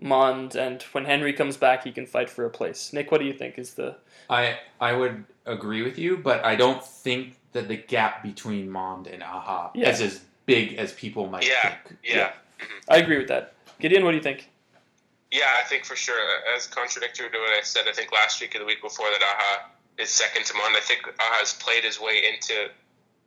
Maund, 0.00 0.54
and 0.54 0.82
when 0.92 1.04
Henry 1.04 1.32
comes 1.32 1.56
back, 1.56 1.84
he 1.84 1.92
can 1.92 2.06
fight 2.06 2.28
for 2.28 2.44
a 2.44 2.50
place. 2.50 2.92
Nick, 2.92 3.10
what 3.10 3.18
do 3.20 3.26
you 3.26 3.32
think 3.32 3.58
is 3.58 3.74
the 3.74 3.96
I 4.28 4.58
I 4.80 4.92
would 4.92 5.24
agree 5.46 5.82
with 5.82 5.98
you, 5.98 6.16
but 6.16 6.44
I 6.44 6.56
don't 6.56 6.84
think 6.84 7.36
that 7.52 7.68
the 7.68 7.76
gap 7.76 8.22
between 8.22 8.70
Maund 8.70 9.06
and 9.06 9.22
Aja 9.22 9.70
Yeah. 9.74 9.88
is 9.90 10.00
as 10.00 10.20
big 10.44 10.74
as 10.74 10.92
people 10.92 11.26
might 11.28 11.46
Yeah. 11.46 11.62
think. 11.84 11.98
Yeah. 12.02 12.32
Mm-hmm. 12.60 12.78
I 12.88 12.96
agree 12.98 13.18
with 13.18 13.28
that. 13.28 13.54
Gideon, 13.78 14.04
what 14.04 14.10
do 14.12 14.16
you 14.16 14.22
think? 14.22 14.48
Yeah, 15.30 15.50
I 15.58 15.64
think 15.64 15.84
for 15.84 15.96
sure. 15.96 16.18
Uh, 16.20 16.56
as 16.56 16.66
contradictory 16.66 17.30
to 17.30 17.38
what 17.38 17.50
I 17.58 17.62
said, 17.62 17.86
I 17.88 17.92
think 17.92 18.12
last 18.12 18.40
week 18.40 18.54
or 18.54 18.58
the 18.60 18.64
week 18.64 18.80
before 18.82 19.06
that 19.10 19.22
Aja 19.22 19.70
is 20.02 20.08
second 20.10 20.44
to 20.46 20.54
Maund. 20.54 20.76
I 20.76 20.80
think 20.80 21.06
Aja 21.06 21.34
has 21.40 21.52
played 21.54 21.84
his 21.84 22.00
way 22.00 22.22
into 22.32 22.68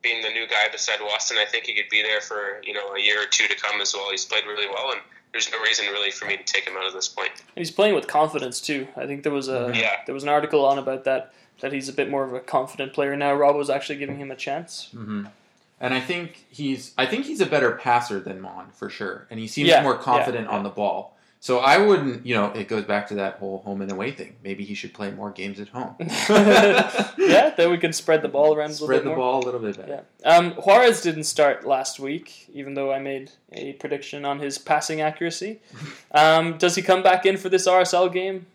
being 0.02 0.22
the 0.22 0.30
new 0.30 0.46
guy 0.46 0.68
beside 0.72 1.00
Waston. 1.00 1.36
I 1.38 1.44
think 1.44 1.66
he 1.66 1.74
could 1.74 1.90
be 1.90 2.02
there 2.02 2.20
for 2.20 2.60
you 2.62 2.72
know 2.74 2.94
a 2.94 3.00
year 3.00 3.22
or 3.22 3.26
two 3.26 3.46
to 3.48 3.56
come 3.56 3.80
as 3.80 3.92
well. 3.94 4.10
He's 4.10 4.24
played 4.24 4.44
really 4.46 4.66
well, 4.68 4.92
and 4.92 5.00
there's 5.32 5.50
no 5.50 5.60
reason 5.60 5.86
really 5.86 6.10
for 6.10 6.26
me 6.26 6.36
to 6.36 6.42
take 6.44 6.66
him 6.66 6.76
out 6.76 6.86
at 6.86 6.92
this 6.92 7.08
point. 7.08 7.30
And 7.54 7.58
he's 7.64 7.70
playing 7.70 7.94
with 7.94 8.06
confidence 8.06 8.60
too. 8.60 8.88
I 8.96 9.06
think 9.06 9.22
there 9.22 9.32
was 9.32 9.48
a 9.48 9.72
Yeah. 9.74 10.00
there 10.06 10.14
was 10.14 10.22
an 10.22 10.28
article 10.28 10.64
on 10.64 10.78
about 10.78 11.04
that 11.04 11.32
that 11.60 11.72
he's 11.72 11.88
a 11.88 11.92
bit 11.92 12.08
more 12.10 12.24
of 12.24 12.32
a 12.32 12.40
confident 12.40 12.92
player 12.92 13.14
now. 13.16 13.34
Rob 13.34 13.54
was 13.54 13.68
actually 13.70 13.98
giving 13.98 14.18
him 14.18 14.30
a 14.30 14.36
chance. 14.36 14.88
hmm 14.92 15.26
And 15.80 15.94
I 15.94 16.00
think 16.00 16.44
he's 16.50 16.92
I 16.98 17.06
think 17.06 17.26
he's 17.26 17.40
a 17.40 17.46
better 17.46 17.72
passer 17.72 18.18
than 18.20 18.40
Maund 18.40 18.74
for 18.74 18.90
sure, 18.90 19.26
and 19.30 19.38
he 19.38 19.46
seems 19.46 19.68
Yeah, 19.68 19.82
more 19.82 19.96
confident 19.96 20.48
yeah, 20.48 20.56
on 20.56 20.62
the 20.64 20.70
ball. 20.70 21.16
So 21.42 21.60
I 21.60 21.78
wouldn't, 21.78 22.26
you 22.26 22.34
know, 22.34 22.52
it 22.52 22.68
goes 22.68 22.84
back 22.84 23.08
to 23.08 23.14
that 23.14 23.36
whole 23.36 23.62
home 23.62 23.80
and 23.80 23.90
away 23.90 24.10
thing. 24.10 24.36
Maybe 24.44 24.62
he 24.62 24.74
should 24.74 24.92
play 24.92 25.10
more 25.10 25.30
games 25.30 25.58
at 25.58 25.68
home. 25.68 25.96
yeah, 26.28 27.54
then 27.56 27.70
we 27.70 27.78
can 27.78 27.94
spread 27.94 28.20
the 28.20 28.28
ball 28.28 28.54
around 28.54 28.68
a 28.68 28.72
little 28.72 28.86
Spread 28.86 28.98
bit 28.98 29.04
the 29.04 29.16
more. 29.16 29.16
ball 29.16 29.42
a 29.42 29.44
little 29.46 29.60
bit 29.60 29.74
better. 29.78 30.04
Yeah. 30.20 30.28
Um, 30.28 30.50
Juarez 30.52 31.00
didn't 31.00 31.24
start 31.24 31.66
last 31.66 31.98
week, 31.98 32.46
even 32.52 32.74
though 32.74 32.92
I 32.92 32.98
made 32.98 33.30
a 33.52 33.72
prediction 33.72 34.26
on 34.26 34.38
his 34.38 34.58
passing 34.58 35.00
accuracy. 35.00 35.60
Um, 36.12 36.58
does 36.58 36.74
he 36.74 36.82
come 36.82 37.04
back 37.04 37.24
in 37.24 37.36
for 37.36 37.48
this 37.48 37.68
RSL 37.68 38.12
game? 38.12 38.46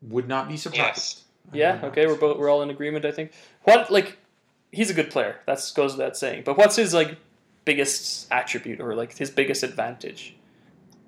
Would 0.00 0.26
not 0.26 0.48
be 0.48 0.56
surprised. 0.56 1.22
Yes. 1.52 1.80
Yeah. 1.82 1.88
Okay, 1.88 2.06
we're 2.06 2.16
both 2.16 2.38
we're 2.38 2.48
all 2.48 2.62
in 2.62 2.70
agreement. 2.70 3.04
I 3.04 3.12
think. 3.12 3.32
What 3.64 3.90
like, 3.90 4.16
he's 4.72 4.88
a 4.88 4.94
good 4.94 5.10
player. 5.10 5.36
That 5.46 5.60
goes 5.76 5.92
without 5.92 6.16
saying. 6.16 6.44
But 6.46 6.56
what's 6.56 6.76
his 6.76 6.94
like 6.94 7.18
biggest 7.66 8.26
attribute 8.32 8.80
or 8.80 8.94
like 8.94 9.18
his 9.18 9.30
biggest 9.30 9.62
advantage? 9.62 10.34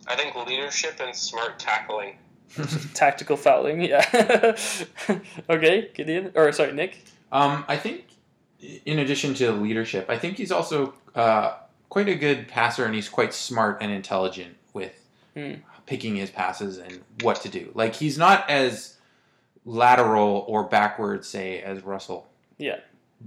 I 0.07 0.17
think 0.17 0.35
leadership 0.47 1.01
and 1.01 1.15
smart 1.15 1.59
tackling. 1.59 2.17
Tactical 2.95 3.37
fouling. 3.37 3.81
Yeah. 3.83 4.05
okay, 5.51 5.91
Gideon 5.95 6.33
or 6.35 6.51
sorry, 6.53 6.73
Nick. 6.73 7.05
Um, 7.31 7.65
I 7.69 7.77
think, 7.77 8.07
in 8.85 8.99
addition 8.99 9.35
to 9.35 9.53
leadership, 9.53 10.07
I 10.09 10.19
think 10.19 10.37
he's 10.37 10.51
also 10.51 10.95
uh, 11.15 11.55
quite 11.89 12.09
a 12.09 12.17
good 12.17 12.49
passer, 12.49 12.85
and 12.85 12.95
he's 12.95 13.09
quite 13.09 13.33
smart 13.33 13.79
and 13.81 13.93
intelligent 13.93 14.57
with 14.73 14.97
Hmm. 15.37 15.55
picking 15.87 16.17
his 16.17 16.29
passes 16.31 16.79
and 16.79 17.03
what 17.23 17.41
to 17.43 17.49
do. 17.49 17.71
Like 17.75 17.95
he's 17.95 18.19
not 18.19 18.51
as 18.51 18.97
lateral 19.65 20.45
or 20.49 20.65
backward, 20.65 21.25
say, 21.25 21.61
as 21.63 21.83
Russell. 21.85 22.27
Yeah. 22.59 22.81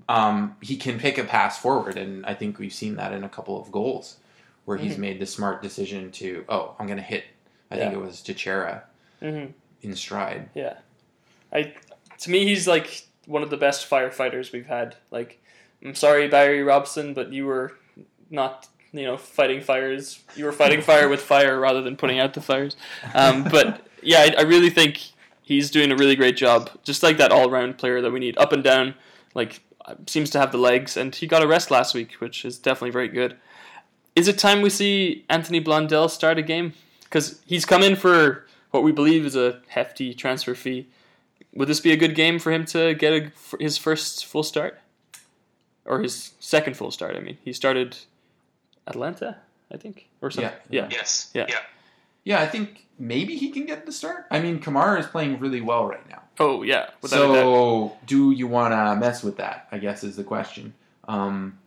Um, 0.09 0.57
he 0.61 0.75
can 0.75 0.99
pick 0.99 1.17
a 1.17 1.23
pass 1.23 1.57
forward, 1.59 1.97
and 1.97 2.25
I 2.25 2.33
think 2.33 2.59
we've 2.59 2.73
seen 2.73 2.95
that 2.95 3.13
in 3.13 3.23
a 3.23 3.29
couple 3.29 3.59
of 3.61 3.71
goals 3.71 4.17
where 4.65 4.77
he's 4.77 4.95
Mhm. 4.95 4.99
made 4.99 5.19
the 5.19 5.25
smart 5.25 5.61
decision 5.61 6.11
to, 6.11 6.45
oh, 6.49 6.75
I'm 6.79 6.87
going 6.87 6.97
to 6.97 7.03
hit. 7.03 7.25
I 7.71 7.77
think 7.77 7.93
it 7.93 7.97
was 7.97 8.21
Techera 8.21 8.81
hmm 9.19 9.45
in 9.81 9.95
stride. 9.95 10.49
Yeah. 10.53 10.75
I 11.51 11.73
to 12.19 12.29
me 12.29 12.45
he's 12.45 12.67
like 12.67 13.03
one 13.25 13.41
of 13.41 13.49
the 13.49 13.57
best 13.57 13.89
firefighters 13.89 14.51
we've 14.51 14.67
had. 14.67 14.95
Like 15.11 15.41
I'm 15.83 15.95
sorry 15.95 16.27
Barry 16.27 16.61
Robson, 16.63 17.13
but 17.13 17.33
you 17.33 17.45
were 17.47 17.73
not 18.29 18.67
you 18.93 19.03
know 19.05 19.17
fighting 19.17 19.59
fires. 19.61 20.19
You 20.35 20.45
were 20.45 20.51
fighting 20.51 20.81
fire 20.81 21.09
with 21.09 21.21
fire 21.21 21.59
rather 21.59 21.81
than 21.81 21.97
putting 21.97 22.19
out 22.19 22.33
the 22.35 22.41
fires. 22.41 22.75
Um, 23.15 23.43
but 23.51 23.87
yeah, 24.03 24.19
I, 24.19 24.35
I 24.39 24.41
really 24.43 24.69
think 24.69 25.01
he's 25.41 25.71
doing 25.71 25.91
a 25.91 25.95
really 25.95 26.15
great 26.15 26.37
job. 26.37 26.69
Just 26.83 27.01
like 27.03 27.17
that 27.17 27.31
all 27.31 27.49
round 27.49 27.77
player 27.79 28.01
that 28.01 28.11
we 28.11 28.19
need, 28.19 28.37
up 28.37 28.53
and 28.53 28.63
down. 28.63 28.93
Like 29.33 29.61
seems 30.07 30.29
to 30.29 30.39
have 30.39 30.51
the 30.51 30.57
legs, 30.59 30.95
and 30.95 31.13
he 31.15 31.25
got 31.27 31.41
a 31.43 31.47
rest 31.47 31.71
last 31.71 31.93
week, 31.95 32.13
which 32.19 32.45
is 32.45 32.57
definitely 32.59 32.91
very 32.91 33.07
good. 33.09 33.35
Is 34.15 34.27
it 34.27 34.37
time 34.37 34.61
we 34.61 34.69
see 34.69 35.25
Anthony 35.29 35.59
Blondell 35.61 36.09
start 36.09 36.37
a 36.37 36.41
game? 36.41 36.73
Because 37.03 37.41
he's 37.45 37.65
come 37.65 37.83
in 37.83 37.95
for 37.95 38.45
what 38.71 38.83
we 38.83 38.91
believe 38.91 39.25
is 39.25 39.35
a 39.35 39.61
hefty 39.67 40.13
transfer 40.13 40.55
fee. 40.55 40.87
Would 41.53 41.67
this 41.67 41.79
be 41.79 41.91
a 41.91 41.97
good 41.97 42.15
game 42.15 42.39
for 42.39 42.51
him 42.51 42.65
to 42.65 42.93
get 42.95 43.13
a, 43.13 43.31
his 43.59 43.77
first 43.77 44.25
full 44.25 44.43
start, 44.43 44.79
or 45.85 46.01
his 46.01 46.31
second 46.39 46.75
full 46.75 46.89
start? 46.91 47.15
I 47.15 47.19
mean, 47.19 47.37
he 47.43 47.53
started 47.53 47.97
Atlanta, 48.87 49.37
I 49.71 49.77
think, 49.77 50.07
or 50.21 50.31
something. 50.31 50.51
Yeah. 50.69 50.83
Yeah, 50.83 50.89
Yes. 50.91 51.29
Yeah. 51.33 51.45
Yeah. 51.49 51.59
Yeah, 52.25 52.41
I 52.41 52.47
think 52.47 52.85
maybe 52.97 53.35
he 53.35 53.49
can 53.51 53.65
get 53.65 53.85
the 53.85 53.91
start. 53.91 54.25
I 54.31 54.39
mean, 54.39 54.59
Kamara 54.59 54.99
is 54.99 55.05
playing 55.07 55.39
really 55.39 55.61
well 55.61 55.85
right 55.85 56.07
now. 56.09 56.21
Oh 56.39 56.63
yeah. 56.63 56.89
Without 57.01 57.17
so, 57.17 57.97
do 58.05 58.31
you 58.31 58.47
want 58.47 58.73
to 58.73 58.95
mess 58.95 59.23
with 59.23 59.37
that? 59.37 59.67
I 59.71 59.77
guess 59.77 60.03
is 60.03 60.15
the 60.15 60.23
question. 60.23 60.73
Um, 61.07 61.59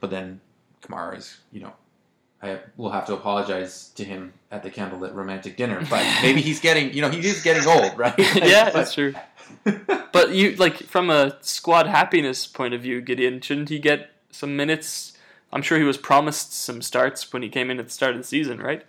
but 0.00 0.10
then 0.10 0.40
Kamara 0.82 1.16
is, 1.16 1.38
you 1.52 1.60
know, 1.62 1.72
I 2.44 2.60
will 2.76 2.90
have 2.90 3.06
to 3.06 3.14
apologize 3.14 3.88
to 3.96 4.04
him 4.04 4.34
at 4.50 4.62
the 4.62 4.70
candlelit 4.70 5.14
romantic 5.14 5.56
dinner. 5.56 5.84
But 5.88 6.04
maybe 6.22 6.40
he's 6.42 6.60
getting, 6.60 6.92
you 6.92 7.00
know, 7.00 7.08
he 7.08 7.26
is 7.26 7.42
getting 7.42 7.66
old, 7.66 7.96
right? 7.98 8.14
yeah, 8.18 8.64
But- 8.64 8.72
that's 8.74 8.94
true. 8.94 9.14
But 10.12 10.30
you 10.30 10.54
like 10.56 10.76
from 10.76 11.10
a 11.10 11.36
squad 11.40 11.86
happiness 11.86 12.46
point 12.46 12.74
of 12.74 12.82
view, 12.82 13.00
Gideon, 13.00 13.40
shouldn't 13.40 13.68
he 13.68 13.78
get 13.78 14.10
some 14.30 14.56
minutes? 14.56 15.16
I'm 15.52 15.62
sure 15.62 15.78
he 15.78 15.84
was 15.84 15.96
promised 15.96 16.52
some 16.52 16.82
starts 16.82 17.32
when 17.32 17.42
he 17.42 17.48
came 17.48 17.70
in 17.70 17.78
at 17.78 17.86
the 17.86 17.90
start 17.90 18.12
of 18.12 18.18
the 18.18 18.26
season, 18.26 18.58
right? 18.58 18.84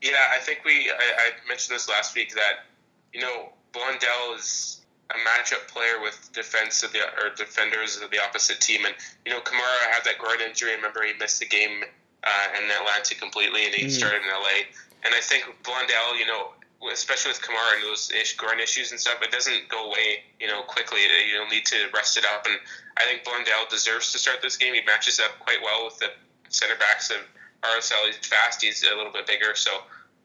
Yeah, 0.00 0.12
I 0.34 0.38
think 0.38 0.60
we. 0.64 0.90
I, 0.90 0.94
I 0.94 1.48
mentioned 1.48 1.74
this 1.74 1.88
last 1.88 2.14
week 2.14 2.34
that 2.34 2.64
you 3.12 3.20
know 3.20 3.50
Blondell 3.72 4.36
is 4.36 4.80
a 5.10 5.14
matchup 5.14 5.66
player 5.68 6.00
with 6.00 6.30
defense 6.32 6.82
of 6.82 6.92
the 6.92 7.00
or 7.00 7.34
defenders 7.36 8.00
of 8.00 8.10
the 8.10 8.18
opposite 8.22 8.60
team, 8.60 8.84
and 8.86 8.94
you 9.26 9.32
know 9.32 9.40
Kamara 9.40 9.90
had 9.92 10.04
that 10.04 10.18
groin 10.18 10.40
injury. 10.46 10.72
I 10.72 10.76
Remember, 10.76 11.02
he 11.02 11.12
missed 11.18 11.40
the 11.40 11.46
game 11.46 11.82
uh, 12.24 12.46
in 12.58 12.70
Atlanta 12.70 13.14
completely, 13.14 13.66
and 13.66 13.74
he 13.74 13.84
Mhm. 13.86 13.90
started 13.92 14.22
in 14.22 14.28
LA. 14.30 14.66
And 15.04 15.14
I 15.14 15.20
think 15.20 15.44
Blondell, 15.62 16.18
you 16.18 16.26
know, 16.26 16.52
especially 16.92 17.30
with 17.32 17.40
Kamara 17.42 17.74
and 17.74 17.82
those 17.84 18.10
ish, 18.10 18.34
groin 18.36 18.60
issues 18.60 18.90
and 18.90 19.00
stuff, 19.00 19.22
it 19.22 19.30
doesn't 19.30 19.68
go 19.68 19.86
away, 19.86 20.24
you 20.40 20.46
know, 20.46 20.62
quickly. 20.62 21.00
You'll 21.30 21.46
need 21.48 21.66
to 21.66 21.88
rest 21.94 22.16
it 22.16 22.24
up, 22.24 22.46
and 22.46 22.58
I 22.96 23.04
think 23.04 23.24
Blondell 23.24 23.68
deserves 23.70 24.12
to 24.12 24.18
start 24.18 24.42
this 24.42 24.56
game. 24.56 24.74
He 24.74 24.82
matches 24.82 25.18
up 25.20 25.38
quite 25.38 25.62
well 25.62 25.84
with 25.86 25.98
the 25.98 26.12
center 26.48 26.76
backs 26.76 27.10
of 27.10 27.20
RSL. 27.62 28.06
He's 28.06 28.16
fast. 28.26 28.62
He's 28.62 28.82
a 28.82 28.94
little 28.94 29.12
bit 29.12 29.26
bigger, 29.26 29.54
so 29.54 29.82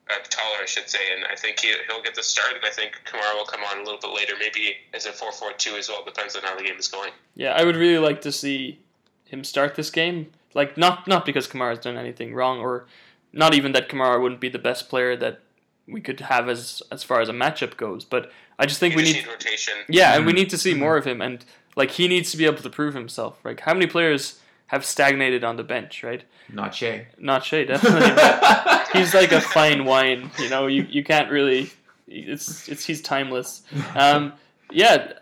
uh, 0.10 0.14
taller, 0.30 0.58
I 0.62 0.66
should 0.66 0.90
say. 0.90 1.00
And 1.16 1.26
I 1.26 1.36
think 1.36 1.60
he, 1.60 1.74
he'll 1.88 2.02
get 2.04 2.14
the 2.16 2.24
start. 2.24 2.54
And 2.56 2.64
I 2.64 2.70
think 2.70 3.02
Kamara 3.06 3.34
will 3.36 3.46
come 3.46 3.64
on 3.64 3.80
a 3.80 3.84
little 3.84 4.00
bit 4.00 4.12
later, 4.12 4.34
maybe 4.40 4.78
as 4.94 5.06
a 5.08 5.12
four-four-two 5.12 5.76
as 5.76 5.90
well. 5.90 6.04
Depends 6.06 6.36
on 6.36 6.44
how 6.44 6.56
the 6.56 6.64
game 6.64 6.78
is 6.78 6.88
going. 6.88 7.12
Yeah, 7.36 7.54
I 7.54 7.64
would 7.64 7.76
really 7.76 7.98
like 7.98 8.22
to 8.22 8.32
see 8.32 8.80
him 9.26 9.44
start 9.44 9.76
this 9.76 9.90
game. 9.90 10.32
Like 10.56 10.78
not 10.78 11.08
not 11.08 11.26
because 11.26 11.48
Kamara's 11.48 11.80
done 11.80 11.98
anything 11.98 12.34
wrong, 12.34 12.60
or 12.60 12.88
not 13.34 13.54
even 13.54 13.74
that 13.74 13.90
Kamara 13.90 14.20
wouldn't 14.22 14.42
be 14.42 14.50
the 14.50 14.58
best 14.60 14.90
player 14.90 15.16
that 15.18 15.42
we 15.88 16.02
could 16.02 16.20
have 16.22 16.50
as 16.50 16.82
as 16.92 17.04
far 17.04 17.22
as 17.22 17.30
a 17.30 17.34
matchup 17.34 17.78
goes. 17.78 18.04
But 18.06 18.32
I 18.58 18.66
just 18.66 18.80
think 18.80 18.94
You 18.94 18.98
we 18.98 19.04
just 19.04 19.16
need 19.16 19.22
need 19.26 19.30
rotation. 19.32 19.74
Yeah, 19.90 20.16
and 20.16 20.26
we 20.26 20.34
need 20.34 20.50
to 20.50 20.58
see 20.58 20.74
more 20.74 20.98
of 20.98 21.06
him. 21.06 21.22
And 21.22 21.46
Like 21.76 21.92
he 21.92 22.08
needs 22.08 22.32
to 22.32 22.38
be 22.38 22.46
able 22.46 22.64
to 22.64 22.70
prove 22.70 22.94
himself. 22.96 23.38
Like 23.44 23.60
how 23.60 23.74
many 23.74 23.86
players 23.86 24.40
have 24.68 24.84
stagnated 24.86 25.44
on 25.44 25.58
the 25.58 25.64
bench, 25.64 26.04
right? 26.04 26.24
Not 26.52 26.74
Shea. 26.74 27.08
Not 27.20 27.44
Shea, 27.44 27.66
definitely. 27.66 28.12
but 28.16 28.88
he's 28.94 29.14
like 29.14 29.32
a 29.32 29.42
fine 29.42 29.84
wine. 29.86 30.32
You 30.40 30.50
know, 30.50 30.68
you, 30.68 30.88
you 30.90 31.04
can't 31.04 31.30
really. 31.30 31.70
It's 32.08 32.70
it's 32.70 32.86
he's 32.86 33.02
timeless. 33.02 33.62
Um, 33.96 34.34
yeah. 34.72 35.14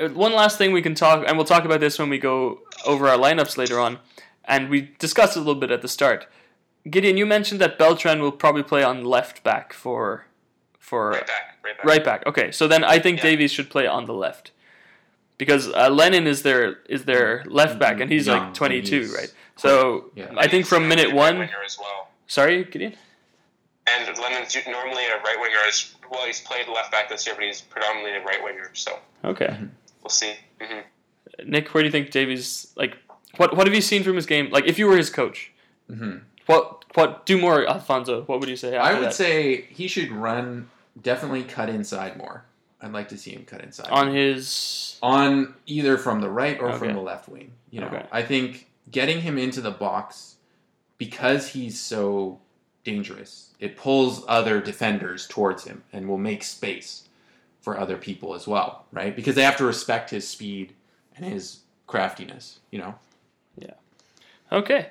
uh, 0.00 0.08
One 0.10 0.34
last 0.34 0.58
thing 0.58 0.72
we 0.72 0.82
can 0.82 0.94
talk, 0.94 1.24
and 1.26 1.36
we'll 1.36 1.46
talk 1.46 1.64
about 1.64 1.80
this 1.80 1.98
when 1.98 2.08
we 2.10 2.18
go 2.18 2.60
over 2.86 3.08
our 3.08 3.16
lineups 3.16 3.56
later 3.56 3.80
on. 3.80 3.98
And 4.48 4.68
we 4.70 4.90
discussed 4.98 5.36
it 5.36 5.40
a 5.40 5.42
little 5.42 5.60
bit 5.60 5.70
at 5.70 5.82
the 5.82 5.88
start. 5.88 6.26
Gideon, 6.90 7.16
you 7.18 7.26
mentioned 7.26 7.60
that 7.60 7.78
Beltran 7.78 8.20
will 8.20 8.32
probably 8.32 8.62
play 8.62 8.82
on 8.82 9.04
left 9.04 9.44
back 9.44 9.72
for 9.72 10.24
for 10.78 11.10
Right 11.10 11.26
back. 11.26 11.58
Right 11.62 11.76
back. 11.76 11.84
Right 11.84 12.04
back. 12.04 12.26
Okay, 12.26 12.50
so 12.50 12.66
then 12.66 12.82
I 12.82 12.98
think 12.98 13.18
Yeah. 13.18 13.24
Davies 13.24 13.52
should 13.52 13.68
play 13.68 13.86
on 13.86 14.06
the 14.06 14.14
left 14.14 14.52
because 15.36 15.68
uh, 15.68 15.90
Lennon 15.90 16.26
is 16.26 16.42
their 16.42 16.78
is 16.88 17.04
their 17.04 17.44
left 17.46 17.78
back, 17.78 18.00
and 18.00 18.10
he's 18.10 18.26
Young, 18.26 18.44
like 18.46 18.54
22, 18.54 19.00
he's- 19.00 19.14
right? 19.14 19.32
So 19.56 20.10
Yeah. 20.14 20.32
I 20.36 20.48
think 20.48 20.64
from 20.66 20.88
minute 20.88 21.12
one. 21.12 21.38
winger 21.40 21.62
as 21.64 21.76
well. 21.78 22.08
Sorry, 22.26 22.64
Gideon. 22.64 22.96
And 23.86 24.18
Lennon's 24.18 24.56
normally 24.66 25.04
a 25.06 25.16
right 25.22 25.36
winger. 25.40 25.58
As 25.66 25.94
well, 26.10 26.24
he's 26.26 26.40
played 26.40 26.68
left 26.68 26.90
back 26.92 27.08
this 27.10 27.26
year, 27.26 27.34
but 27.34 27.44
he's 27.44 27.60
predominantly 27.60 28.12
a 28.12 28.22
right 28.24 28.42
winger. 28.42 28.70
So 28.72 28.98
Okay, 29.24 29.58
we'll 30.02 30.10
see. 30.10 30.34
hmm 30.60 30.80
Nick, 31.44 31.72
where 31.74 31.82
do 31.82 31.86
you 31.86 31.92
think 31.92 32.10
Davies 32.10 32.72
like? 32.76 32.96
What 33.38 33.56
what 33.56 33.66
have 33.66 33.74
you 33.74 33.80
seen 33.80 34.02
from 34.04 34.16
his 34.16 34.26
game? 34.26 34.50
Like, 34.50 34.66
if 34.66 34.78
you 34.78 34.86
were 34.86 34.96
his 34.96 35.08
coach, 35.10 35.52
Mhm. 35.90 36.20
what 36.46 36.84
what 36.94 37.24
do 37.24 37.38
more, 37.38 37.66
Alphonso? 37.66 38.22
What 38.24 38.40
would 38.40 38.48
you 38.48 38.56
say? 38.56 38.76
I 38.76 38.92
would 38.94 39.04
that? 39.08 39.14
say 39.14 39.62
he 39.70 39.88
should 39.88 40.10
run, 40.12 40.68
definitely 41.00 41.44
cut 41.44 41.68
inside 41.68 42.16
more. 42.18 42.44
I'd 42.80 42.92
like 42.92 43.08
to 43.08 43.16
see 43.18 43.30
him 43.32 43.44
cut 43.44 43.62
inside. 43.62 43.88
on 43.90 44.12
his 44.14 44.98
on 45.02 45.54
either 45.66 45.96
from 45.96 46.20
the 46.20 46.28
right 46.28 46.58
or 46.60 46.68
Okay. 46.70 46.78
from 46.78 46.92
the 46.94 47.00
left 47.00 47.28
wing. 47.28 47.52
You 47.70 47.80
know, 47.80 47.86
Okay. 47.88 48.06
I 48.12 48.22
think 48.22 48.68
getting 48.90 49.20
him 49.22 49.38
into 49.38 49.60
the 49.60 49.70
box 49.70 50.36
because 50.96 51.48
he's 51.48 51.78
so 51.78 52.40
dangerous, 52.84 53.50
it 53.60 53.76
pulls 53.76 54.24
other 54.28 54.60
defenders 54.60 55.26
towards 55.26 55.64
him 55.64 55.84
and 55.92 56.08
will 56.08 56.18
make 56.18 56.42
space 56.42 57.04
for 57.60 57.78
other 57.78 57.96
people 57.96 58.34
as 58.34 58.46
well, 58.48 58.86
right? 58.92 59.14
Because 59.14 59.34
they 59.34 59.42
have 59.42 59.56
to 59.58 59.64
respect 59.64 60.10
his 60.10 60.26
speed 60.26 60.72
and 61.16 61.26
his 61.26 61.60
craftiness. 61.86 62.60
You 62.70 62.78
know, 62.78 62.94
Okay. 64.52 64.88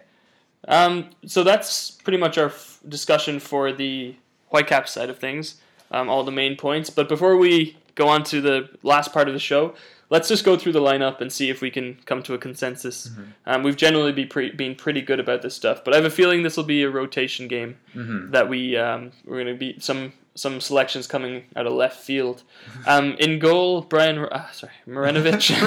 Um, 0.68 1.10
so 1.26 1.44
that's 1.44 1.92
pretty 1.92 2.18
much 2.18 2.38
our 2.38 2.48
f- 2.48 2.80
discussion 2.88 3.40
for 3.40 3.72
the 3.72 4.16
Whitecaps 4.50 4.92
side 4.92 5.10
of 5.10 5.18
things, 5.18 5.56
um, 5.92 6.10
all 6.10 6.24
the 6.24 6.32
main 6.32 6.56
points. 6.58 6.90
But 6.90 7.08
before 7.10 7.38
we 7.38 7.78
go 7.96 8.08
on 8.08 8.24
to 8.26 8.42
the 8.42 8.70
last 8.84 9.14
part 9.14 9.28
of 9.28 9.34
the 9.34 9.40
show, 9.40 9.74
let's 10.10 10.28
just 10.28 10.44
go 10.46 10.58
through 10.58 10.74
the 10.74 10.82
lineup 10.82 11.22
and 11.22 11.32
see 11.32 11.50
if 11.50 11.62
we 11.62 11.72
can 11.72 11.98
come 12.06 12.22
to 12.24 12.34
a 12.34 12.38
consensus. 12.38 13.10
Um, 13.46 13.64
we've 13.64 13.76
generally 13.78 14.12
be 14.12 14.26
pre- 14.26 14.52
been 14.52 14.76
pretty 14.76 15.02
good 15.02 15.20
about 15.20 15.42
this 15.42 15.56
stuff, 15.56 15.84
but 15.84 15.94
I 15.94 15.98
have 15.98 16.06
a 16.06 16.10
feeling 16.10 16.44
this 16.44 16.56
will 16.58 16.64
be 16.66 16.84
a 16.84 16.90
rotation 16.90 17.48
game 17.48 17.78
Mhm. 17.96 18.32
that 18.32 18.48
we 18.50 18.78
um, 18.78 19.12
we're 19.26 19.42
going 19.44 19.54
to 19.56 19.60
be 19.60 19.80
some 19.80 20.14
some 20.38 20.62
selections 20.62 21.08
coming 21.08 21.44
out 21.56 21.66
of 21.68 21.74
left 21.74 22.00
field. 22.02 22.44
Um, 22.86 23.16
in 23.20 23.40
goal, 23.40 23.82
Brian. 23.82 24.20
Uh, 24.20 24.50
sorry, 24.52 24.72
Marinovic. 24.88 25.52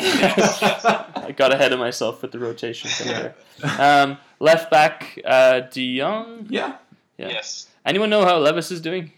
I 0.00 1.34
got 1.36 1.52
ahead 1.52 1.72
of 1.72 1.78
myself 1.78 2.22
with 2.22 2.32
the 2.32 2.38
rotation 2.38 2.90
thing 2.90 3.08
there. 3.08 3.34
Um, 3.78 4.18
left 4.40 4.70
back, 4.70 5.18
uh, 5.24 5.60
De 5.60 5.98
Jong. 5.98 6.46
yeah. 6.48 6.76
Yeah. 7.16 7.28
Yes. 7.28 7.66
Anyone 7.84 8.10
know 8.10 8.24
how 8.24 8.38
Levis 8.38 8.70
is 8.70 8.80
doing? 8.80 9.10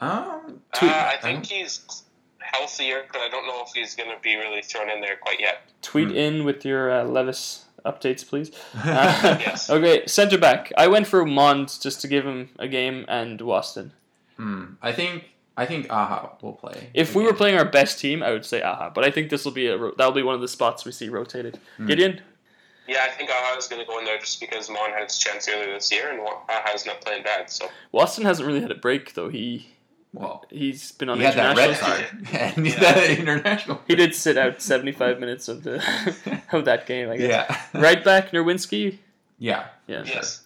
Um, 0.00 0.60
Uh, 0.74 0.86
I 0.86 1.16
think 1.22 1.46
he's 1.46 2.02
healthier, 2.38 3.04
but 3.10 3.20
I 3.22 3.28
don't 3.30 3.46
know 3.46 3.62
if 3.66 3.72
he's 3.74 3.96
going 3.96 4.10
to 4.10 4.20
be 4.22 4.36
really 4.36 4.60
thrown 4.60 4.90
in 4.90 5.00
there 5.00 5.16
quite 5.16 5.40
yet. 5.40 5.62
Tweet 5.80 6.08
Hmm. 6.08 6.16
in 6.16 6.44
with 6.44 6.64
your 6.66 6.90
uh, 6.92 7.04
Levis 7.04 7.63
updates, 7.84 8.26
please. 8.26 8.50
Uh, 8.74 9.38
Yes. 9.40 9.70
Okay, 9.70 10.06
centre 10.06 10.38
back. 10.38 10.72
I 10.76 10.86
went 10.88 11.06
for 11.06 11.24
Maund 11.24 11.78
just 11.80 12.00
to 12.02 12.08
give 12.08 12.24
him 12.24 12.50
a 12.58 12.68
game 12.68 13.04
and 13.08 13.38
Waston. 13.40 13.90
hmm, 14.36 14.64
I 14.82 14.92
think 14.92 15.24
I 15.56 15.66
think 15.66 15.86
Aja 15.90 16.30
will 16.42 16.54
play. 16.54 16.90
If 16.94 17.14
we 17.14 17.22
were 17.24 17.32
playing 17.34 17.56
our 17.56 17.64
best 17.64 17.98
team, 18.00 18.22
I 18.22 18.32
would 18.32 18.44
say 18.44 18.60
Aja, 18.62 18.90
but 18.94 19.04
I 19.04 19.10
think 19.10 19.30
this 19.30 19.44
will 19.44 19.52
be 19.52 19.68
a 19.68 19.78
that'll 19.96 20.12
be 20.12 20.22
one 20.22 20.34
of 20.34 20.40
the 20.40 20.48
spots 20.48 20.84
we 20.84 20.92
see 20.92 21.08
rotated. 21.08 21.58
Hmm. 21.76 21.86
Gideon. 21.86 22.20
Yeah, 22.86 22.98
I 23.02 23.08
think 23.10 23.30
Aja's 23.30 23.66
going 23.66 23.80
to 23.80 23.86
go 23.86 23.98
in 23.98 24.04
there 24.04 24.18
just 24.18 24.40
because 24.40 24.68
Maund 24.68 24.92
had 24.92 25.04
his 25.04 25.16
chance 25.18 25.48
earlier 25.48 25.72
this 25.72 25.90
year, 25.90 26.10
and 26.10 26.20
Aja's 26.68 26.84
not 26.84 27.00
playing 27.00 27.22
bad. 27.22 27.48
So 27.50 27.66
Waston 27.94 28.24
hasn't 28.24 28.46
really 28.46 28.60
had 28.60 28.70
a 28.70 28.74
break 28.74 29.14
though. 29.14 29.30
He 29.30 29.73
well, 30.14 30.44
he's 30.50 30.92
been 30.92 31.08
on 31.08 31.18
he 31.18 31.24
had 31.24 31.34
that 31.34 31.56
red 31.56 31.70
international. 31.70 31.96
card 32.30 32.56
and 32.56 32.66
that 32.66 33.10
international. 33.10 33.82
He 33.86 33.94
did 33.94 34.14
sit 34.14 34.38
out 34.38 34.62
seventy 34.62 34.92
five 34.92 35.20
minutes 35.20 35.48
of 35.48 35.64
the 35.64 35.82
of 36.52 36.64
that 36.64 36.86
game. 36.86 37.10
I 37.10 37.16
guess. 37.16 37.46
Yeah. 37.74 37.80
Right 37.80 38.02
back, 38.02 38.30
Nerwinski. 38.30 38.98
Yeah. 39.38 39.66
Yeah. 39.86 40.04
yes, 40.06 40.44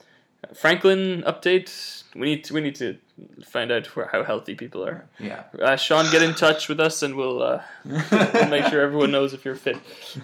Franklin 0.54 1.22
update. 1.26 2.02
We 2.14 2.26
need 2.26 2.44
to, 2.44 2.54
we 2.54 2.60
need 2.62 2.74
to 2.76 2.96
find 3.44 3.70
out 3.70 3.86
where, 3.94 4.06
how 4.06 4.24
healthy 4.24 4.54
people 4.54 4.84
are. 4.84 5.04
Yeah. 5.20 5.44
Uh, 5.60 5.76
Sean, 5.76 6.10
get 6.10 6.22
in 6.22 6.34
touch 6.34 6.68
with 6.68 6.80
us, 6.80 7.02
and 7.02 7.14
we'll, 7.14 7.42
uh, 7.42 7.62
we'll 7.84 8.48
make 8.48 8.64
sure 8.66 8.80
everyone 8.80 9.10
knows 9.10 9.34
if 9.34 9.44
you're 9.44 9.54
fit. 9.54 9.76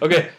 Okay. 0.02 0.30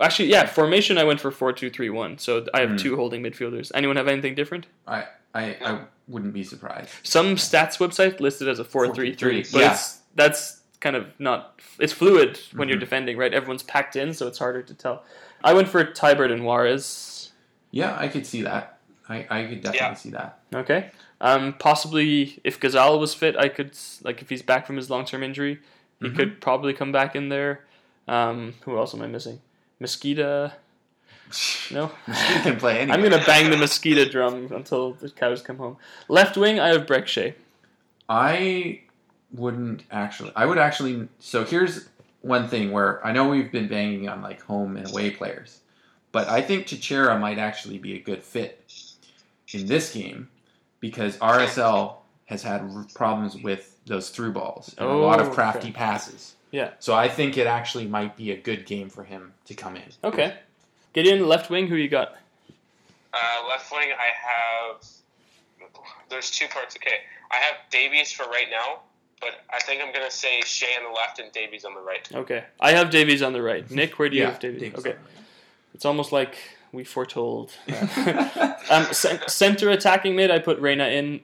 Actually, 0.00 0.30
yeah, 0.30 0.46
formation. 0.46 0.96
I 0.98 1.04
went 1.04 1.20
for 1.20 1.30
four 1.30 1.52
two 1.52 1.70
three 1.70 1.90
one. 1.90 2.18
So 2.18 2.46
I 2.54 2.60
have 2.60 2.70
Hmm. 2.70 2.76
two 2.76 2.96
holding 2.96 3.22
midfielders. 3.22 3.70
Anyone 3.74 3.96
have 3.96 4.08
anything 4.08 4.34
different? 4.34 4.66
I, 4.86 5.04
I 5.34 5.56
I 5.64 5.80
wouldn't 6.08 6.32
be 6.32 6.44
surprised. 6.44 6.90
Some 7.02 7.36
stats 7.36 7.78
website 7.78 8.18
listed 8.20 8.48
as 8.48 8.58
a 8.58 8.64
four 8.64 8.92
three 8.94 9.14
three, 9.14 9.42
4-3-3, 9.42 9.52
but 9.52 9.60
yeah. 9.60 9.72
it's 9.72 10.00
that's 10.14 10.60
kind 10.80 10.96
of 10.96 11.06
not. 11.18 11.60
It's 11.78 11.92
fluid 11.92 12.40
when 12.54 12.68
you're 12.68 12.76
Mhm. 12.78 12.80
defending, 12.80 13.16
right? 13.16 13.32
Everyone's 13.32 13.62
packed 13.62 13.94
in, 13.96 14.12
so 14.14 14.26
it's 14.26 14.38
harder 14.38 14.62
to 14.62 14.74
tell. 14.74 15.04
I 15.44 15.52
went 15.54 15.68
for 15.68 15.84
Teibert 15.84 16.32
and 16.32 16.44
Juarez. 16.44 17.30
Yeah, 17.70 17.96
I 17.98 18.08
could 18.08 18.26
see 18.26 18.42
that. 18.42 18.78
I, 19.08 19.26
I 19.30 19.44
could 19.44 19.60
definitely 19.62 19.78
Yeah. 19.78 19.94
see 19.94 20.10
that. 20.10 20.38
Okay. 20.54 20.90
Um, 21.20 21.52
possibly 21.54 22.40
if 22.44 22.58
Ghazal 22.58 22.98
was 22.98 23.14
fit, 23.14 23.36
I 23.36 23.48
could 23.48 23.76
like 24.02 24.22
if 24.22 24.28
he's 24.30 24.42
back 24.42 24.66
from 24.66 24.76
his 24.76 24.88
long 24.90 25.04
term 25.04 25.22
injury, 25.22 25.60
he 26.00 26.08
Mhm. 26.08 26.16
could 26.16 26.40
probably 26.40 26.72
come 26.72 26.92
back 26.92 27.14
in 27.14 27.28
there. 27.28 27.64
Um, 28.08 28.54
who 28.62 28.76
else 28.78 28.94
am 28.94 29.02
I 29.02 29.06
missing? 29.06 29.40
Mosquito. 29.82 30.50
No. 31.70 31.86
He 32.06 32.12
can 32.42 32.58
play 32.58 32.80
anyway. 32.80 32.94
I'm 32.94 33.02
gonna 33.02 33.24
bang 33.24 33.48
the 33.48 33.56
mosquito 33.56 34.04
drum 34.04 34.52
until 34.52 34.92
the 34.92 35.08
cows 35.08 35.40
come 35.40 35.56
home. 35.56 35.78
Left 36.08 36.36
wing, 36.36 36.60
I 36.60 36.68
have 36.68 36.84
Brek 36.84 37.06
Shea. 37.06 37.34
I 38.06 38.80
wouldn't 39.32 39.84
actually. 39.90 40.32
I 40.36 40.44
would 40.44 40.58
actually. 40.58 41.08
So 41.20 41.46
here's 41.46 41.88
one 42.20 42.48
thing 42.48 42.70
where 42.70 43.04
I 43.06 43.12
know 43.12 43.28
we've 43.30 43.50
been 43.50 43.66
banging 43.66 44.10
on 44.10 44.20
like 44.20 44.42
home 44.42 44.76
and 44.76 44.86
away 44.90 45.08
players, 45.10 45.60
but 46.12 46.28
I 46.28 46.42
think 46.42 46.66
Techera 46.66 47.18
might 47.18 47.38
actually 47.38 47.78
be 47.78 47.94
a 47.94 48.00
good 48.00 48.22
fit 48.22 48.62
in 49.54 49.66
this 49.66 49.94
game 49.94 50.28
because 50.80 51.16
RSL 51.16 51.94
has 52.26 52.42
had 52.42 52.70
problems 52.94 53.36
with 53.42 53.78
those 53.86 54.10
through 54.10 54.32
balls 54.32 54.74
and 54.76 54.86
a 54.86 54.92
lot 54.92 55.18
Oh, 55.18 55.22
of 55.28 55.30
crafty 55.32 55.68
okay. 55.68 55.72
passes. 55.72 56.34
Yeah. 56.52 56.70
So 56.78 56.94
I 56.94 57.08
think 57.08 57.36
it 57.36 57.48
actually 57.48 57.86
might 57.86 58.16
be 58.16 58.30
a 58.30 58.36
good 58.36 58.66
game 58.66 58.88
for 58.88 59.02
him 59.02 59.32
to 59.46 59.54
come 59.54 59.74
in. 59.74 59.82
Okay. 60.04 60.36
Gideon, 60.92 61.26
left 61.26 61.50
wing, 61.50 61.66
who 61.66 61.74
you 61.76 61.88
got? 61.88 62.14
uh, 63.12 63.48
left 63.48 63.70
wing. 63.72 63.90
I 63.90 64.10
have. 64.26 64.86
There's 66.08 66.30
two 66.30 66.46
parts. 66.48 66.76
Okay, 66.76 66.96
I 67.30 67.36
have 67.36 67.56
Davies 67.70 68.12
for 68.12 68.24
right 68.24 68.48
now, 68.50 68.80
but 69.20 69.30
I 69.50 69.60
think 69.60 69.82
I'm 69.82 69.92
going 69.92 70.04
to 70.04 70.14
say 70.14 70.40
Shea 70.42 70.66
on 70.78 70.90
the 70.90 70.96
left 70.96 71.18
and 71.18 71.32
Davies 71.32 71.64
on 71.64 71.74
the 71.74 71.80
right. 71.80 72.08
Okay. 72.12 72.44
I 72.60 72.72
have 72.72 72.90
Davies 72.90 73.22
on 73.22 73.32
the 73.32 73.42
right. 73.42 73.68
Nick, 73.70 73.98
where 73.98 74.08
do 74.08 74.16
you 74.16 74.24
have 74.24 74.38
Davies? 74.38 74.60
Davies 74.60 74.78
okay. 74.78 74.92
on 74.92 74.98
It's 75.74 75.84
almost 75.84 76.12
like 76.12 76.36
we 76.72 76.84
foretold. 76.84 77.52
um, 78.70 78.84
cen- 78.92 79.20
center 79.28 79.70
attacking 79.70 80.16
mid, 80.16 80.30
I 80.30 80.38
put 80.38 80.58
Reyna 80.58 80.86
in. 80.88 81.20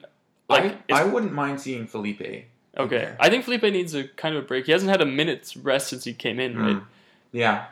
Like, 0.47 0.77
I, 0.91 1.01
I 1.01 1.03
wouldn't 1.03 1.33
mind 1.33 1.61
seeing 1.61 1.85
Felipe. 1.85 2.45
Okay. 2.77 2.97
there. 2.97 3.17
I 3.19 3.29
think 3.29 3.43
Felipe 3.43 3.63
needs 3.63 3.93
a 3.93 4.05
kind 4.07 4.35
of 4.35 4.43
a 4.43 4.47
break. 4.47 4.65
He 4.65 4.71
hasn't 4.71 4.91
had 4.91 5.01
a 5.01 5.05
minute's 5.05 5.57
rest 5.57 5.87
since 5.87 6.03
he 6.03 6.13
came 6.13 6.39
in, 6.39 6.57
right? 6.57 6.75
Mm. 6.75 6.83
Yeah. 7.31 7.65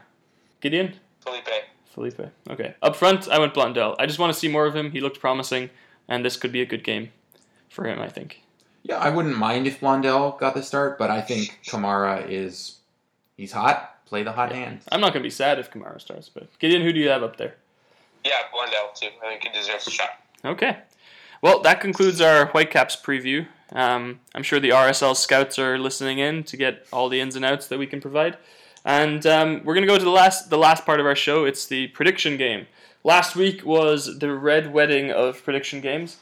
Gideon? 0.61 0.93
Felipe. 1.21 1.47
Felipe. 1.85 2.31
Okay. 2.49 2.75
Up 2.81 2.95
front, 2.95 3.27
I 3.29 3.39
went 3.39 3.53
Blondell. 3.53 3.95
I 3.99 4.05
just 4.05 4.19
want 4.19 4.33
to 4.33 4.39
see 4.39 4.47
more 4.47 4.65
of 4.65 4.75
him. 4.75 4.91
He 4.91 5.01
looked 5.01 5.19
promising, 5.19 5.69
and 6.07 6.23
this 6.25 6.37
could 6.37 6.51
be 6.51 6.61
a 6.61 6.65
good 6.65 6.83
game 6.83 7.11
for 7.69 7.85
him, 7.85 7.99
I 7.99 8.07
think. 8.07 8.41
Yeah, 8.83 8.97
I 8.97 9.09
wouldn't 9.09 9.37
mind 9.37 9.67
if 9.67 9.81
Blondell 9.81 10.39
got 10.39 10.53
the 10.53 10.63
start, 10.63 10.97
but 10.97 11.09
I 11.09 11.21
think 11.21 11.59
Kamara 11.65 12.29
is 12.29 12.77
he's 13.35 13.51
hot. 13.51 13.93
Play 14.05 14.23
the 14.23 14.31
hot 14.31 14.53
hand. 14.53 14.79
I'm 14.89 15.01
not 15.01 15.11
going 15.11 15.21
to 15.21 15.27
be 15.27 15.29
sad 15.29 15.59
if 15.59 15.69
Kamara 15.69 15.99
starts, 15.99 16.29
but 16.29 16.47
Gideon, 16.59 16.81
who 16.81 16.93
do 16.93 16.99
you 16.99 17.09
have 17.09 17.23
up 17.23 17.35
there? 17.35 17.55
Yeah, 18.23 18.31
Blondell 18.53 18.93
too. 18.95 19.09
I 19.21 19.29
think 19.29 19.43
he 19.43 19.49
deserves 19.49 19.85
a 19.87 19.91
shot. 19.91 20.09
Okay. 20.45 20.77
Well, 21.41 21.61
that 21.61 21.81
concludes 21.81 22.21
our 22.21 22.45
Whitecaps 22.47 22.95
preview. 22.95 23.47
Um, 23.71 24.19
I'm 24.33 24.43
sure 24.43 24.59
the 24.59 24.69
RSL 24.69 25.15
scouts 25.15 25.59
are 25.59 25.77
listening 25.77 26.19
in 26.19 26.43
to 26.45 26.57
get 26.57 26.85
all 26.91 27.09
the 27.09 27.19
ins 27.19 27.35
and 27.35 27.43
outs 27.43 27.67
that 27.67 27.77
we 27.77 27.87
can 27.87 28.01
provide. 28.01 28.37
And 28.85 29.25
um, 29.25 29.61
we're 29.65 29.73
going 29.73 29.85
to 29.85 29.91
go 29.91 29.97
to 29.97 30.03
the 30.03 30.09
last 30.09 30.49
the 30.49 30.57
last 30.57 30.85
part 30.85 30.99
of 30.99 31.05
our 31.05 31.15
show. 31.15 31.45
It's 31.45 31.67
the 31.67 31.87
prediction 31.87 32.37
game. 32.37 32.67
Last 33.03 33.35
week 33.35 33.65
was 33.65 34.19
the 34.19 34.33
red 34.33 34.73
wedding 34.73 35.11
of 35.11 35.43
prediction 35.43 35.81
games. 35.81 36.17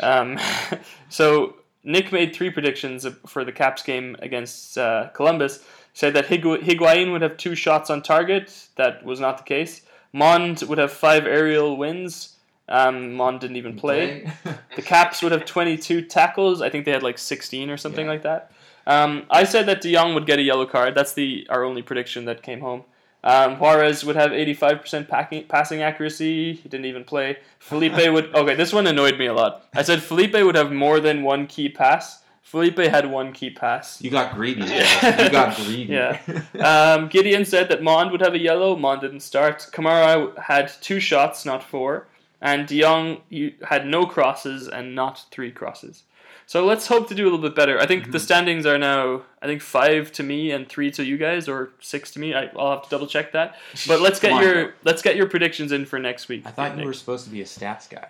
Um, 0.00 0.38
so 1.08 1.56
Nick 1.84 2.12
made 2.12 2.34
three 2.34 2.50
predictions 2.50 3.06
for 3.26 3.44
the 3.44 3.52
Caps 3.52 3.82
game 3.82 4.16
against 4.20 4.78
uh, 4.78 5.08
Columbus. 5.14 5.64
Said 5.94 6.14
that 6.14 6.26
Higu- 6.26 6.62
Higuain 6.62 7.12
would 7.12 7.22
have 7.22 7.36
two 7.36 7.54
shots 7.54 7.90
on 7.90 8.02
target. 8.02 8.68
That 8.76 9.04
was 9.04 9.20
not 9.20 9.38
the 9.38 9.44
case. 9.44 9.82
Maund 10.12 10.62
would 10.62 10.78
have 10.78 10.92
five 10.92 11.26
aerial 11.26 11.76
wins. 11.76 12.36
Um, 12.68 13.14
Maund 13.14 13.40
didn't 13.40 13.56
even 13.56 13.76
play. 13.76 14.30
the 14.76 14.82
Caps 14.82 15.22
would 15.22 15.32
have 15.32 15.44
22 15.44 16.02
tackles. 16.02 16.62
I 16.62 16.70
think 16.70 16.84
they 16.84 16.92
had 16.92 17.02
like 17.02 17.18
16 17.18 17.70
or 17.70 17.76
something 17.76 18.06
Yeah. 18.06 18.12
like 18.12 18.22
that. 18.22 18.50
Um, 18.86 19.24
I 19.30 19.44
said 19.44 19.66
that 19.66 19.80
De 19.80 19.92
Jong 19.94 20.14
would 20.14 20.26
get 20.26 20.38
a 20.38 20.42
yellow 20.42 20.66
card. 20.66 20.94
That's 20.94 21.12
the 21.12 21.46
our 21.50 21.64
only 21.64 21.82
prediction 21.82 22.24
that 22.26 22.42
came 22.42 22.60
home. 22.60 22.84
Um, 23.24 23.56
Juarez 23.58 24.04
would 24.04 24.16
have 24.16 24.32
85% 24.32 25.06
packing, 25.08 25.44
passing 25.46 25.82
accuracy. 25.82 26.54
He 26.54 26.68
didn't 26.68 26.86
even 26.86 27.04
play. 27.04 27.36
Felipe 27.60 27.94
would. 28.12 28.34
Okay, 28.34 28.54
this 28.56 28.72
one 28.72 28.86
annoyed 28.88 29.18
me 29.18 29.26
a 29.26 29.34
lot. 29.34 29.66
I 29.74 29.82
said 29.82 30.02
Felipe 30.02 30.32
would 30.34 30.56
have 30.56 30.72
more 30.72 30.98
than 30.98 31.22
one 31.22 31.46
key 31.46 31.68
pass. 31.68 32.22
Felipe 32.42 32.78
had 32.78 33.08
one 33.10 33.32
key 33.32 33.50
pass. 33.50 34.02
You 34.02 34.10
got 34.10 34.34
greedy. 34.34 34.62
Joe. 34.62 35.14
You 35.24 35.30
got 35.30 35.56
greedy. 35.56 35.92
Yeah. 35.92 36.20
Um, 36.60 37.08
Gideon 37.08 37.44
said 37.44 37.68
that 37.68 37.82
Maund 37.82 38.10
would 38.10 38.20
have 38.20 38.34
a 38.34 38.38
yellow. 38.38 38.74
Maund 38.76 39.00
didn't 39.00 39.20
start. 39.20 39.68
Kamara 39.72 40.36
had 40.38 40.70
two 40.80 40.98
shots, 41.00 41.44
not 41.46 41.62
four. 41.62 42.08
And 42.42 42.66
De 42.66 42.80
Jong 42.80 43.22
you 43.30 43.54
had 43.62 43.86
no 43.86 44.04
crosses 44.04 44.68
and 44.68 44.94
not 44.94 45.24
three 45.30 45.52
crosses. 45.52 46.02
So 46.44 46.66
let's 46.66 46.86
hope 46.88 47.08
to 47.08 47.14
do 47.14 47.22
a 47.22 47.28
little 47.30 47.38
bit 47.38 47.54
better. 47.54 47.80
I 47.80 47.86
think 47.86 48.10
the 48.10 48.20
standings 48.20 48.66
are 48.66 48.76
now, 48.76 49.22
I 49.40 49.46
think 49.46 49.62
five 49.62 50.12
to 50.12 50.22
me 50.22 50.50
and 50.50 50.68
three 50.68 50.90
to 50.90 51.04
you 51.04 51.16
guys, 51.16 51.48
or 51.48 51.70
six 51.80 52.10
to 52.10 52.18
me. 52.18 52.34
I, 52.34 52.50
I'll 52.58 52.72
have 52.72 52.82
to 52.82 52.90
double 52.90 53.06
check 53.06 53.32
that. 53.32 53.56
But 53.88 54.00
let's 54.00 54.20
get 54.20 54.32
on, 54.32 54.42
your 54.42 54.74
let's 54.84 55.02
get 55.02 55.16
your 55.16 55.28
predictions 55.28 55.72
in 55.72 55.86
for 55.86 55.98
next 55.98 56.28
week. 56.28 56.42
I 56.44 56.50
thought 56.50 56.72
you 56.72 56.78
Nick. 56.78 56.86
were 56.86 56.92
supposed 56.92 57.24
to 57.24 57.30
be 57.30 57.40
a 57.40 57.44
stats 57.44 57.88
guy. 57.88 58.06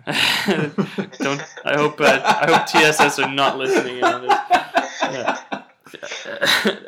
Don't. 1.18 1.42
I 1.64 1.76
hope. 1.76 2.00
Uh, 2.00 2.20
I 2.24 2.50
hope 2.50 2.66
TSS 2.66 3.18
are 3.18 3.30
not 3.30 3.58
listening 3.58 3.98
in 3.98 4.04
on 4.04 4.22
this. 4.22 4.38
Yeah. 5.02 5.42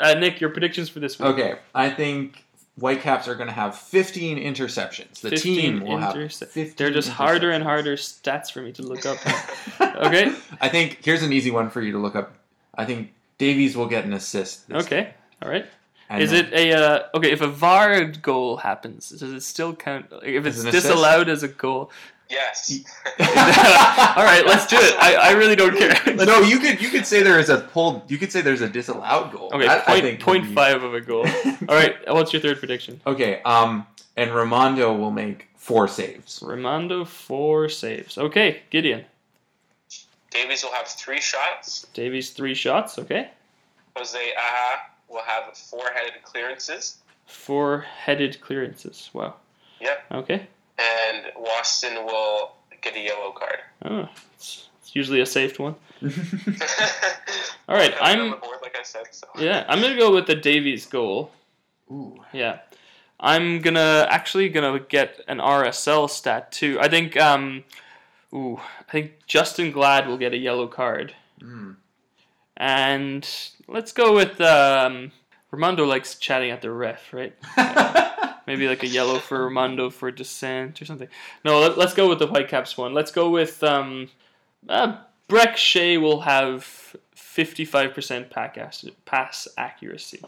Uh, 0.01 0.15
Nick, 0.15 0.41
your 0.41 0.49
predictions 0.49 0.89
for 0.89 0.99
this 0.99 1.19
week. 1.19 1.29
Okay, 1.29 1.57
I 1.75 1.91
think 1.91 2.43
Whitecaps 2.77 3.29
are 3.29 3.37
going 3.37 3.47
to 3.47 3.53
have 3.55 3.77
15 3.79 4.37
interceptions. 4.39 5.21
The 5.21 5.31
15 5.31 5.61
team 5.61 5.81
will 5.85 5.99
have 5.99 6.15
15 6.15 6.75
They're 6.77 6.91
just 6.91 7.09
harder 7.09 7.53
and 7.53 7.63
harder 7.63 7.97
stats 7.97 8.51
for 8.51 8.63
me 8.63 8.73
to 8.73 8.83
look 8.83 9.07
up. 9.07 9.19
Okay. 9.81 10.35
I 10.61 10.69
think 10.69 10.99
here's 11.05 11.23
an 11.23 11.33
easy 11.33 11.51
one 11.53 11.71
for 11.71 11.81
you 11.81 11.93
to 11.93 11.99
look 11.99 12.17
up. 12.17 12.35
I 12.75 12.85
think 12.85 13.13
Davies 13.39 13.77
will 13.77 13.87
get 13.87 14.05
an 14.05 14.13
assist. 14.13 14.71
Okay. 14.71 15.15
All 15.41 15.49
right. 15.49 15.67
And 16.09 16.23
Is 16.23 16.33
it 16.33 16.53
a 16.53 16.73
uh, 16.73 17.03
okay? 17.15 17.31
If 17.31 17.41
a 17.41 17.49
VAR 17.49 18.05
goal 18.05 18.59
happens, 18.59 19.11
does 19.11 19.23
it 19.23 19.41
still 19.43 19.75
count? 19.75 20.11
like, 20.13 20.25
If 20.25 20.47
it's 20.47 20.61
an 20.61 20.69
assist? 20.69 20.87
disallowed 20.87 21.29
as 21.29 21.43
a 21.43 21.49
goal, 21.49 21.91
Yes. 22.31 22.71
all 23.21 24.25
right, 24.25 24.43
let's 24.47 24.67
do 24.67 24.77
it. 24.79 24.95
I, 24.99 25.15
I 25.17 25.33
really 25.33 25.55
don't 25.57 25.77
care. 25.77 25.91
Let's- 26.07 26.27
no, 26.27 26.41
you 26.41 26.59
could 26.59 26.81
you 26.81 26.89
could 26.89 27.07
say 27.07 27.23
there 27.23 27.39
is 27.39 27.49
a 27.51 27.59
pulled. 27.59 28.11
You 28.11 28.19
could 28.19 28.33
say 28.33 28.41
there's 28.41 28.61
a 28.63 28.69
disallowed 28.69 29.33
goal. 29.33 29.51
Okay, 29.55 29.67
That, 29.67 29.83
I 29.89 29.93
point, 29.93 30.03
think 30.05 30.21
point 30.21 30.45
be- 30.45 30.55
five 30.55 30.83
of 30.83 30.95
a 30.95 31.01
goal. 31.01 31.27
All 31.69 31.75
right, 31.77 31.95
what's 32.09 32.33
your 32.33 32.41
third 32.43 32.59
prediction? 32.59 33.01
Okay, 33.07 33.43
um, 33.43 33.87
and 34.17 34.31
Rimando 34.31 34.99
will 34.99 35.11
make 35.11 35.49
four 35.57 35.87
saves. 35.87 36.41
Rimando 36.41 37.07
four 37.07 37.69
saves. 37.69 38.17
Okay, 38.19 38.63
Gideon 38.71 39.05
Davies 40.31 40.65
will 40.65 40.73
have 40.73 40.89
three 40.89 41.21
shots. 41.21 41.87
Davies 41.95 42.31
three 42.31 42.55
shots. 42.55 42.99
Okay, 42.99 43.31
Jose 43.97 44.19
Aja 44.19 44.81
will 45.09 45.23
have 45.23 45.57
four-headed 45.57 46.23
clearances. 46.25 46.99
four 47.27 47.81
headed 47.81 48.41
clearances. 48.41 49.11
Wow. 49.13 49.35
Yep. 49.81 50.05
Okay. 50.13 50.47
And 50.79 51.27
Waston 51.37 52.05
will 52.05 52.53
get 52.83 52.97
a 52.97 53.01
yellow 53.01 53.33
card. 53.33 53.59
Oh, 53.85 54.09
it's, 54.35 54.69
it's 54.81 54.95
usually 54.95 55.21
a 55.21 55.27
saved 55.27 55.59
one. 55.59 55.77
All 57.69 57.77
right, 57.77 57.95
I'm 58.01 58.21
I'm 58.21 58.33
on 58.35 58.41
board, 58.41 58.59
like 58.63 58.77
I 58.79 58.83
said. 58.83 59.07
So. 59.11 59.27
yeah, 59.39 59.65
I'm 59.69 59.81
gonna 59.81 59.97
go 59.97 60.13
with 60.13 60.27
the 60.27 60.35
Davies 60.35 60.87
goal. 60.87 61.31
Ooh. 61.91 62.23
Yeah. 62.33 62.59
I'm 63.21 63.61
gonna 63.61 64.07
actually 64.11 64.49
gonna 64.49 64.79
get 64.81 65.21
an 65.29 65.39
RSL 65.39 66.11
stat 66.11 66.53
too. 66.53 66.79
I 66.81 66.89
think 66.89 67.17
um 67.17 67.65
ooh, 68.35 68.61
I 68.81 68.91
think 68.91 69.13
Justen 69.27 69.73
Glad 69.73 70.07
will 70.07 70.19
get 70.19 70.35
a 70.35 70.37
yellow 70.37 70.67
card. 70.67 71.15
Mm. 71.41 71.77
And 72.57 73.29
let's 73.67 73.93
go 73.93 74.15
with 74.15 74.41
um 74.41 75.13
Rimando 75.53 75.87
likes 75.87 76.17
chatting 76.17 76.51
at 76.51 76.63
the 76.63 76.71
ref, 76.71 77.13
right? 77.13 77.35
Maybe 78.47 78.69
like 78.69 78.83
a 78.83 78.87
yellow 78.87 79.19
for 79.19 79.51
Rimando 79.51 79.91
for 79.93 80.11
Dissent 80.11 80.81
or 80.83 80.85
something. 80.85 81.09
No, 81.45 81.61
let, 81.61 81.79
let's 81.79 81.95
go 81.95 82.09
with 82.09 82.19
the 82.19 82.27
Whitecaps 82.27 82.77
one. 82.77 82.93
Let's 82.95 83.11
go 83.11 83.31
with 83.31 83.63
um 83.65 84.11
uh, 84.69 84.99
Brek 85.29 85.57
Shea 85.57 85.97
will 85.99 86.21
have 86.21 86.97
55% 87.17 88.31
pack 88.31 88.59
ac- 88.59 88.95
pass 89.05 89.49
accuracy. 89.57 90.23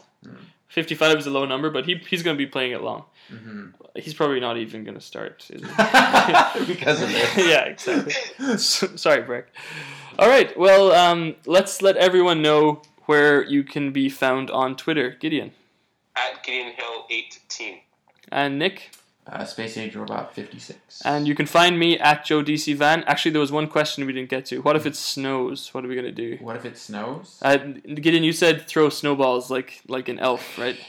55 0.68 1.18
is 1.18 1.26
a 1.26 1.30
low 1.30 1.44
number, 1.46 1.70
but 1.70 1.86
he, 1.86 1.94
he's 2.08 2.22
going 2.22 2.36
to 2.36 2.38
be 2.38 2.46
playing 2.50 2.72
it 2.72 2.82
long. 2.82 3.04
Mhm. 3.32 3.72
He's 3.94 4.12
probably 4.14 4.40
not 4.40 4.56
even 4.58 4.84
going 4.84 4.94
to 4.96 5.00
start. 5.00 5.46
Because 6.66 7.00
of 7.02 7.08
this. 7.08 7.36
yeah, 7.46 7.64
exactly. 7.64 8.14
S- 8.40 8.84
Sorry, 8.96 9.22
Breck. 9.22 9.46
All 10.18 10.28
right, 10.28 10.56
well, 10.58 10.92
um, 10.92 11.36
let's 11.46 11.82
let 11.82 11.96
everyone 11.96 12.42
know 12.42 12.82
where 13.06 13.44
you 13.44 13.62
can 13.62 13.92
be 13.92 14.08
found 14.08 14.50
on 14.50 14.76
Twitter. 14.76 15.10
Gideon. 15.20 15.52
At 16.16 16.42
Gideon 16.42 16.72
Hill 16.72 17.06
18. 17.10 17.78
And 18.32 18.58
Nick. 18.58 18.90
Uh, 19.28 19.44
Space 19.44 19.76
Age 19.76 19.96
Robot 19.96 20.32
56. 20.34 21.02
And 21.04 21.26
you 21.26 21.34
can 21.34 21.46
find 21.46 21.78
me 21.80 21.98
at 21.98 22.24
Joe 22.24 22.44
DC 22.44 22.76
Van. 22.76 23.02
Actually, 23.08 23.32
there 23.32 23.40
was 23.40 23.50
one 23.50 23.66
question 23.66 24.06
we 24.06 24.12
didn't 24.12 24.30
get 24.30 24.46
to. 24.46 24.62
What 24.62 24.76
if 24.76 24.86
it 24.86 24.94
snows? 24.94 25.74
What 25.74 25.84
are 25.84 25.88
we 25.88 25.94
going 25.96 26.06
to 26.06 26.12
do? 26.12 26.38
what 26.40 26.54
if 26.54 26.64
it 26.64 26.78
snows? 26.78 27.38
Uh, 27.42 27.56
Gideon, 27.56 28.22
you 28.22 28.32
said 28.32 28.68
throw 28.68 28.88
snowballs 28.88 29.50
like 29.50 29.82
like 29.88 30.08
an 30.08 30.18
elf, 30.18 30.58
right? 30.58 30.76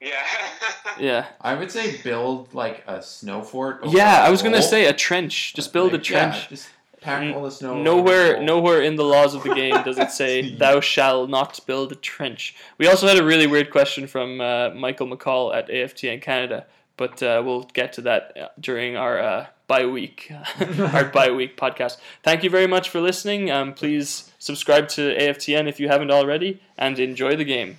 Yeah. 0.00 0.10
Yeah. 1.00 1.26
I 1.40 1.54
would 1.54 1.72
say 1.72 1.96
build 2.02 2.54
like 2.54 2.84
a 2.86 3.02
snow 3.02 3.42
fort. 3.42 3.80
over 3.82 3.96
Yeah, 3.96 4.22
a 4.22 4.26
I 4.26 4.30
was 4.30 4.42
gonna 4.42 4.62
say 4.62 4.84
a 4.86 4.92
trench. 4.92 5.52
Just 5.54 5.72
build 5.72 5.92
a 5.92 5.96
Like, 5.96 6.08
yeah, 6.08 6.30
trench. 6.30 6.48
just 6.50 6.68
pack 7.04 7.34
all 7.34 7.42
the 7.42 7.50
snow. 7.50 7.70
over 7.70 7.78
the 7.78 7.84
Nowhere, 7.84 8.42
nowhere 8.42 8.82
in 8.82 8.96
the 8.96 9.04
laws 9.04 9.34
of 9.34 9.42
the 9.42 9.54
game 9.54 9.80
does 9.84 9.98
it 9.98 10.10
say 10.22 10.56
"Thou 10.56 10.80
shall 10.80 11.26
not 11.26 11.60
build 11.66 11.92
a 11.92 11.96
trench." 11.96 12.56
We 12.78 12.88
also 12.88 13.06
had 13.06 13.18
a 13.18 13.24
really 13.24 13.46
weird 13.46 13.70
question 13.70 14.06
from 14.06 14.40
uh, 14.40 14.70
Michael 14.70 15.06
McCall 15.06 15.54
at 15.54 15.68
AFTN 15.68 16.22
Canada, 16.22 16.66
but 16.96 17.22
uh, 17.22 17.42
we'll 17.44 17.64
get 17.74 17.92
to 17.94 18.00
that 18.02 18.36
uh, 18.36 18.48
during 18.58 18.96
our 18.96 19.18
uh, 19.18 19.46
bye 19.66 19.86
week 19.86 20.32
our 20.94 21.04
bye 21.04 21.30
week 21.30 21.56
podcast. 21.56 21.98
Thank 22.22 22.42
you 22.42 22.50
very 22.50 22.66
much 22.66 22.88
for 22.88 23.00
listening. 23.00 23.50
Um, 23.50 23.74
please 23.74 24.32
subscribe 24.38 24.88
to 24.90 25.14
AFTN 25.16 25.68
if 25.68 25.78
you 25.78 25.88
haven't 25.88 26.10
already, 26.10 26.60
and 26.78 26.98
enjoy 26.98 27.36
the 27.36 27.44
game. 27.44 27.78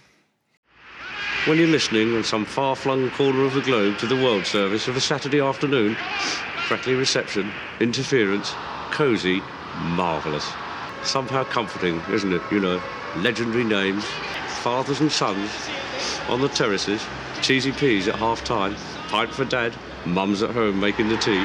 When 1.45 1.59
you're 1.59 1.67
listening 1.67 2.15
in 2.15 2.23
some 2.23 2.43
far 2.43 2.75
flung 2.75 3.11
corner 3.11 3.43
of 3.43 3.53
the 3.53 3.61
globe 3.61 3.99
to 3.99 4.07
the 4.07 4.15
World 4.15 4.47
Service 4.47 4.87
of 4.87 4.95
a 4.95 5.01
Saturday 5.01 5.39
afternoon, 5.39 5.95
crackly 6.65 6.95
reception, 6.95 7.51
interference, 7.79 8.55
cosy, 8.95 9.43
marvellous. 9.97 10.49
Somehow 11.03 11.43
comforting, 11.43 12.01
isn't 12.09 12.31
it? 12.31 12.41
You 12.49 12.61
know, 12.61 12.81
legendary 13.17 13.65
names, 13.65 14.05
fathers 14.63 15.01
and 15.01 15.11
sons 15.11 15.51
on 16.29 16.39
the 16.39 16.47
terraces, 16.47 17.05
cheesy 17.41 17.73
peas 17.73 18.07
at 18.07 18.15
half 18.15 18.45
time, 18.45 18.73
pint 19.09 19.33
for 19.33 19.43
dad, 19.43 19.75
mum's 20.05 20.41
at 20.41 20.51
home 20.51 20.79
making 20.79 21.09
the 21.09 21.17
tea. 21.17 21.43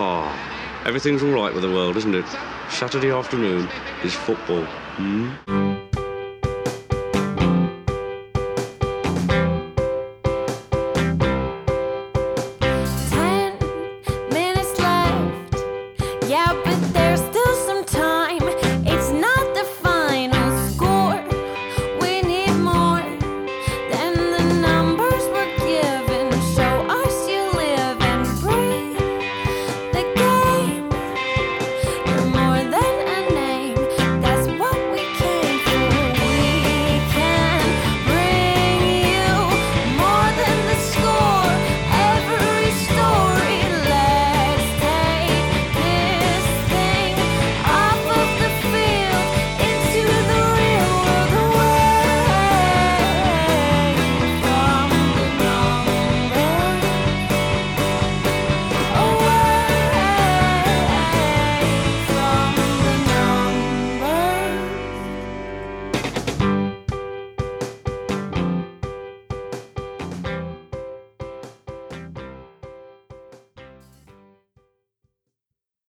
Ah, 0.00 0.82
everything's 0.86 1.22
all 1.22 1.32
right 1.32 1.52
with 1.52 1.62
the 1.62 1.70
world, 1.70 1.98
isn't 1.98 2.14
it? 2.14 2.26
Saturday 2.70 3.10
afternoon 3.10 3.68
is 4.02 4.14
football. 4.14 4.64
Hmm? 4.64 5.59